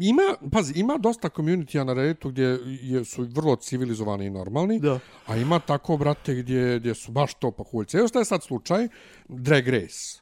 [0.00, 4.98] ima, pazi, ima dosta community na Redditu gdje je, su vrlo civilizovani i normalni, Da.
[5.26, 7.98] a ima tako, brate, gdje, gdje su baš to pakuljce.
[7.98, 8.88] Evo šta je sad slučaj?
[9.28, 10.20] Drag Race.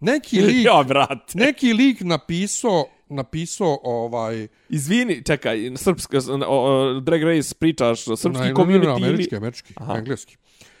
[0.00, 1.38] Neki lik, ja, brate.
[1.38, 4.48] neki lik napisao, napisao ovaj...
[4.68, 9.94] Izvini, čekaj, srpska, o, Drag Race pričaš, srpski na, community na, američki, američki, Aha.
[9.98, 10.36] engleski.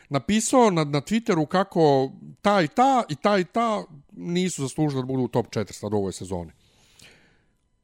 [0.08, 2.10] Napisao na, na Twitteru kako
[2.42, 5.92] ta i ta i ta i ta nisu zaslužili da budu u top 4 sad
[5.92, 6.52] u ovoj sezoni.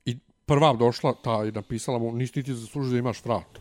[0.05, 3.59] I prva došla ta i napisala mu nisi ti zaslužio da imaš vrat.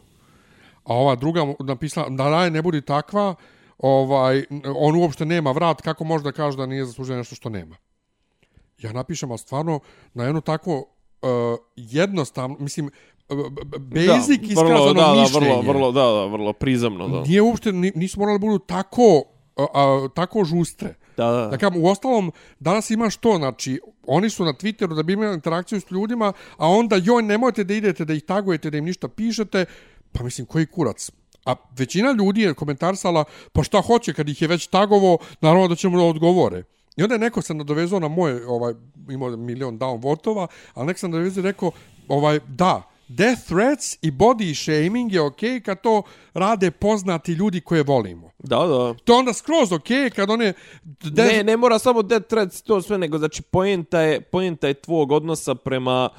[0.84, 3.36] A ova druga napisala da raj ne budi takva,
[3.78, 4.44] ovaj,
[4.76, 7.76] on uopšte nema vrat, kako može da kaže da nije zaslužio nešto što nema.
[8.82, 9.80] Ja napišem, ali stvarno
[10.14, 11.30] na jedno tako uh,
[11.76, 13.38] jednostavno, mislim, uh,
[13.80, 15.48] basic da, iskazano vrlo, da, da, mišljenje.
[15.48, 17.22] vrlo, vrlo, da, da, vrlo prizemno, da.
[17.22, 19.24] Nije uopšte, ni- nisu morali da budu tako,
[19.58, 20.96] a, a, tako žustre.
[21.18, 21.48] Da, da.
[21.48, 25.34] Da kažem, u ostalom, danas imaš to, znači, oni su na Twitteru da bi imali
[25.34, 29.08] interakciju s ljudima, a onda, joj, nemojte da idete, da ih tagujete, da im ništa
[29.08, 29.66] pišete,
[30.12, 31.12] pa mislim, koji kurac?
[31.46, 33.24] A većina ljudi je komentarsala,
[33.54, 36.64] pa šta hoće, kad ih je već tagovo, naravno da ćemo da odgovore.
[36.98, 38.74] I onda je neko se nadovezao na moje, ovaj,
[39.10, 41.72] imao milion down votova, ali neko se nadovezao i rekao,
[42.08, 46.02] ovaj, da, death threats i body shaming je okej okay kad to
[46.34, 48.32] rade poznati ljudi koje volimo.
[48.40, 48.94] Da, da.
[48.94, 50.54] To je onda skroz okej okay kad one...
[50.84, 54.74] death- Ne, ne mora samo dead threats to sve, nego znači poenta je, poenta je
[54.74, 56.10] tvog odnosa prema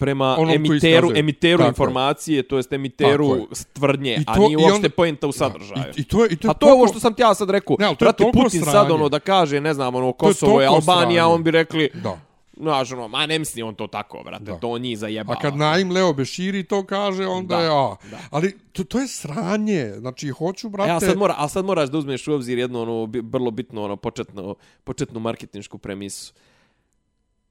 [0.00, 1.68] prema Onom emiteru, emiteru Tako je.
[1.68, 3.44] informacije, to jest Tako emiteru je.
[3.72, 5.92] tvrdnje, I a to- nije uopšte poenta u sadržaju.
[5.96, 7.34] I, i to je, i to je A to je ovo što sam ti ja
[7.34, 7.76] sad rekao.
[7.78, 10.68] Ne, to je Brate, Putin sad ono da kaže, ne znam, ono, je Kosovo je
[10.68, 11.34] toliko Albanija, sranje.
[11.34, 12.18] on bi rekli, Da.
[12.56, 14.54] znaš, ono, ma ne misli on to tako, brate, Da.
[14.54, 15.36] to njih zajebava.
[15.38, 17.96] A kad Naim Leo Beširi to kaže, onda Da, je a.
[18.10, 18.18] da.
[18.30, 19.92] Ali to, to je sranje.
[19.94, 20.90] Znači, hoću, brate...
[20.90, 23.84] E, a sad, mora, a sad moraš da uzmeš u obzir jednu ono, vrlo bitnu
[23.84, 26.32] ono, početnu, početnu marketinšku premisu.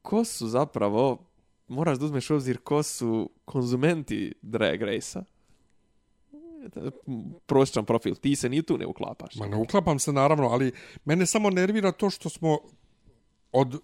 [0.02, 1.18] Ko su zapravo,
[1.70, 5.24] moraš da uzmeš u obzir ko su konzumenti Drag Race-a?
[7.46, 9.36] Prosječan profil, ti se ni tu ne uklapaš.
[9.36, 10.72] Ma ne uklapam se naravno, ali
[11.06, 12.58] mene samo nervira to što smo
[13.52, 13.82] od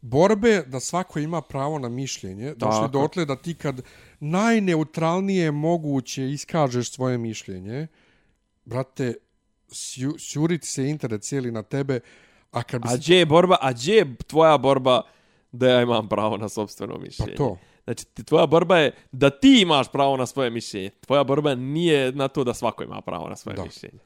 [0.00, 2.88] borbe da svako ima pravo na mišljenje, došli Tako.
[2.88, 3.82] dotle da ti kad
[4.20, 7.86] najneutralnije moguće iskažeš svoje mišljenje,
[8.64, 9.14] brate,
[9.72, 12.00] sju, sjuriti se internet cijeli na tebe,
[12.50, 15.02] a kad bi A gdje je borba, a gdje je tvoja borba
[15.52, 17.32] da ja imam pravo na sobstveno mišljenje?
[17.32, 17.58] Pa to.
[17.84, 20.90] Znači, ti, tvoja borba je da ti imaš pravo na svoje mišljenje.
[20.90, 23.64] Tvoja borba nije na to da svako ima pravo na svoje Da.
[23.64, 23.98] mišljenje.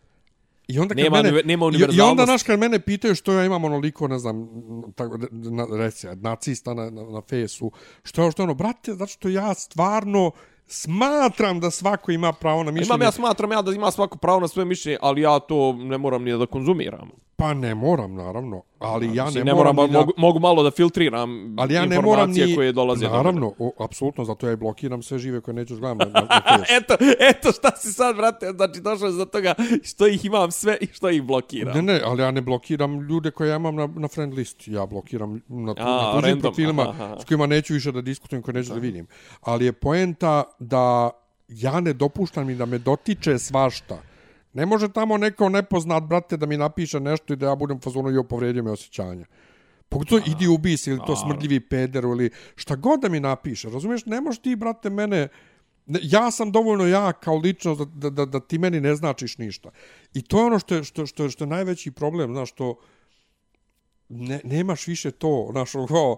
[0.69, 3.45] I onda kad Nema mene, nema i, I onda, znaš, kad mene pitaju što ja
[3.45, 4.49] imam onoliko, ne znam,
[4.95, 7.73] tako, na, reci, nacista na, na, na fesu,
[8.03, 10.31] što je što je ono, brate, zato što ja stvarno
[10.67, 12.89] smatram da svako ima pravo na mišljenje.
[12.89, 15.99] Imam, ja smatram ja da ima svako pravo na svoje mišljenje, ali ja to ne
[15.99, 17.11] moram ni da konzumiram.
[17.43, 20.39] Pa ne moram, naravno, ali ja Mislim, ne, ne moram, moram, ni da- mogu, mogu
[20.39, 23.17] malo da filtriram ali ja ne moram informacije ni, koje dolaze do mene.
[23.17, 26.41] naravno, o, apsolutno, zato ja i blokiram sve žive koje neću gledam na, na,
[26.79, 30.79] eto, eto šta si sad, brate, znači došao je za toga što ih imam sve
[30.81, 31.75] i što ih blokiram.
[31.77, 34.73] Ne, ne, ali ja ne blokiram ljude koje ja imam na, na friend listi.
[34.73, 37.21] Ja blokiram na, tu, A, na tuđim random, profilima aha, aha.
[37.21, 39.07] s kojima neću više da diskutujem, koje neću da vidim.
[39.41, 41.11] Ali je poenta da
[41.49, 44.12] ja ne dopuštam i da me dotiče svašta.
[44.53, 48.11] Ne može tamo neko nepoznat, brate, da mi napiše nešto i da ja budem fazonu
[48.11, 49.27] i povrijedio me osjećanja.
[49.89, 53.71] Pogotovo idi ubi se ili to smrdljivi peder ili šta god da mi napiše.
[53.71, 55.29] Razumiješ, ne možeš ti, brate, mene...
[55.87, 59.39] Ne, ja sam dovoljno ja kao ličnost da, da, da, da ti meni ne značiš
[59.39, 59.71] ništa.
[60.15, 62.77] I to je ono što je, što, što, što je najveći problem, znaš, što
[64.09, 66.17] ne, nemaš više to, znaš, ono,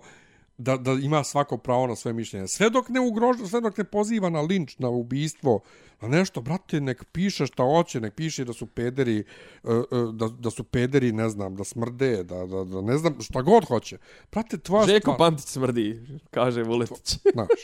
[0.59, 2.49] da, da ima svako pravo na svoje mišljenje.
[2.49, 5.61] Sve dok ne ugroža, sve dok ne poziva na linč, na ubistvo,
[6.01, 9.25] na nešto, brate, nek piše šta hoće, nek piše da su pederi, e,
[9.71, 13.43] e, da, da su pederi, ne znam, da smrde, da, da, da ne znam, šta
[13.43, 13.99] god hoće.
[14.33, 16.01] Brate, tvoja Željko stvar- Pantić smrdi,
[16.31, 17.19] kaže Vuletić.
[17.33, 17.61] Znaš,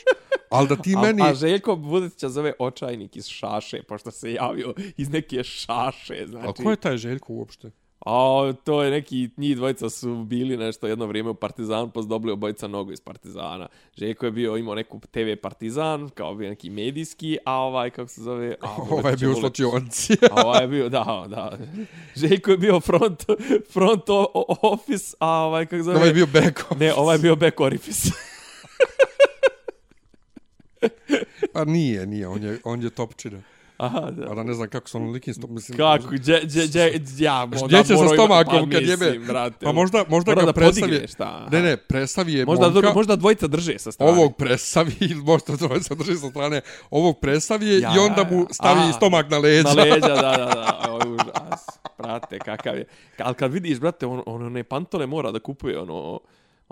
[0.49, 1.21] ali da ti A, meni...
[1.21, 6.61] a Željko Vuletića zove očajnik iz šaše, pošto se javio iz neke šaše, znači...
[6.61, 7.71] A ko je taj Željko uopšte?
[8.05, 12.07] A to je neki, njih dvojica su bili nešto jedno vrijeme u Partizanu, pa su
[12.07, 13.67] dobili obojica nogu iz Partizana.
[13.97, 18.21] Željko je bio, imao neku TV Partizan, kao bio neki medijski, a ovaj, kako se
[18.21, 18.55] zove...
[18.61, 20.13] A, Ovaj je bio u slučionci.
[20.31, 21.57] A ovaj je bio, da, da.
[22.15, 23.23] Željko je bio front,
[23.73, 24.03] front
[24.61, 25.97] office, a ovaj, kako se zove...
[25.97, 28.09] Ovaj je bio back Ne, ovaj je bio back orifice.
[31.53, 33.41] Pa nije, nije, on je, on je topčina.
[33.81, 34.31] Aha, da.
[34.31, 35.77] A da ne znam kako su onolikim stop, mislim...
[35.77, 39.05] Kako, dje, dje, dje, ja, mo- Gdje da će sa stomakom pa kad jebe?
[39.05, 40.87] mislim, brate, Pa možda, možda ga da predstavi...
[40.87, 41.47] podigne, šta?
[41.51, 44.11] Ne, ne, predstavi je Možda, momka, možda dvojica drže sa strane.
[44.11, 48.47] ovog predstavi, ili možda se drži sa strane, ovog predstavi je Ja, i onda mu
[48.51, 49.69] stavi A, stomak na leđa.
[49.69, 50.85] Na leđa, da, da, da.
[50.89, 51.65] Ovo je užas.
[51.97, 52.85] Brate, kakav je.
[53.17, 56.19] Ali kad vidiš, brate, on, on one pantone mora da kupuje, ono,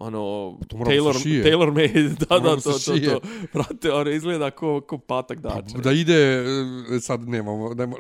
[0.01, 1.43] ono, To mora da šije.
[1.43, 3.19] tailor made, da, Mora da, da to, to, to,
[3.53, 5.77] brate, ono izgleda ko, ko patak dače.
[5.77, 6.43] Da ide,
[6.95, 7.95] e, sad nemamo, nema,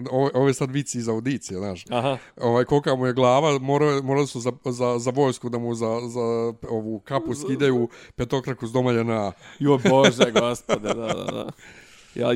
[0.47, 1.85] je sad vici iz audicije, znaš.
[1.89, 2.17] Aha.
[2.37, 5.99] Ovaj, kolika mu je glava, mora, morali su za, za, za vojsku da mu za,
[6.07, 9.31] za ovu kapu skidaju petokraku s domaljena.
[9.59, 11.49] Jo bože, gospode, da, da, da.
[12.15, 12.33] Ja,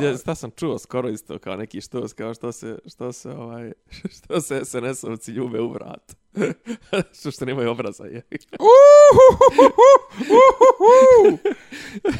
[0.00, 3.72] ja, šta sam čuo skoro isto kao neki što kao što se što se ovaj
[4.16, 6.16] što se SNS-ovci ljube u vrat.
[7.20, 8.22] što što nemaju obraza je.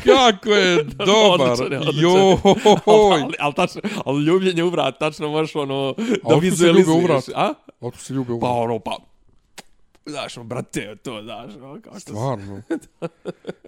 [0.05, 1.51] Kako je dobar!
[1.51, 2.03] Odličan je, odličan je.
[2.03, 2.37] Joj!
[3.23, 5.95] ali, ali, tačno, ali ljubljenje u vrat, tačno možeš ono
[6.29, 7.25] da se ljube u vrat?
[7.35, 7.55] A?
[7.81, 8.97] Oto se ljubi u Pa ono, pa
[10.07, 11.53] Znaš, brate, to, znaš,
[11.83, 12.11] kao što.
[12.11, 12.63] Stvarno.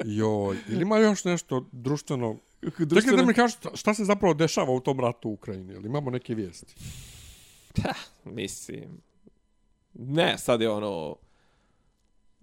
[0.05, 0.57] Joj.
[0.69, 2.37] Ili ima još nešto društveno...
[2.63, 5.73] Čekaj Društveno- da mi kažeš šta- se zapravo dešava u tom ratu u Ukrajini.
[5.73, 6.75] Ili imamo neke vijesti?
[7.75, 7.91] Pa,
[8.25, 9.01] mislim...
[9.95, 11.17] Ne, sad je ono...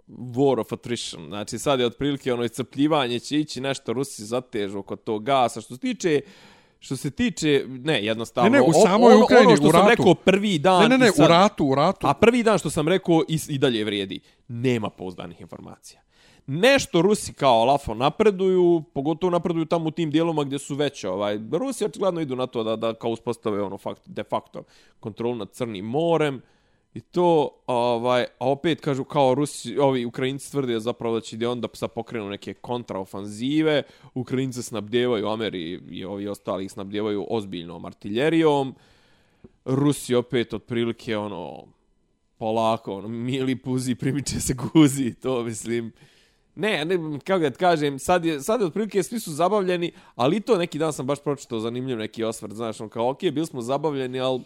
[0.07, 1.25] War of attrition.
[1.25, 5.61] Znači, sad je otprilike ono iscrpljivanje će ići nešto Rusi zatežu oko tog gasa.
[5.61, 6.21] Što se tiče
[6.79, 9.79] što se tiče, ne, jednostavno, Ne, ne, u samoj ono, Ukrajini, ono što u sam
[9.79, 9.89] ratu.
[9.89, 12.07] rekao prvi dan Ne, ne, ne, sad, u ratu, u ratu.
[12.07, 14.19] A prvi dan što sam rekao i, i dalje vrijedi.
[14.47, 16.01] Nema pouzdanih informacija.
[16.47, 21.09] Nešto Rusi kao lafo napreduju, pogotovo napreduju tamo u tim dijeloma gdje su veće.
[21.09, 21.39] Ovaj.
[21.51, 24.63] Rusi očigledno idu na to da, da kao uspostave ono fakt, de facto
[24.99, 26.41] kontrolu nad Crnim morem.
[26.93, 31.47] I to, ovaj, a opet kažu kao Rusi, ovi Ukrajinci tvrde zapravo da će gdje
[31.47, 33.83] onda sa pokrenu neke kontraofanzive.
[34.13, 38.75] Ukrajinci snabdjevaju, Ameri i ovi ostali ih snabdjevaju ozbiljnom artiljerijom.
[39.65, 41.63] Rusi opet otprilike ono
[42.37, 45.91] polako, ono, mili puzi, primiče se guzi, to mislim.
[46.55, 50.39] Ne, ne, kako da ti kažem, sad je, sad je otprilike svi su zabavljeni, ali
[50.39, 53.61] to neki dan sam baš pročitao zanimljiv neki osvrt, znaš, on kao, okej, bili smo
[53.61, 54.43] zabavljeni, ali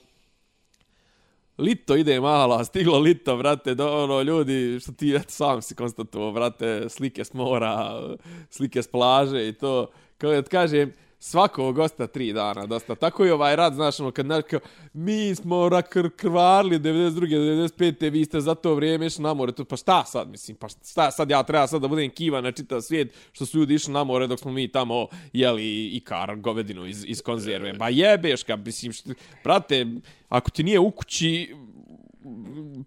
[1.59, 6.31] Lito ide mala, stiglo lito, brate, do, ono, ljudi, što ti, eto, sam si konstatuo,
[6.31, 8.01] brate, slike s mora,
[8.49, 9.87] slike s plaže i to,
[10.17, 12.95] kao da ti kažem, svakog gosta tri dana, dosta.
[12.95, 14.59] Tako i ovaj rad, znaš, ono, kad nakao,
[14.93, 17.71] mi smo rakr krvarli 92.
[17.79, 18.11] 95.
[18.11, 21.29] vi ste za to vrijeme išli na more, pa šta sad, mislim, pa šta sad
[21.29, 24.27] ja treba sad da budem kiva na čitav svijet, što su ljudi išli na more
[24.27, 27.73] dok smo mi tamo jeli i kar, govedinu iz, iz konzerve.
[27.73, 29.09] Ba jebeš ga, mislim, što,
[29.43, 29.85] brate,
[30.29, 31.55] ako ti nije u kući,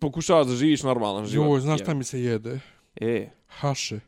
[0.01, 1.47] pokušavaš da živiš normalan život.
[1.47, 2.61] Joj, znaš šta mi se jede?
[3.01, 4.01] E, Haše.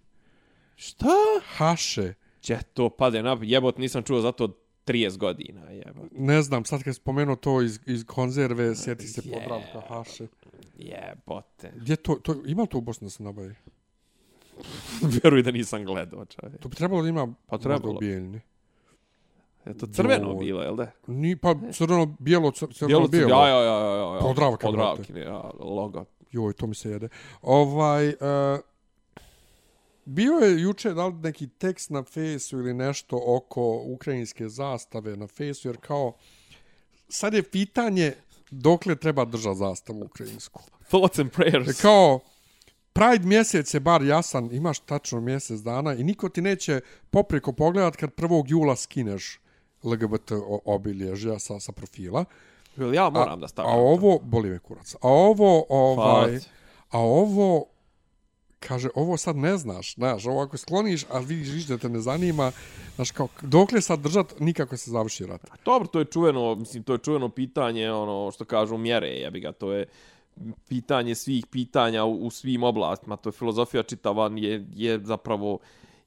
[0.77, 1.15] šta?
[1.57, 2.15] Haše.
[2.45, 4.49] Če to pade na jebot, nisam čuo za to
[4.87, 6.11] 30 godina, jebot.
[6.13, 10.27] Ne znam, sad kad spomenuo to iz, iz konzerve, sjeti se podravka haše.
[10.79, 11.73] Jebote.
[11.77, 13.55] Gdje to, to, ima to u Bosni da se nabavi?
[15.15, 16.61] Vjeruj da nisam gledao, čovjek.
[16.61, 17.93] To bi trebalo da ima Pa trebalo.
[17.93, 18.41] možda u bijeljni.
[19.67, 20.37] Je to crveno Joj.
[20.37, 20.91] bilo, jel da?
[21.07, 23.31] Ni, pa crveno, bijelo, cr- crveno, Bijelo, bijelo.
[23.31, 24.21] ja, ja, ja, ja, ja.
[24.21, 26.05] Podravka, Podravki, ja, logo.
[26.33, 27.09] Joj, to mi se jede.
[27.43, 28.15] Ovaj, uh,
[30.05, 35.27] bio je juče da li neki tekst na fejsu ili nešto oko ukrajinske zastave na
[35.27, 36.13] fejsu, jer kao,
[37.09, 38.13] sad je pitanje
[38.51, 40.63] dokle treba držati zastavu ukrajinsku.
[40.89, 41.83] Thoughts and prayers.
[41.83, 42.21] kao,
[42.95, 47.97] Pride mjesec je bar jasan, imaš tačno mjesec dana i niko ti neće popreko pogledat
[47.97, 48.45] kad 1.
[48.47, 49.41] jula skineš
[49.83, 50.33] LGBT
[50.65, 52.25] obilježja sa, sa profila.
[52.77, 53.71] Jel ja moram da A stavim.
[53.71, 56.39] ovo, boli me kurac, a ovo, ovaj, Hvala
[56.91, 57.67] a ovo,
[58.61, 62.01] kaže, ovo sad ne znaš, znaš, ovo ako skloniš, a vidiš, vidiš da te ne
[62.01, 62.53] zanima,
[62.95, 65.41] znaš, kao, dokle sad držat, nikako se završi rat.
[65.49, 69.41] Pa dobro, to je čuveno, mislim, to je čuveno pitanje, ono, što kažu mjere, jebi
[69.41, 69.87] ga, to je
[70.69, 75.59] pitanje svih pitanja u, u svim oblastima, to je filozofija čitava, je, je zapravo,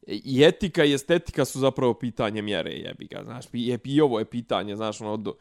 [0.07, 4.25] i etika i estetika su zapravo pitanje mjere, jebi ga, znaš, i, i ovo je
[4.25, 5.33] pitanje, znaš, ono, do,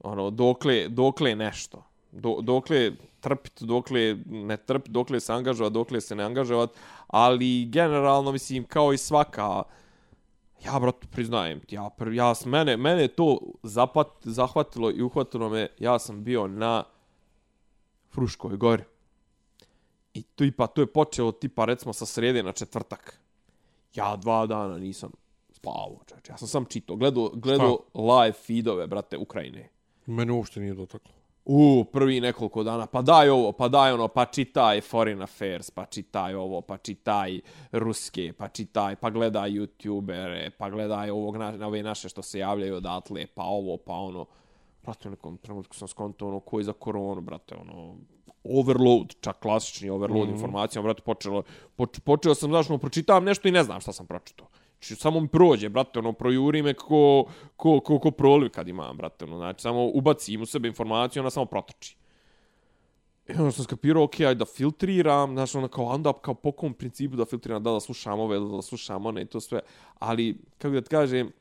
[0.00, 2.92] ono dokle, dokle nešto, do, dokle
[3.22, 6.72] trpiti, dokle ne trpiti, dokle se angažovati, dokle se ne angažovati,
[7.08, 9.62] ali generalno, mislim, kao i svaka,
[10.62, 13.32] Ja, brat, priznajem ti, ja, pr- ja, s- mene, mene to
[13.64, 16.84] zapat, zahvatilo i uhvatilo me, ja sam bio na
[18.10, 18.82] Fruškoj gori.
[20.14, 23.18] I to, pa, to je počelo tipa recimo sa srede na četvrtak.
[23.94, 25.10] Ja dva dana nisam
[25.52, 26.32] spavao, čovječe.
[26.32, 29.68] Ja sam sam čito, gledao, gledao live feedove, brate, Ukrajine.
[30.06, 31.12] Mene uopšte nije dotaklo.
[31.44, 35.86] U, prvi nekoliko dana, pa daj ovo, pa daj ono, pa čitaj Foreign Affairs, pa
[35.86, 37.40] čitaj ovo, pa čitaj
[37.72, 42.38] ruske, pa čitaj, pa gledaj youtubere, pa gledaj ovog, na, na ove naše što se
[42.38, 44.26] javljaju odatle, pa ovo, pa ono.
[44.82, 47.94] Brate, u nekom trenutku sam skontao ono, ko je za koronu, brate, ono,
[48.44, 50.34] overload, čak klasični overload mm -hmm.
[50.34, 51.42] informacijama, brate, počelo,
[51.76, 54.46] poč, počeo sam, znaš, ono, pročitam nešto i ne znam šta sam pročitao.
[54.82, 57.26] Znači, samo mi prođe, brate, ono, projuri me ko,
[57.56, 61.30] ko, ko, ko proliv kad imam, brate, ono, znači, samo ubacim u sebe informaciju, ona
[61.30, 61.96] samo protoči.
[63.28, 66.74] I onda sam skapirao, ok, ajde da filtriram, znači, ono, kao, onda, kao, po kom
[66.74, 69.60] principu da filtriram, da da slušam ove, da da slušam one i to sve,
[69.98, 71.32] ali, kako da ti kažem,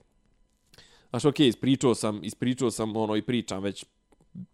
[1.09, 3.85] znači, okay, ispričao sam, ispričao sam, ono, i pričam već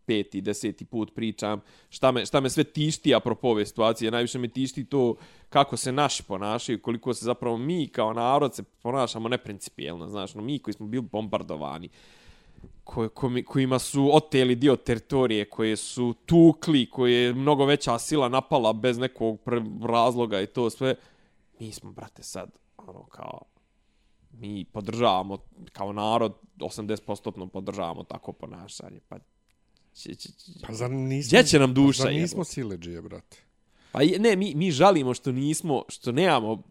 [0.05, 4.47] peti, deseti put pričam, šta me, šta me sve tišti apropo ove situacije, najviše me
[4.47, 5.15] tišti to
[5.49, 10.41] kako se naši ponašaju, koliko se zapravo mi kao narod se ponašamo neprincipijelno, znaš, no,
[10.41, 11.89] mi koji smo bili bombardovani,
[12.83, 18.29] ko, ko, kojima su oteli dio teritorije, koje su tukli, koje je mnogo veća sila
[18.29, 19.39] napala bez nekog
[19.83, 20.95] razloga i to sve,
[21.59, 23.41] mi smo, brate, sad, ono, kao,
[24.31, 25.37] mi podržavamo,
[25.71, 29.17] kao narod, 80% podržavamo tako ponašanje, pa
[29.97, 30.29] Če, če.
[30.61, 31.29] Pa zar nismo...
[31.29, 32.03] Gdje će nam duša?
[32.03, 33.37] Pa zar nismo sileđije, brate?
[33.91, 36.63] Pa ne, mi, mi žalimo što nismo, što nemamo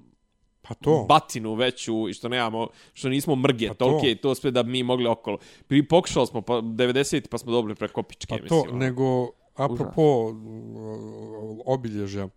[0.62, 1.06] pa to.
[1.08, 3.84] batinu veću i što nemamo, što nismo mrge, pa to.
[3.84, 5.38] tolke to sve da mi mogli okolo.
[5.66, 8.26] Pri pokušali smo pa 90 pa smo dobili preko pičke.
[8.28, 11.62] Pa to, mislim, nego, apropo Užas.
[11.66, 12.28] obilježja,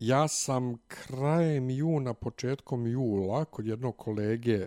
[0.00, 4.66] ja sam krajem juna, početkom jula, kod jednog kolege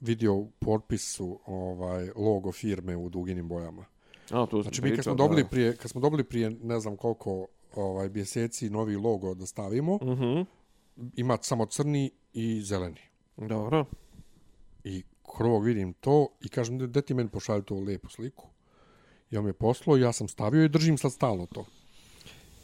[0.00, 3.84] vidio u potpisu ovaj, logo firme u duginim bojama.
[4.30, 7.46] A, to znači, mi kad smo, dobili prije, kad smo dobili prije ne znam koliko
[7.74, 10.22] ovaj, mjeseci novi logo da stavimo, uh mhm.
[10.22, 10.44] -huh.
[11.16, 13.00] ima samo crni i zeleni.
[13.36, 13.84] Dobro.
[14.84, 15.02] I
[15.36, 18.46] krvog vidim to i kažem, da ti meni pošalju tu lijepu sliku.
[19.30, 21.64] I on mi je poslao ja sam stavio i držim sad stalno to.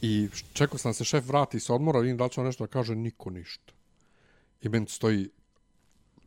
[0.03, 2.71] I čekao sam se šef vrati sa odmora, vidim da li će on nešto da
[2.71, 3.73] kaže, niko ništa.
[4.63, 5.31] I meni stoji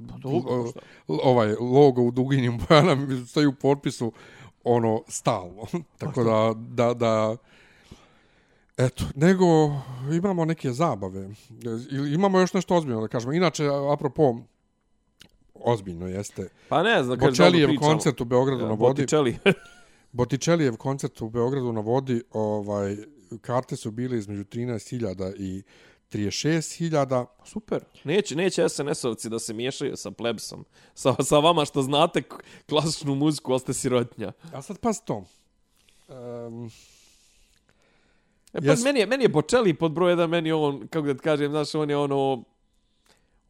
[0.09, 0.71] pa, dobro,
[1.07, 4.11] ovaj logo u duginjem bojana, stoji u potpisu
[4.64, 5.65] ono stalno.
[5.99, 7.38] Tako da, da, da,
[8.77, 9.45] eto, nego
[10.11, 11.30] imamo neke zabave.
[12.14, 13.34] Imamo još nešto ozbiljno da kažemo.
[13.34, 14.36] Inače, apropo,
[15.53, 16.49] ozbiljno jeste.
[16.69, 19.02] Pa ne znam, kaže Bočelijev koncert u Beogradu ja, na vodi.
[19.02, 19.38] Botičeli.
[20.11, 22.98] Botičelijev koncert u Beogradu na vodi, ovaj,
[23.41, 25.64] karte su bile između 13.000 i
[26.11, 27.26] 36.000.
[27.45, 27.84] Super.
[28.03, 30.65] Neće, neće SNS-ovci da se miješaju sa plebsom.
[30.94, 32.22] Sa, sa vama što znate
[32.69, 34.31] klasičnu muziku, ali ste sirotnja.
[34.53, 35.23] A sad pas to.
[36.07, 36.72] Um,
[38.53, 41.19] e, pa, meni, je, meni je počeli pod broj jedan, meni on, kako da ti
[41.19, 42.44] kažem, znaš, on je ono...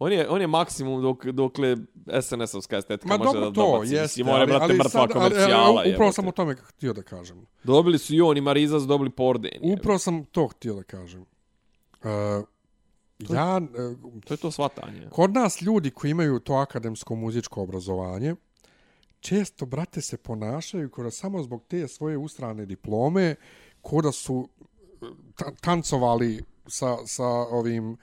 [0.02, 3.94] On je, on je maksimum dok, dokle SNS-ovska estetika Ma, može dobro, da to, dobaci.
[3.94, 5.64] Jeste, Mislim, on je, brate, mrtva sad, komercijala.
[5.66, 7.46] Ali, ali, upravo sam o tome htio da kažem.
[7.64, 9.60] Dobili su i on i Mariza su dobili Porden.
[9.62, 11.26] Upravo sam to htio da kažem.
[12.04, 12.46] Uh,
[13.28, 15.08] to, ja, uh, to je to svatanje.
[15.12, 18.36] Kod nas ljudi koji imaju to akademsko muzičko obrazovanje,
[19.20, 23.36] često, brate, se ponašaju kada samo zbog te svoje ustrane diplome,
[23.90, 24.50] kada su
[25.62, 27.98] tancovali sa, sa ovim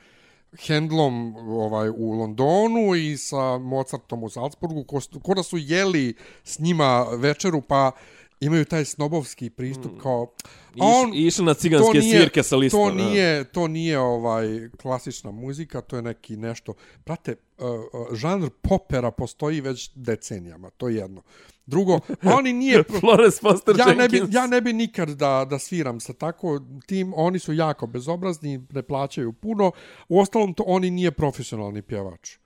[0.66, 4.84] Hendlom ovaj, u Londonu i sa Mozartom u Salzburgu,
[5.26, 6.14] kada su jeli
[6.44, 7.92] s njima večeru, pa
[8.40, 9.98] imaju taj snobovski pristup mm.
[9.98, 10.32] kao
[10.78, 12.88] on Iš, išli na ciganske nije, svirke sa listom.
[12.88, 16.74] To nije, to nije ovaj klasična muzika, to je neki nešto.
[17.04, 21.22] Prate, uh, uh, žanr popera postoji već decenijama, to je jedno.
[21.66, 22.00] Drugo,
[22.38, 26.12] oni nije Flores Foster ja ne bi ja ne bi nikad da da sviram sa
[26.12, 29.72] tako tim, oni su jako bezobrazni, ne plaćaju puno.
[30.08, 32.36] Uostalom to oni nije profesionalni pjevač.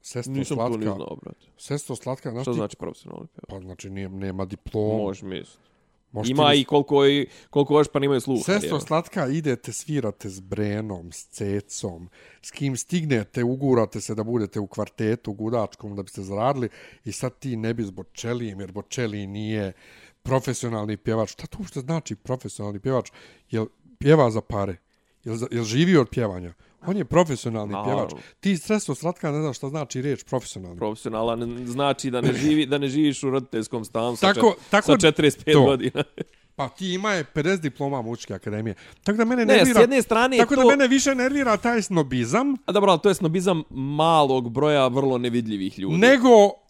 [0.00, 0.76] Sesto Nisam slatka.
[0.76, 1.46] Nisam to ni znao, brate.
[1.56, 2.44] Sesto slatka, znači...
[2.44, 3.48] Što znači profesionalni pjevač?
[3.48, 5.02] Pa znači nije, nema diploma.
[5.02, 5.68] Može misliti.
[6.26, 8.42] Ima i koliko, i koliko još pa nemaju sluha.
[8.42, 8.80] Sesto je.
[8.80, 12.08] slatka, idete, svirate s Brenom, s Cecom,
[12.42, 16.68] s kim stignete, ugurate se da budete u kvartetu gudačkom da biste zaradili
[17.04, 19.72] i sad ti ne bi s Bočelijem, jer Bočeli nije
[20.22, 21.32] profesionalni pjevač.
[21.32, 23.10] Šta to uopšte znači profesionalni pjevač?
[23.50, 23.66] Jel
[23.98, 24.76] pjeva za pare?
[25.24, 26.54] Jel, jel živi od pjevanja?
[26.86, 27.84] On je profesionalni no.
[27.84, 28.12] pjevač.
[28.40, 30.78] Ti streso slatka ne znaš šta znači riječ profesionalni.
[30.78, 34.86] Profesionalan znači da ne živi da ne živiš u roditeljskom stanu sa, tako, čet, tako,
[34.86, 35.62] sa 45 to.
[35.62, 36.04] godina.
[36.56, 38.74] Pa ti ima je 50 diploma muzičke akademije.
[39.04, 39.80] Tako da mene ne, nervira.
[39.80, 40.62] S jedne strane tako to...
[40.62, 42.56] da mene više nervira taj snobizam.
[42.66, 45.96] A dobro, ali to je snobizam malog broja vrlo nevidljivih ljudi.
[45.96, 46.28] Nego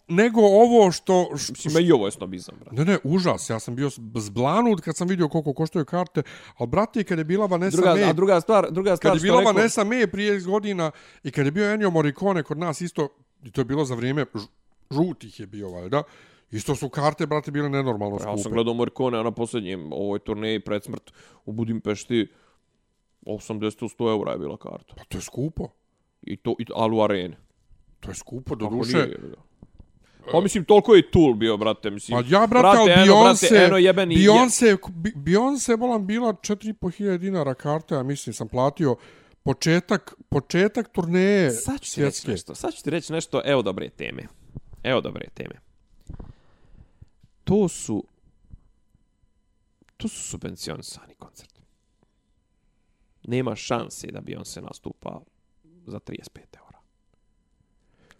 [0.09, 1.29] nego ovo što...
[1.37, 2.75] što Mislim, i ovo je snobizam, brate.
[2.75, 3.49] Ne, ne, užas.
[3.49, 6.21] Ja sam bio zblanut kad sam vidio koliko koštaju karte.
[6.57, 8.09] Ali, brate, kad je bila Vanessa Druga, May...
[8.09, 10.91] a druga stvar, druga stvar Kad je bila rekao- Vanessa May prije godina
[11.23, 13.07] i kad je bio Ennio Morricone kod nas isto,
[13.43, 14.25] i to je bilo za vrijeme
[14.91, 16.03] žutih je bio, valjda,
[16.51, 18.37] isto su karte, brate, bile nenormalno Ja skupe.
[18.37, 21.11] sam gledao Morricone na posljednjem ovoj turneji pred smrt
[21.45, 22.27] u Budimpešti.
[23.25, 24.93] 80-100 eura je bila karta.
[24.97, 25.67] Pa to je skupo.
[26.21, 27.35] I to, i, ali u areni.
[27.99, 28.97] To je skupo, do Kako duše.
[28.97, 29.19] nije.
[30.31, 31.89] Pa mislim, toliko je Tool bio, brate.
[31.89, 34.77] Mislim, Pa ja, brate, ali eno, Beyoncé, brate, eno jebeni, Beyoncé,
[35.15, 38.95] Beyoncé bolan bila 4.500 dinara karta, ja mislim, sam platio
[39.43, 42.55] početak, početak turneje Sad ću ti reći nešto.
[42.55, 43.41] Sad ću ti reći nešto.
[43.45, 44.23] Evo dobre teme.
[44.83, 45.55] Evo dobre teme.
[47.43, 48.03] To su
[49.99, 51.61] to su subvencionisani koncerti.
[53.23, 55.21] Nema šanse da se nastupa
[55.85, 56.79] za 35 eura.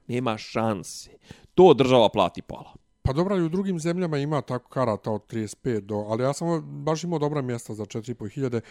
[0.07, 1.11] Nema šanse.
[1.59, 2.73] To država plati pola.
[3.01, 6.61] Pa dobro, i u drugim zemljama ima tako karata od 35 do, ali ja sam
[6.83, 8.61] baš imao dobra mjesta za 4.500.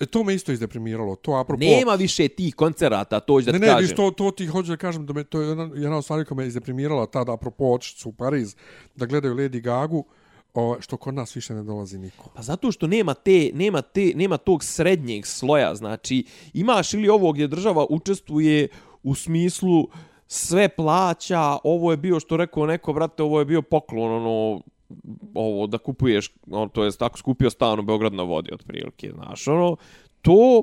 [0.00, 1.16] E, to me isto izdeprimiralo.
[1.16, 1.64] To apropo...
[1.64, 3.82] Nema više tih koncerata, to ću da Ne, ti ne, kažem.
[3.82, 6.24] viš, to, to ti hoću da kažem, da me, to je jedna, jedna od stvari
[6.24, 8.56] koja me izdeprimirala tada, apropo su u Pariz,
[8.96, 10.04] da gledaju Lady Gagu,
[10.54, 12.30] o, što kod nas više ne dolazi niko.
[12.34, 16.24] Pa zato što nema te, nema te, nema tog srednjeg sloja, znači
[16.54, 18.68] imaš ili ovo gdje država učestvuje
[19.02, 19.88] u smislu
[20.32, 24.60] sve plaća, ovo je bio što rekao neko, brate, ovo je bio poklon, ono,
[25.34, 29.48] ovo da kupuješ, ono, to jest tako skupio stan u Beograd na vodi, otprilike, znaš,
[29.48, 29.76] ono,
[30.22, 30.62] to,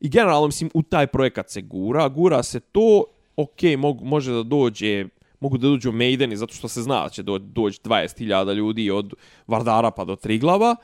[0.00, 3.04] i generalno, mislim, u taj projekat se gura, gura se to,
[3.36, 5.06] ok, mog, može da dođe,
[5.40, 9.14] mogu da dođu Maideni, zato što se zna da će do, doći 20.000 ljudi od
[9.46, 10.76] Vardara pa do Triglava,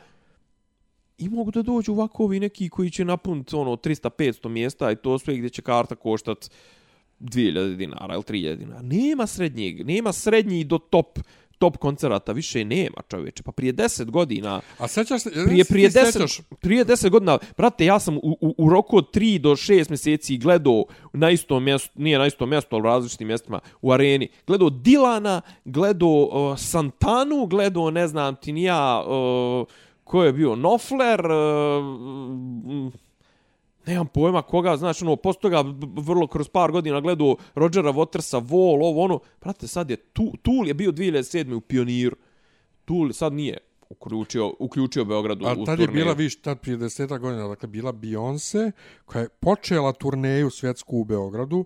[1.18, 5.18] i mogu da dođu ovako ovi neki koji će napuniti ono 300-500 mjesta i to
[5.18, 6.50] sve gdje će karta koštat
[7.22, 8.82] 2000 dinara ili 3000 dinara.
[8.82, 11.18] Nema srednjeg, nema srednji do top
[11.62, 13.42] top koncerata više nema čovječe.
[13.42, 16.40] Pa prije 10 godina, A sećaš se, prije, prije, ti 10, sećaš?
[16.60, 20.38] prije 10 godina, brate, ja sam u, u, u roku od 3 do 6 mjeseci
[20.38, 24.70] gledao na istom mjestu, nije na istom mjestu, ali u različitim mjestima u areni, gledao
[24.70, 29.66] Dilana, gledao uh, Santanu, gledao, ne znam ti ni ja, uh,
[30.04, 32.92] ko je bio, Nofler, uh,
[33.86, 38.82] nemam pojma koga, znaš, ono, posto b- vrlo kroz par godina gledao Rodgera Watersa, Wall,
[38.82, 41.54] ovo, ono, brate, sad je, tu, Tool je bio 2007.
[41.54, 42.16] u Pioniru,
[42.84, 43.58] Tool sad nije
[43.90, 46.04] uključio, uključio Beograd u, A u tad je turneju.
[46.04, 48.70] bila, viš, tad prije deseta godina, dakle, bila Beyoncé,
[49.04, 51.64] koja je počela turneju svjetsku u Beogradu,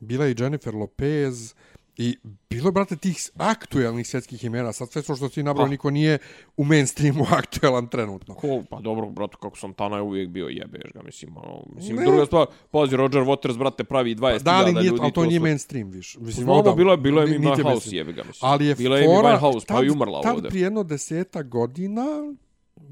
[0.00, 1.54] bila je Jennifer Lopez,
[1.96, 2.16] i
[2.50, 5.68] bilo je, brate, tih aktuelnih svjetskih imena, sad sve to što ti nabrao, Ah.
[5.68, 6.18] niko nije
[6.56, 8.34] u mainstreamu aktuelan trenutno.
[8.34, 11.96] Ko, pa dobro, brate, kako sam Tana je uvijek bio jebeš ga, mislim, ono, mislim,
[11.96, 12.04] Ne.
[12.04, 14.98] druga stvar, pazi, Roger Waters, brate, pravi 20.000 Da, ali nije, ljudi.
[15.02, 16.16] ali to nije su- mainstream, viš.
[16.16, 18.50] Mislim, Znamo, bilo je, bilo je niti Winehouse, jebi ga, mislim.
[18.50, 20.50] Ali je bila je Amy fora, Winehouse, pa je umrla tad ovdje.
[20.50, 22.04] prije jedno deseta godina,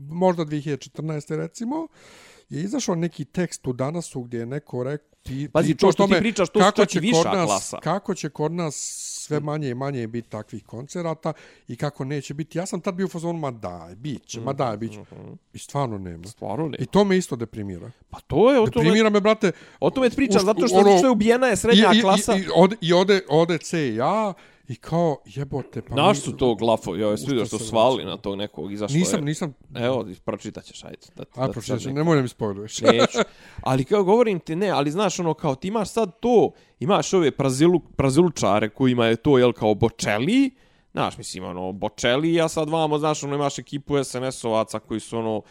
[0.00, 1.36] možda 2014.
[1.36, 1.86] recimo,
[2.48, 6.14] je izašao neki tekst u Danasu gdje je neko rekao ti, Pazi, to što ti
[6.18, 7.78] pričaš, to kako će i viša nas, klasa.
[7.78, 8.74] Kako će kod nas
[9.18, 11.32] sve manje i manje biti takvih koncerata
[11.68, 12.58] i kako neće biti.
[12.58, 14.98] Ja sam tad bio u fazonu, ma daj, bit će, ma daj, bit će.
[15.52, 16.26] I stvarno nema.
[16.26, 16.76] Stvarno ne.
[16.80, 17.90] I to me isto deprimira.
[18.10, 20.98] Pa to je, o tome, Deprimira me, brate, o tome pričam, zato što, ono- zato
[20.98, 22.36] što je ubijena je srednja I, i, klasa.
[22.36, 24.32] I, i, ode, i ode, ode C i ja
[24.68, 25.82] i kao jebote.
[25.82, 28.96] Pa Naš mi- su to glafo, ja jesi vidio što svali na tog nekog, izašlo
[28.96, 29.24] Nisam, je.
[29.24, 29.54] nisam...
[29.74, 30.98] Evo, pročitat ćeš, ajde.
[31.16, 32.80] Da, A, da, pročitat nemoj da mi spojluješ.
[32.80, 33.18] Neću.
[33.62, 37.30] Ali kao govorim ti ne, ali znaš ono kao ti imaš sad to, imaš ove
[37.30, 40.50] prazilu, prazilučare kojima je to jel kao Bočeli,
[40.92, 45.42] znaš mislim ono Bočeli, a sad vamo znaš ono imaš ekipu SNS-ovaca koji su ono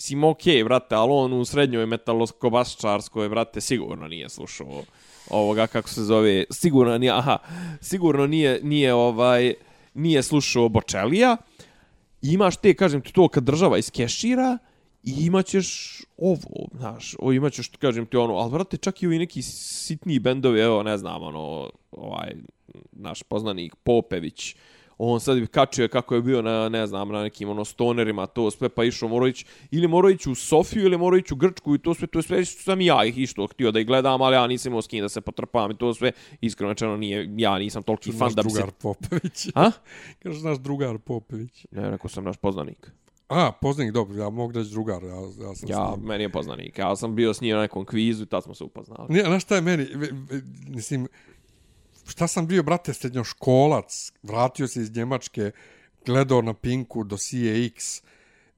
[0.00, 4.82] Sim, okej, okay, brate, ali on u srednjoj metaloskobaščarskoj, brate, sigurno nije slušao
[5.30, 7.38] ovoga, kako se zove, sigurno nije, aha,
[7.80, 9.54] sigurno nije, nije ovaj,
[9.94, 11.36] nije slušao Bočelija.
[12.22, 14.58] I imaš te, kažem ti, to kad država iskešira,
[15.02, 19.42] i imaćeš ovo, znaš, o, imaćeš, kažem ti, ono, al vrate, čak i ovi neki
[19.42, 22.34] sitniji bendovi, evo, ne znam, ono, ovaj,
[22.92, 24.56] naš poznanik Popević,
[24.98, 28.50] on sad kačio je kako je bio na, ne znam, na nekim, ono, stonerima, to
[28.50, 31.74] sve, pa išao mora ići, ili mora ići u Sofiju, ili mora ići u Grčku,
[31.74, 34.46] i to sve, to sve, sam ja ih išto htio da ih gledam, ali ja
[34.46, 37.82] nisam imao s kim da se potrpam, i to sve, iskreno rečeno, nije, ja nisam
[37.82, 38.54] toliki fan da bi se...
[38.54, 39.48] drugar Popović.
[39.54, 39.70] A?
[40.22, 41.66] Kažeš naš drugar Popović.
[41.70, 42.90] Ne, rekao sam naš poznanik.
[43.28, 45.08] A, poznanik, dobro, ja mogu reći drugar, ja,
[45.46, 46.06] ja sam Ja, s njim.
[46.06, 46.78] meni je poznanik.
[46.78, 49.06] Ja sam bio s njim na nekom kvizu i tad smo se upoznali.
[49.08, 49.86] Nije, znaš šta je meni,
[50.68, 51.08] mislim,
[52.08, 55.50] šta sam bio, brate, srednjoškolac, vratio se iz Njemačke,
[56.06, 58.02] gledao na Pinku do CX,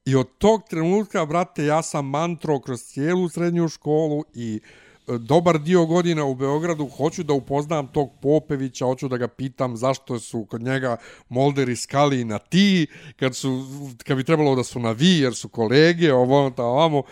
[0.05, 4.60] i od tog trenutka, brate, ja sam mantro kroz cijelu srednju školu i
[5.09, 9.77] e, dobar dio godina u Beogradu, hoću da upoznam tog Popevića, hoću da ga pitam
[9.77, 10.97] zašto su kod njega
[11.28, 12.86] Molder i Skali na ti,
[13.16, 13.66] kad, su,
[14.05, 17.02] kad bi trebalo da su na vi, jer su kolege, ovo, ono, ta, ovamo,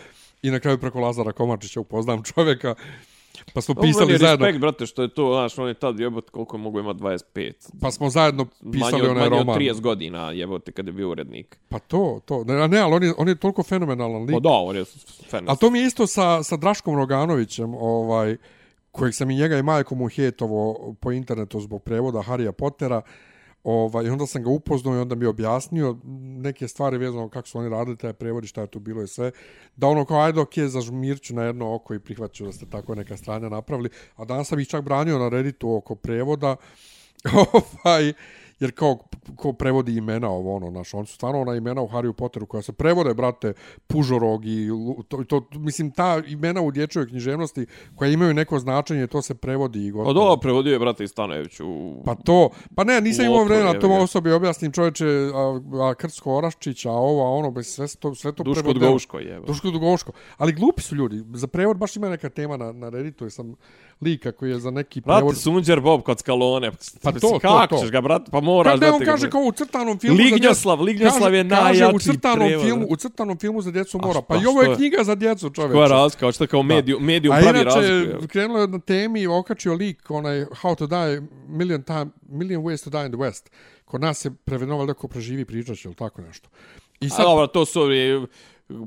[0.41, 2.75] i na kraju preko Lazara Komačića upoznam čovjeka,
[3.53, 6.31] pa smo pisali je zajedno, respekt, brate, što je to, znaš, on je tad jebote
[6.31, 7.53] koliko je mogu imati 25.
[7.81, 9.59] pa smo zajedno pisali manje od, onaj manje od roman.
[9.59, 11.57] 30 godina jebote kad je bio urednik.
[11.69, 14.33] Pa to, to, ne, ne ali on je, on je toliko fenomenalan lik.
[14.33, 14.85] Pa da, on je
[15.29, 15.49] fan.
[15.49, 18.37] A to mi je isto sa, sa Draškom Roganovićem, ovaj,
[18.91, 23.01] kojeg sam i njega i majkom uhetovo po internetu zbog prevoda Harija Pottera.
[23.63, 25.97] Ovaj, onda sam ga upoznao i onda mi je objasnio
[26.41, 29.07] neke stvari vezano kako su oni radili taj prevod i šta je tu bilo i
[29.07, 29.31] sve.
[29.75, 33.17] Da ono kao, ajde, ok, zažmirću na jedno oko i prihvaću da ste tako neka
[33.17, 33.89] stranja napravili.
[34.15, 36.55] A danas sam ih čak branio na Redditu oko prevoda.
[37.83, 38.13] ovaj,
[38.59, 38.97] jer kao
[39.35, 42.61] ko prevodi imena ovo ono naš on su stvarno ona imena u Harry Potteru koja
[42.61, 43.53] se prevode brate
[43.87, 44.69] Pužorog i
[45.07, 47.65] to, to mislim ta imena u dječjoj književnosti
[47.95, 50.35] koja imaju neko značenje to se prevodi i Pa gotovo.
[50.35, 52.01] da, prevodio je brate Stanojević u...
[52.05, 55.59] Pa to, pa ne, nisam imao vremena, to osobi objasnim čovječe, a,
[55.89, 58.73] a Krsko Oraščić, a ovo, a ono, bez sve to, sve to Duško.
[58.73, 59.41] Dugovško je.
[59.47, 60.11] Duško Dugovško.
[60.37, 61.23] Ali glupi su ljudi.
[61.33, 63.55] Za prevod baš ima neka tema na, na Redditu, sam
[64.01, 65.37] lika koji je za neki Brate, prevod...
[65.37, 66.71] Sunđer Bob kod Skalone.
[67.01, 67.81] Pa to, to, kako to.
[67.81, 68.31] ćeš ga, brate?
[68.31, 70.81] Pa moraš Kad da on te ga- kaže kao u crtanom filmu Lignjoslav.
[70.81, 72.93] Lignjoslav je kaže, kaže, u najjači crtanom prevod, filmu, brate.
[72.93, 74.21] u crtanom filmu za djecu A mora.
[74.21, 74.75] Pa i ovo je što je?
[74.77, 75.73] knjiga za djecu, čoveče.
[75.73, 78.21] Koja razlika, hoćete kao mediju, medijum A pravi inače, razliku.
[78.21, 78.27] je.
[78.27, 82.89] krenulo je na temi, okačio lik, onaj How to die, million, time, million ways to
[82.89, 83.49] die in the West.
[83.85, 86.49] Kod nas se prevedeno valjda ko preživi pričat će, ili tako nešto.
[86.99, 87.79] I A sad, dobro, to su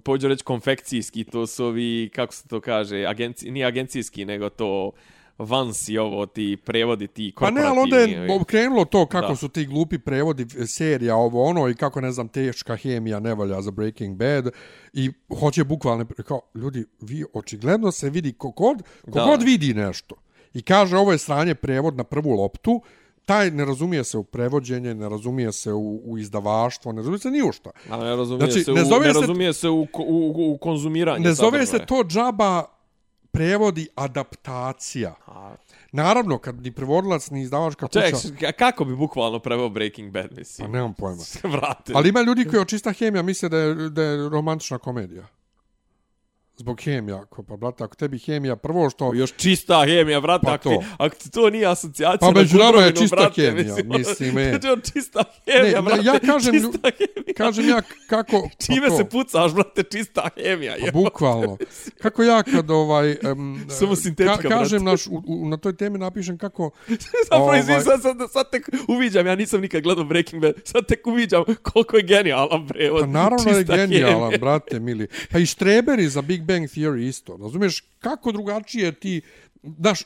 [0.04, 4.92] pođu reći konfekcijski, to su ovi, kako se to kaže, agenci, nije agencijski, nego to
[5.38, 7.80] vansi ovo, ti prevodi, ti Pa ne, korporativni.
[8.16, 9.36] ali onda je krenulo to kako Da.
[9.36, 13.34] su ti glupi prevodi e, serija ovo ono i kako ne znam teška hemija ne
[13.34, 14.48] valja za Breaking Bad
[14.92, 15.10] i
[15.40, 19.44] hoće bukvalno kao ljudi vi očigledno se vidi kogod kogod Da.
[19.44, 20.14] vidi nešto
[20.54, 22.82] i kaže ovo je sranje prevod na prvu loptu
[23.24, 27.30] taj ne razumije se u prevođenje, ne razumije se u, u izdavaštvo, ne razumije se
[27.30, 27.70] ni u šta.
[27.90, 30.16] A ne razumije Znači, se, ne u, zove ne se- razumije se u, ko- u,
[30.28, 32.64] u, u konzumiranje Ne zove se to džaba
[33.30, 35.14] prevodi adaptacija.
[35.26, 35.54] A,
[35.92, 38.00] Naravno, kad ni prevodilac ni izdavačka kuća...
[38.02, 40.70] Ček, a kako bi bukvalno preveo Breaking Bad, Pa mislim?
[40.70, 41.22] nemam pojma.
[41.52, 41.92] Vrate.
[41.94, 45.26] Ali ima ljudi koji od čista hemija misle da je, da je romantična komedija.
[46.62, 47.24] Zbog hemija.
[47.24, 49.14] Ko, pa, brate, ako tebi hemija prvo što...
[49.14, 52.78] Još čista hemija, brate, Pa ako, ti, ako ti to nije asocijacija Pa među nama
[52.80, 54.60] je čista brate, hemija, mislim, e.
[54.60, 57.34] To je čista hemija, Ne, brate, ja kažem, čista hemija.
[57.36, 58.48] Kažem ja kako...
[58.66, 60.74] Čime pa se pucaš, brate, čista hemija.
[60.80, 60.92] pa je.
[60.92, 61.56] Bukvalno.
[62.02, 63.16] Kako ja kad ovaj...
[63.32, 64.90] Um, Samo sintetika, Kažem brate.
[64.90, 66.70] naš, u, u, na toj temi napišem kako...
[67.22, 70.86] Zapravo, Ovaj- izvim, sad, sad, sad tek uviđam, ja nisam nikad gledao Breaking Bad, sad
[70.86, 73.00] tek uviđam koliko je genijalan prevod.
[73.00, 74.38] Pa naravno je genijalan, hemija.
[74.38, 75.06] brate, mili.
[75.30, 77.36] Pa i štreberi za Big Bang Theory isto.
[77.36, 79.20] Razumiješ, kako drugačije ti...
[79.78, 80.02] Znaš,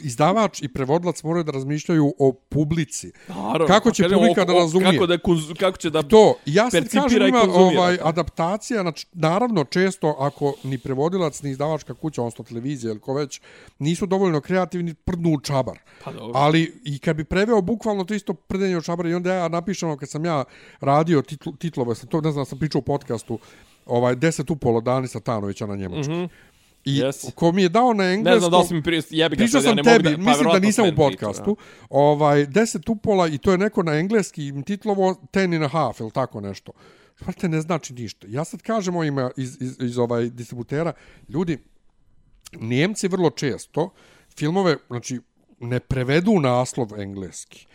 [0.00, 3.12] izdavač i prevodilac moraju da razmišljaju o publici.
[3.28, 4.92] Naravno, Kako pa će kažem, publika da razumije?
[4.92, 6.02] Kako, da, konz- kako će da...
[6.02, 11.94] To, ja percipira kažem ima ovaj, adaptacija, znači, naravno često ako ni prevodilac ni izdavačka
[11.94, 13.40] kuća, odnosno televizija ili ko već,
[13.78, 15.78] nisu dovoljno kreativni, prdnu u čabar.
[16.04, 16.32] Pa dobro.
[16.34, 19.88] Ali i kad bi preveo bukvalno to isto prdenje u čabar i onda ja napišem,
[19.88, 20.44] ono, kad sam ja
[20.80, 23.38] radio titl, titlove, sam to ne znam, sam pričao u podcastu,
[23.88, 26.12] ovaj, deset upolo Dani Satanovića na njemački.
[26.12, 26.28] Mm -hmm.
[26.84, 27.34] I Yes.
[27.34, 28.34] ko mi je dao na engleskom...
[28.34, 30.16] Ne znam da li si mi prije, jebi ga Pričao sad, ja ne tebi, mogu
[30.16, 31.56] da, pa mislim da nisam u podcastu.
[31.90, 36.10] Ovaj, deset upola i to je neko na engleski titlovo ten and a half ili
[36.10, 36.72] tako nešto.
[37.20, 38.26] Vrte, ne znači ništa.
[38.30, 40.92] Ja sad kažem ovima iz, iz, iz ovaj distributera,
[41.28, 41.58] ljudi,
[42.60, 43.90] Njemci vrlo često
[44.36, 45.20] filmove, znači,
[45.60, 47.66] ne prevedu naslov engleski.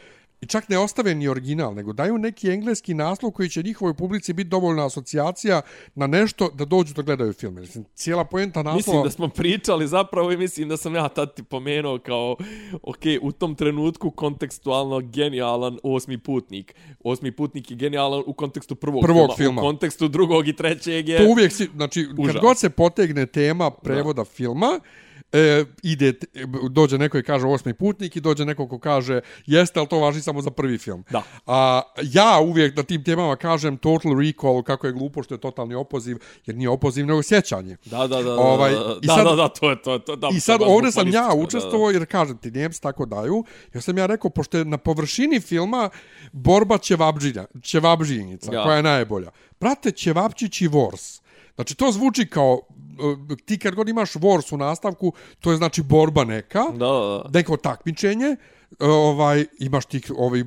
[0.43, 4.33] I čak ne ostave ni original, nego daju neki engleski naslov koji će njihovoj publici
[4.33, 5.61] biti dovoljna asocijacija
[5.95, 7.55] na nešto da dođu da gledaju film.
[7.55, 8.75] Mislim, cijela poenta naslova...
[8.75, 12.35] Mislim da smo pričali zapravo i mislim da sam ja tad ti pomenuo kao,
[12.81, 16.75] ok, u tom trenutku kontekstualno genijalan osmi putnik.
[17.03, 19.35] Osmi putnik je genijalan u kontekstu prvog, Prvog filma.
[19.35, 19.61] filma.
[19.61, 21.17] U kontekstu drugog i trećeg je...
[21.17, 22.33] To uvijek si, znači, Užas.
[22.33, 24.25] kad god se potegne tema prevoda da.
[24.25, 24.79] filma,
[25.33, 26.13] e, ide,
[26.69, 30.21] dođe neko i kaže osmi putnik i dođe neko ko kaže jeste, ali to važi
[30.21, 31.03] samo za prvi film.
[31.09, 31.23] Da.
[31.47, 35.75] A ja uvijek na tim temama kažem total recall, kako je glupo što je totalni
[35.75, 37.77] opoziv, jer nije opoziv nego sjećanje.
[37.85, 39.99] Da, da, da, Ovaj, da, i da, sad- da, da, to je to.
[39.99, 43.05] to da, I sad to je ovdje sam ja učestvovao jer kažem ti Njemci tako
[43.05, 43.43] daju.
[43.73, 45.89] Jer sam ja rekao, pošto je na površini filma
[46.31, 48.63] borba ćevabđinja, ćevabđinjica, Ja.
[48.63, 49.29] koja je najbolja.
[49.59, 51.21] Brate, ćevapčić i vors.
[51.55, 52.59] Znači, to zvuči kao,
[53.45, 57.57] ti kad god imaš vors u nastavku, to je znači borba neka, Da, da, neko
[57.57, 60.43] takmičenje, e, ovaj imaš ti ovaj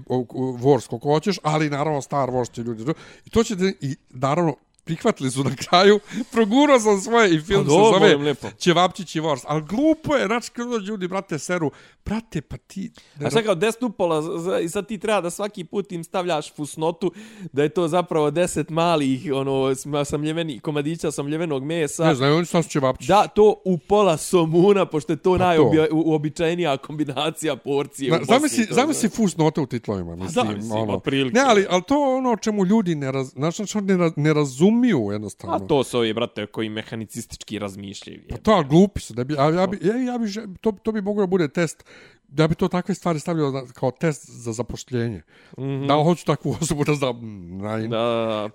[0.63, 2.93] Wars koliko hoćeš, ali naravno Star Wars će ljudi
[3.27, 4.55] i to će i naravno
[4.87, 6.01] prihvatili su na kraju,
[6.33, 8.35] progurao sam svoje i film Pa se zove.
[8.59, 9.43] Ćevapčić i Vors.
[9.47, 11.71] Ali glupo je, znači kada dođu ljudi, brate, seru,
[12.05, 12.91] brate, pa ti...
[13.25, 14.23] A šta kao 10 upola
[14.63, 17.13] i sad ti treba da svaki put im stavljaš fusnotu
[17.53, 22.07] da je to zapravo 10 malih ono samljeveni komadića samljevenog mesa.
[22.07, 23.09] Ne znam, oni su nas Ćevapčić.
[23.09, 25.45] Da, to u pola somuna, pošto je to Pa to.
[25.45, 28.35] najuobičajenija kombinacija porcije Na, u Bosni.
[28.35, 31.01] zamisli, to zamisli fus note u titlovima, mislim, mislim, ono.
[31.33, 34.33] Ne, ali, ali to ono o čemu ljudi ne, raz, znači, ne, raz, ne
[34.77, 35.57] razumiju jednostavno.
[35.57, 38.23] A to su ovi, brate, koji mehanicistički razmišljaju.
[38.31, 39.15] Pa to, ali glupi su.
[39.15, 40.27] Da bi, a ja bi, ja, ja bi,
[40.57, 41.85] to, to bi moglo da bude test,
[42.29, 45.23] da bi to takve stvari stavljao na- kao test za zapošljenje.
[45.59, 45.87] Mm -hmm.
[45.89, 47.21] Da hoću takvu osobu da znam?
[47.59, 47.91] Naj, Mhm.
[47.91, 47.99] Da,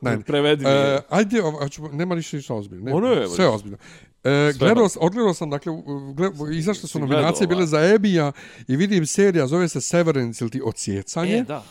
[0.02, 0.66] da, da, prevedi.
[0.68, 2.86] E, ajde, ov- hoćemo, nema ništa ništa ozbiljno.
[2.86, 3.78] Ne, Ono je, sve je ozbiljno.
[4.24, 5.74] E, gledao, s- odgledao sam, dakle,
[6.14, 8.32] gled, izašle su nominacije bile za Ebija
[8.68, 11.34] i vidim serija, zove se Severance ili ti Odsjecanje.
[11.34, 11.64] E, da.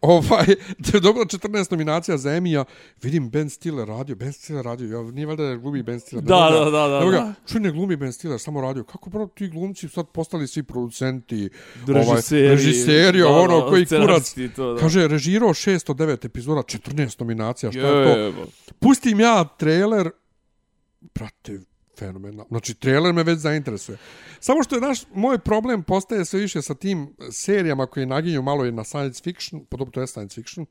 [0.00, 0.46] Ovaj,
[0.78, 2.64] da je dobila 14 nominacija za Emija.
[3.02, 6.24] Vidim Ben Stiller radio, Ben Stiller radio, ja, nije valjda da glumi Ben Stiller.
[6.24, 7.34] Da, da, da, da, da.
[7.46, 8.84] Čuj, ne glumi Ben Stiller, samo radio.
[8.84, 11.50] Kako bro, ti glumci sad postali svi producenti,
[11.86, 14.34] Režiseri, ovaj, režiseri, da, ono, da, koji kurac.
[14.56, 14.80] to, da.
[14.80, 18.20] Kaže, režirao 609 epizoda, 14 nominacija, šta je to?
[18.20, 18.46] Jebo.
[18.78, 20.10] Pustim ja trailer,
[21.12, 21.60] prate,
[21.98, 22.46] fenomenal.
[22.48, 23.98] Znači, trailer me već zainteresuje.
[24.40, 28.66] Samo što je naš, moj problem postaje sve više sa tim serijama koje naginju malo
[28.66, 30.66] i na science fiction, podobno to je science fiction,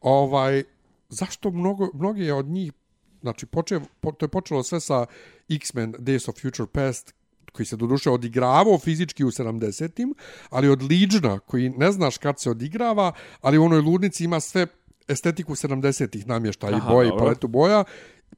[0.00, 0.62] ovaj,
[1.08, 2.72] zašto mnogo, mnogi od njih,
[3.20, 5.06] znači, poče, po, to je počelo sve sa
[5.48, 7.14] X-Men Days of Future Past,
[7.52, 10.14] koji se doduše odigravao fizički u 70-im,
[10.50, 14.66] ali od Legiona, koji ne znaš kad se odigrava, ali u onoj ludnici ima sve
[15.08, 17.84] estetiku 70-ih namješta i boje i paletu boja,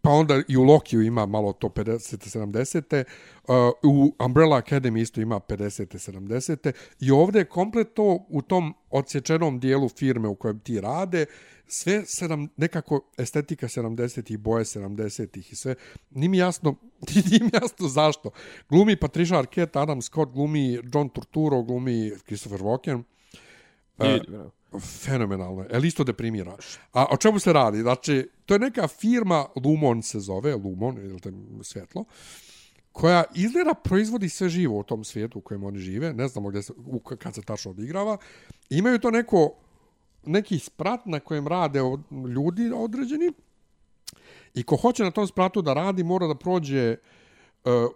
[0.03, 3.05] pa onda i u Lokiju ima malo to 50 70
[3.49, 8.75] uh, u Umbrella Academy isto ima 50 70 i ovdje je komplet to u tom
[8.91, 11.27] odsječenom dijelu firme u kojem ti rade,
[11.67, 15.75] sve sedam, nekako estetika 70-ih, boje 70-ih i sve.
[16.11, 16.75] Nije mi jasno,
[17.31, 18.31] nije mi jasno zašto.
[18.69, 23.03] Glumi Patricia Arquette, Adam Scott, glumi John Turturro, glumi Christopher Walken.
[23.99, 24.51] Vidi, bravo.
[24.81, 25.69] Fenomenalno je.
[25.71, 26.57] El isto deprimira.
[26.93, 27.81] A o čemu se radi?
[27.81, 31.33] Znači, to je neka firma, Lumon se zove, Lumon, ili te
[31.63, 32.05] svjetlo,
[32.93, 36.63] koja izgleda proizvodi sve živo u tom svijetu u kojem oni žive, ne znamo gdje
[36.63, 38.17] se, u, kad se tačno odigrava,
[38.71, 39.53] imaju to neko,
[40.27, 42.01] neki sprat na kojem rade od,
[42.35, 43.33] ljudi određeni
[44.55, 46.97] i ko hoće na tom spratu da radi mora da prođe e,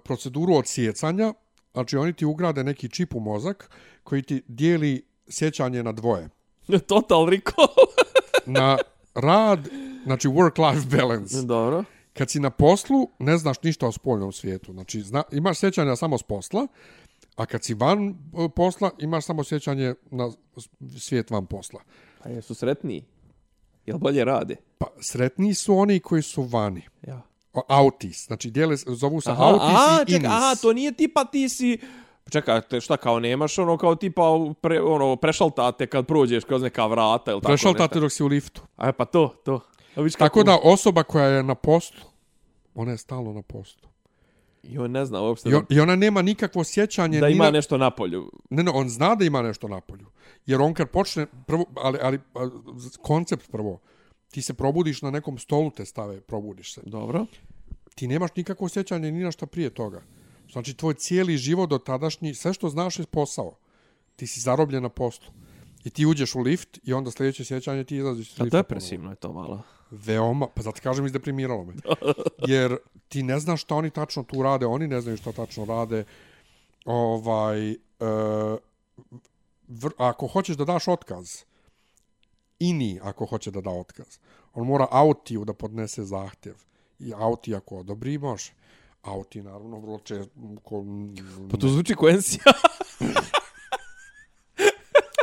[0.04, 1.32] proceduru odsjecanja,
[1.72, 3.70] znači oni ti ugrade neki čip u mozak
[4.04, 6.28] koji ti dijeli sjećanje na dvoje
[6.88, 7.68] Total recall.
[8.46, 8.78] na
[9.14, 9.68] rad,
[10.04, 11.42] znači work-life balance.
[11.42, 11.84] Dobro.
[12.12, 14.72] Kad si na poslu, ne znaš ništa o spoljnom svijetu.
[14.72, 16.66] Znači, zna, imaš sjećanja samo s posla,
[17.36, 20.30] a kad si van e, posla, imaš samo sjećanje na
[20.98, 21.80] svijet van posla.
[22.24, 23.04] A jesu sretniji?
[23.86, 24.56] Jel bolje rade?
[24.78, 26.82] Pa sretniji su oni koji su vani.
[27.06, 27.22] Ja.
[27.68, 30.26] Autis, znači dijele, zovu se Aha, autis aha, i inis.
[30.26, 31.78] aha, to nije tipa ti si...
[32.30, 34.22] Čekaj, te šta kao nemaš ono kao tipa
[34.60, 38.62] pre, ono prešaltate kad prođeš kroz neka vrata ili tako Prešaltate dok si u liftu.
[38.76, 39.60] A pa to, to.
[39.96, 42.00] A viš Tako da osoba koja je na poslu,
[42.74, 43.88] ona je stalno na poslu.
[44.62, 47.50] I on ne zna uopšte I, on, i ona nema nikakvo sjećanje da ima na,
[47.50, 48.30] nešto na polju.
[48.50, 50.06] Ne, ne, on zna da ima nešto na polju.
[50.46, 52.20] Jer on kad počne, prvo, ali, ali
[53.02, 53.80] koncept prvo,
[54.30, 56.80] ti se probudiš na nekom stolu te stave, probudiš se.
[56.84, 57.26] Dobro.
[57.94, 60.02] Ti nemaš nikakvo sjećanje ni na šta prije toga.
[60.52, 63.56] Znači, tvoj cijeli život do tadašnji, sve što znaš je posao.
[64.16, 65.26] Ti si zarobljen na poslu.
[65.84, 68.58] I ti uđeš u lift i onda sljedeće sjećanje ti izlaziš iz A lifta.
[68.58, 69.62] depresivno je to malo.
[69.90, 71.74] Veoma, pa zato kažem izdeprimiralo me.
[72.52, 72.76] Jer
[73.08, 76.04] ti ne znaš šta oni tačno tu rade, oni ne znaju šta tačno rade.
[76.84, 77.76] Ovaj, e,
[79.68, 81.42] vr, ako hoćeš da daš otkaz,
[82.58, 84.18] ini ako hoće da da otkaz,
[84.54, 86.54] on mora autiju da podnese zahtjev.
[86.98, 88.52] I auti ako odobri, može.
[89.02, 90.32] Auti, naravno, vrlo često...
[90.62, 90.84] Ko,
[91.50, 92.42] Pa to zvuči ko ensija.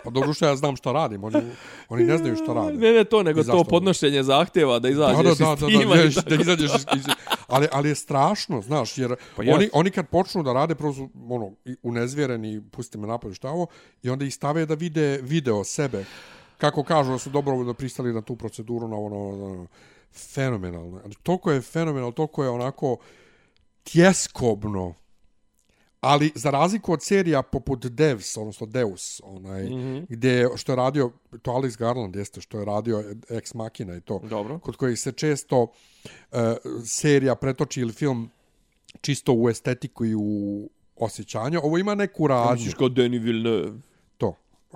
[0.04, 1.38] pa dobro što ja znam šta radim, oni,
[1.90, 2.78] oni ne znaju šta rade.
[2.78, 5.68] ne, ne, to, nego to podnošenje zahtjeva da izađeš Da, da, iz da, da, da,
[5.68, 5.96] tima.
[5.96, 7.06] da, da, da izađeš iz, iz,
[7.48, 9.56] ali, ali je strašno, znaš, jer Pa pa jest.
[9.56, 11.52] oni, oni kad počnu da rade, prvo su ono,
[11.84, 13.68] unezvjereni, pustite me napolje šta ovo,
[14.04, 16.06] i onda ih stave da vide video sebe,
[16.58, 19.68] kako kažu da su dobrovoljno pristali na tu proceduru, na ono, na ono
[20.14, 21.02] fenomenalno.
[21.24, 22.98] Toliko je fenomenalno, toliko je onako
[23.92, 24.94] tjeskobno,
[26.02, 30.06] ali za razliku od serija poput Devs, odnosno Deus, onaj, mm -hmm.
[30.10, 31.12] gdje, što je radio,
[31.42, 34.60] to Alex Garland jeste, što je radio Ex Machina i to, Dobro.
[34.60, 36.40] kod kojih se često uh,
[36.86, 38.30] serija pretoči ili film
[39.02, 41.60] čisto u estetiku i u osjećanje.
[41.60, 42.56] Ovo ima neku radnju.
[42.56, 43.72] Misliš kao Denis Villeneuve.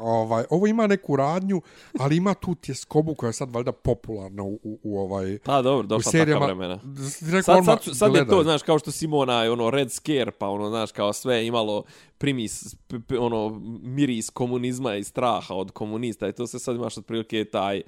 [0.02, 1.61] Ovaj, ovo ima neku radnju,
[1.99, 5.40] ali ima tu tjeskobu koja je sad valjda popularna u, u, u ovaj...
[5.44, 6.40] Pa dobro, došla serijama.
[6.40, 6.80] taka vremena.
[7.22, 9.91] Rekao, Sad, odmah, sad, sad je to, znaš, kao što si imao onaj, ono, Red
[9.91, 11.84] Scare, pa ono, znaš, kao sve je imalo
[12.18, 12.76] primis,
[13.19, 17.82] ono, miris komunizma i straha od komunista i to se sad imaš otprilike taj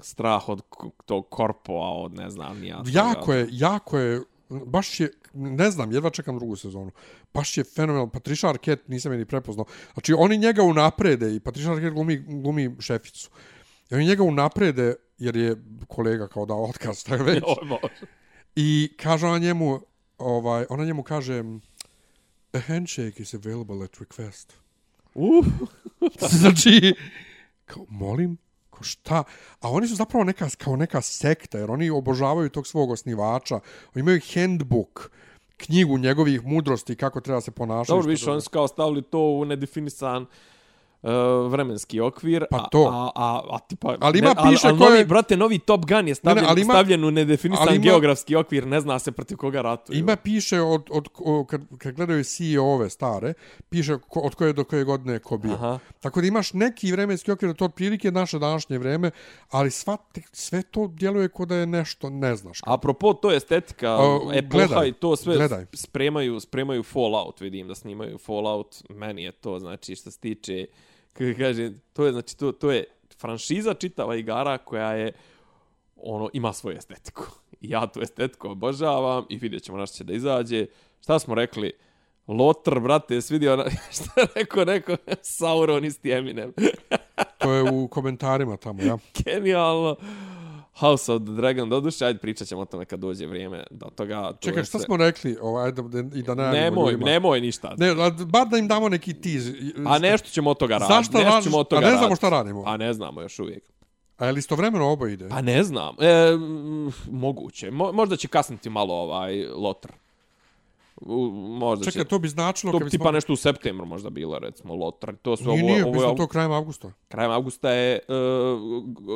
[0.00, 0.62] strah od
[1.06, 2.82] tog korpoa, od ne znam, nija.
[2.86, 6.90] Jako je, jako je, baš je, ne znam, jedva čekam drugu sezonu.
[7.34, 8.10] Baš je fenomenal.
[8.10, 9.66] Patricia Arquette nisam je ni prepoznao.
[9.92, 13.30] Znači, oni njega unaprede i Patricia Arquette glumi, glumi šeficu.
[13.90, 15.56] I oni njega unaprede, jer je
[15.88, 17.44] kolega kao dao otkaz, tako već.
[18.56, 19.80] I kaže ona njemu,
[20.18, 21.44] ovaj, ona njemu kaže,
[22.52, 24.52] a handshake is available at request.
[25.14, 25.46] Uh,
[26.40, 26.94] znači,
[27.64, 28.38] kao, molim,
[28.78, 29.24] kao šta?
[29.60, 33.54] A oni su zapravo neka, kao neka sekta, jer oni obožavaju tog svog osnivača.
[33.94, 35.10] Oni imaju handbook,
[35.56, 37.90] knjigu njegovih mudrosti, kako treba se ponašati.
[37.90, 40.26] dobro, što više, oni su kao stavili to u nedefinisan
[41.02, 41.10] uh,
[41.48, 42.44] vremenski okvir.
[42.50, 42.82] Pa a- to.
[42.84, 45.86] A, a, a, tipa, Ali ima ne, piše ali ko je- novi, brate, novi Top
[45.86, 49.36] Gun je stavljen, ali ima- stavljen u nedefinisan ima- geografski okvir, ne zna se protiv
[49.36, 49.98] koga ratuju.
[49.98, 53.34] Ima piše od, od, od kad, kad gledaju CEO-ove stare,
[53.68, 55.52] piše ko, od koje do koje godine je ko bio.
[55.52, 55.78] Aha.
[56.00, 59.10] Tako da imaš neki vremenski okvir, to otprilike naše današnje vreme,
[59.50, 62.58] ali sva, te- sve to djeluje kao da je nešto, ne znaš.
[62.64, 65.66] Apropo, to je estetika, A, epoha gledaj, i to sve gledaj.
[65.74, 70.66] spremaju, spremaju Fallout, vidim da snimaju Fallout, meni je to, znači, što se tiče,
[71.38, 72.84] kaže, to je, znači, to, to je
[73.20, 75.12] franšiza čitava igara koja je,
[75.96, 77.24] ono, ima svoju estetiku.
[77.60, 80.66] I ja tu estetiku obožavam i vidjet ćemo našto će da izađe.
[81.02, 81.72] Šta smo rekli?
[82.28, 83.64] Lotr, brate, jesi vidio ona,
[83.96, 86.52] šta je rekao, neko, Sauron isti Eminem.
[87.38, 88.98] To je u komentarima tamo, ja.
[89.24, 89.96] Genijalno.
[90.78, 94.22] House of the Dragon, doduše, ajde pričat ćemo o tome kad dođe vrijeme do toga.
[94.24, 95.36] to Čekaj, šta sve- smo rekli?
[95.42, 95.82] Ovaj, da,
[96.14, 97.06] I da najavimo Nemoj, ljudima.
[97.06, 97.74] nemoj ništa.
[97.78, 97.94] Ne,
[98.26, 99.50] bar da im damo neki tiz.
[99.86, 100.92] A nešto ćemo od toga raditi.
[100.94, 102.62] Zašto nešto ćemo od A toga ne znamo šta radimo.
[102.66, 103.62] A ne znamo još uvijek.
[104.16, 105.28] A je li istovremeno oba ide?
[105.28, 105.96] Pa ne znam.
[106.00, 106.32] E,
[107.10, 107.70] moguće.
[107.70, 109.88] Mo, možda će kasniti malo ovaj lotr.
[110.96, 111.16] U,
[111.50, 112.08] možda Čekaj, će...
[112.08, 112.72] to bi značilo...
[112.72, 115.12] To bi tipa nešto u septembru možda bilo, recimo, lotr.
[115.16, 116.92] To su Nije, ovo, nije, ovo, mislim ovo, to krajem avgusta.
[117.08, 118.14] krajem augusta je uh,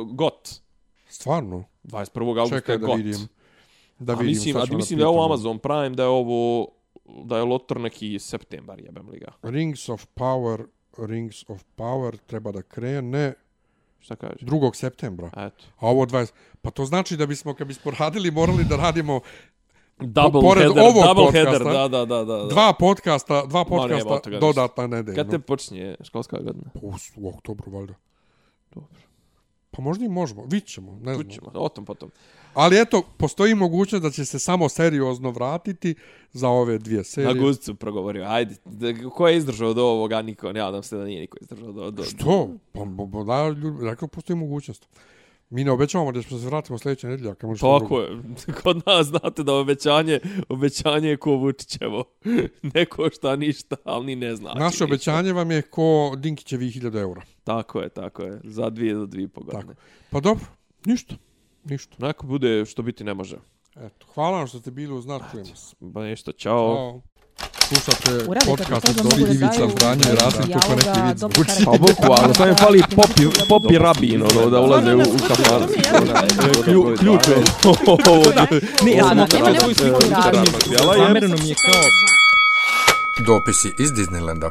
[0.07, 0.49] GOT.
[1.13, 1.63] Stvarno?
[1.83, 2.27] 21.
[2.27, 2.97] augusta Čekaj je da GOT.
[2.97, 3.27] vidim.
[3.99, 4.27] Da a vidim.
[4.27, 5.25] mislim, sad a mislim da je ovo.
[5.25, 6.67] Amazon Prime, da je ovo
[7.05, 9.31] da je lotr neki septembar, jebem li ga.
[9.41, 10.65] Rings of Power,
[10.97, 13.33] Rings of Power treba da krene
[13.99, 14.45] Šta kaže?
[14.45, 14.75] 2.
[14.75, 15.27] septembra.
[15.27, 15.65] Eto.
[15.79, 16.31] A ovo 20...
[16.61, 19.19] Pa to znači da bismo, kad bismo radili, morali da radimo
[19.99, 22.47] Double pored header, ovog double podcasta, header, da, da, da, da.
[22.47, 24.39] dva podcasta, dva podcasta ništa.
[24.39, 25.15] dodatna nedeljno.
[25.15, 26.69] Kad te počinje školska godina?
[26.81, 27.93] U, u oktobru, valjda.
[28.73, 29.02] Dobro.
[29.75, 31.27] Pa možda i možemo, vidit ćemo, ne znam.
[31.27, 32.11] Kućemo, o tom potom.
[32.53, 35.95] Ali eto, postoji mogućnost da će se samo seriozno vratiti
[36.31, 37.33] za ove dvije Na serije.
[37.39, 38.25] guzicu progovorio.
[38.27, 40.21] Ajde, da, ko je izdržao do ovoga?
[40.21, 40.51] Niko.
[40.53, 41.91] Ne, nadam se da nije niko izdržao do...
[41.91, 42.49] do Što?
[42.71, 42.79] Pa,
[43.13, 43.55] pa, da,
[43.89, 44.87] rekao, postoji mogućnost.
[45.53, 48.21] Mi ne obećavamo da ćemo se vratimo sljedeće nedelje, ako može što Tako je.
[48.63, 50.19] Kod nas znate da obećanje,
[50.49, 52.03] obećanje je ko Vučićevo.
[52.73, 54.59] Neko šta ništa, ali ni ne znači.
[54.59, 54.85] Naše ništa.
[54.85, 57.21] obećanje vam je ko Dinkićevi 1000 eura.
[57.43, 58.41] Tako je, tako je.
[58.43, 59.73] Za dvije do dvije po godine.
[59.73, 59.81] Tako.
[60.09, 60.45] Pa dobro,
[60.85, 61.15] ništa.
[61.63, 61.95] Ništa.
[61.99, 63.37] Onako bude što biti ne može.
[63.75, 65.75] Eto, hvala vam što ste bili uz nas, čujemo se.
[65.79, 66.75] Ba nešto, čao.
[66.75, 67.01] Ćao.
[67.67, 71.65] Slušate podcast od da Ivica Zdanje i Rasim, to ko neki dijaloga, vid dobro zvuči.
[71.65, 75.67] Pa bukvalno, samo je fali popi, popi rabin, ono, da ulaze u, u kafan.
[76.63, 77.35] Klju, ključ je.
[78.85, 79.27] Ne, ja sam
[79.59, 79.99] svoju sliku.
[80.15, 81.03] razloga.
[81.07, 81.83] Zamereno mi je kao...
[83.27, 84.49] Dopisi iz Disneylanda.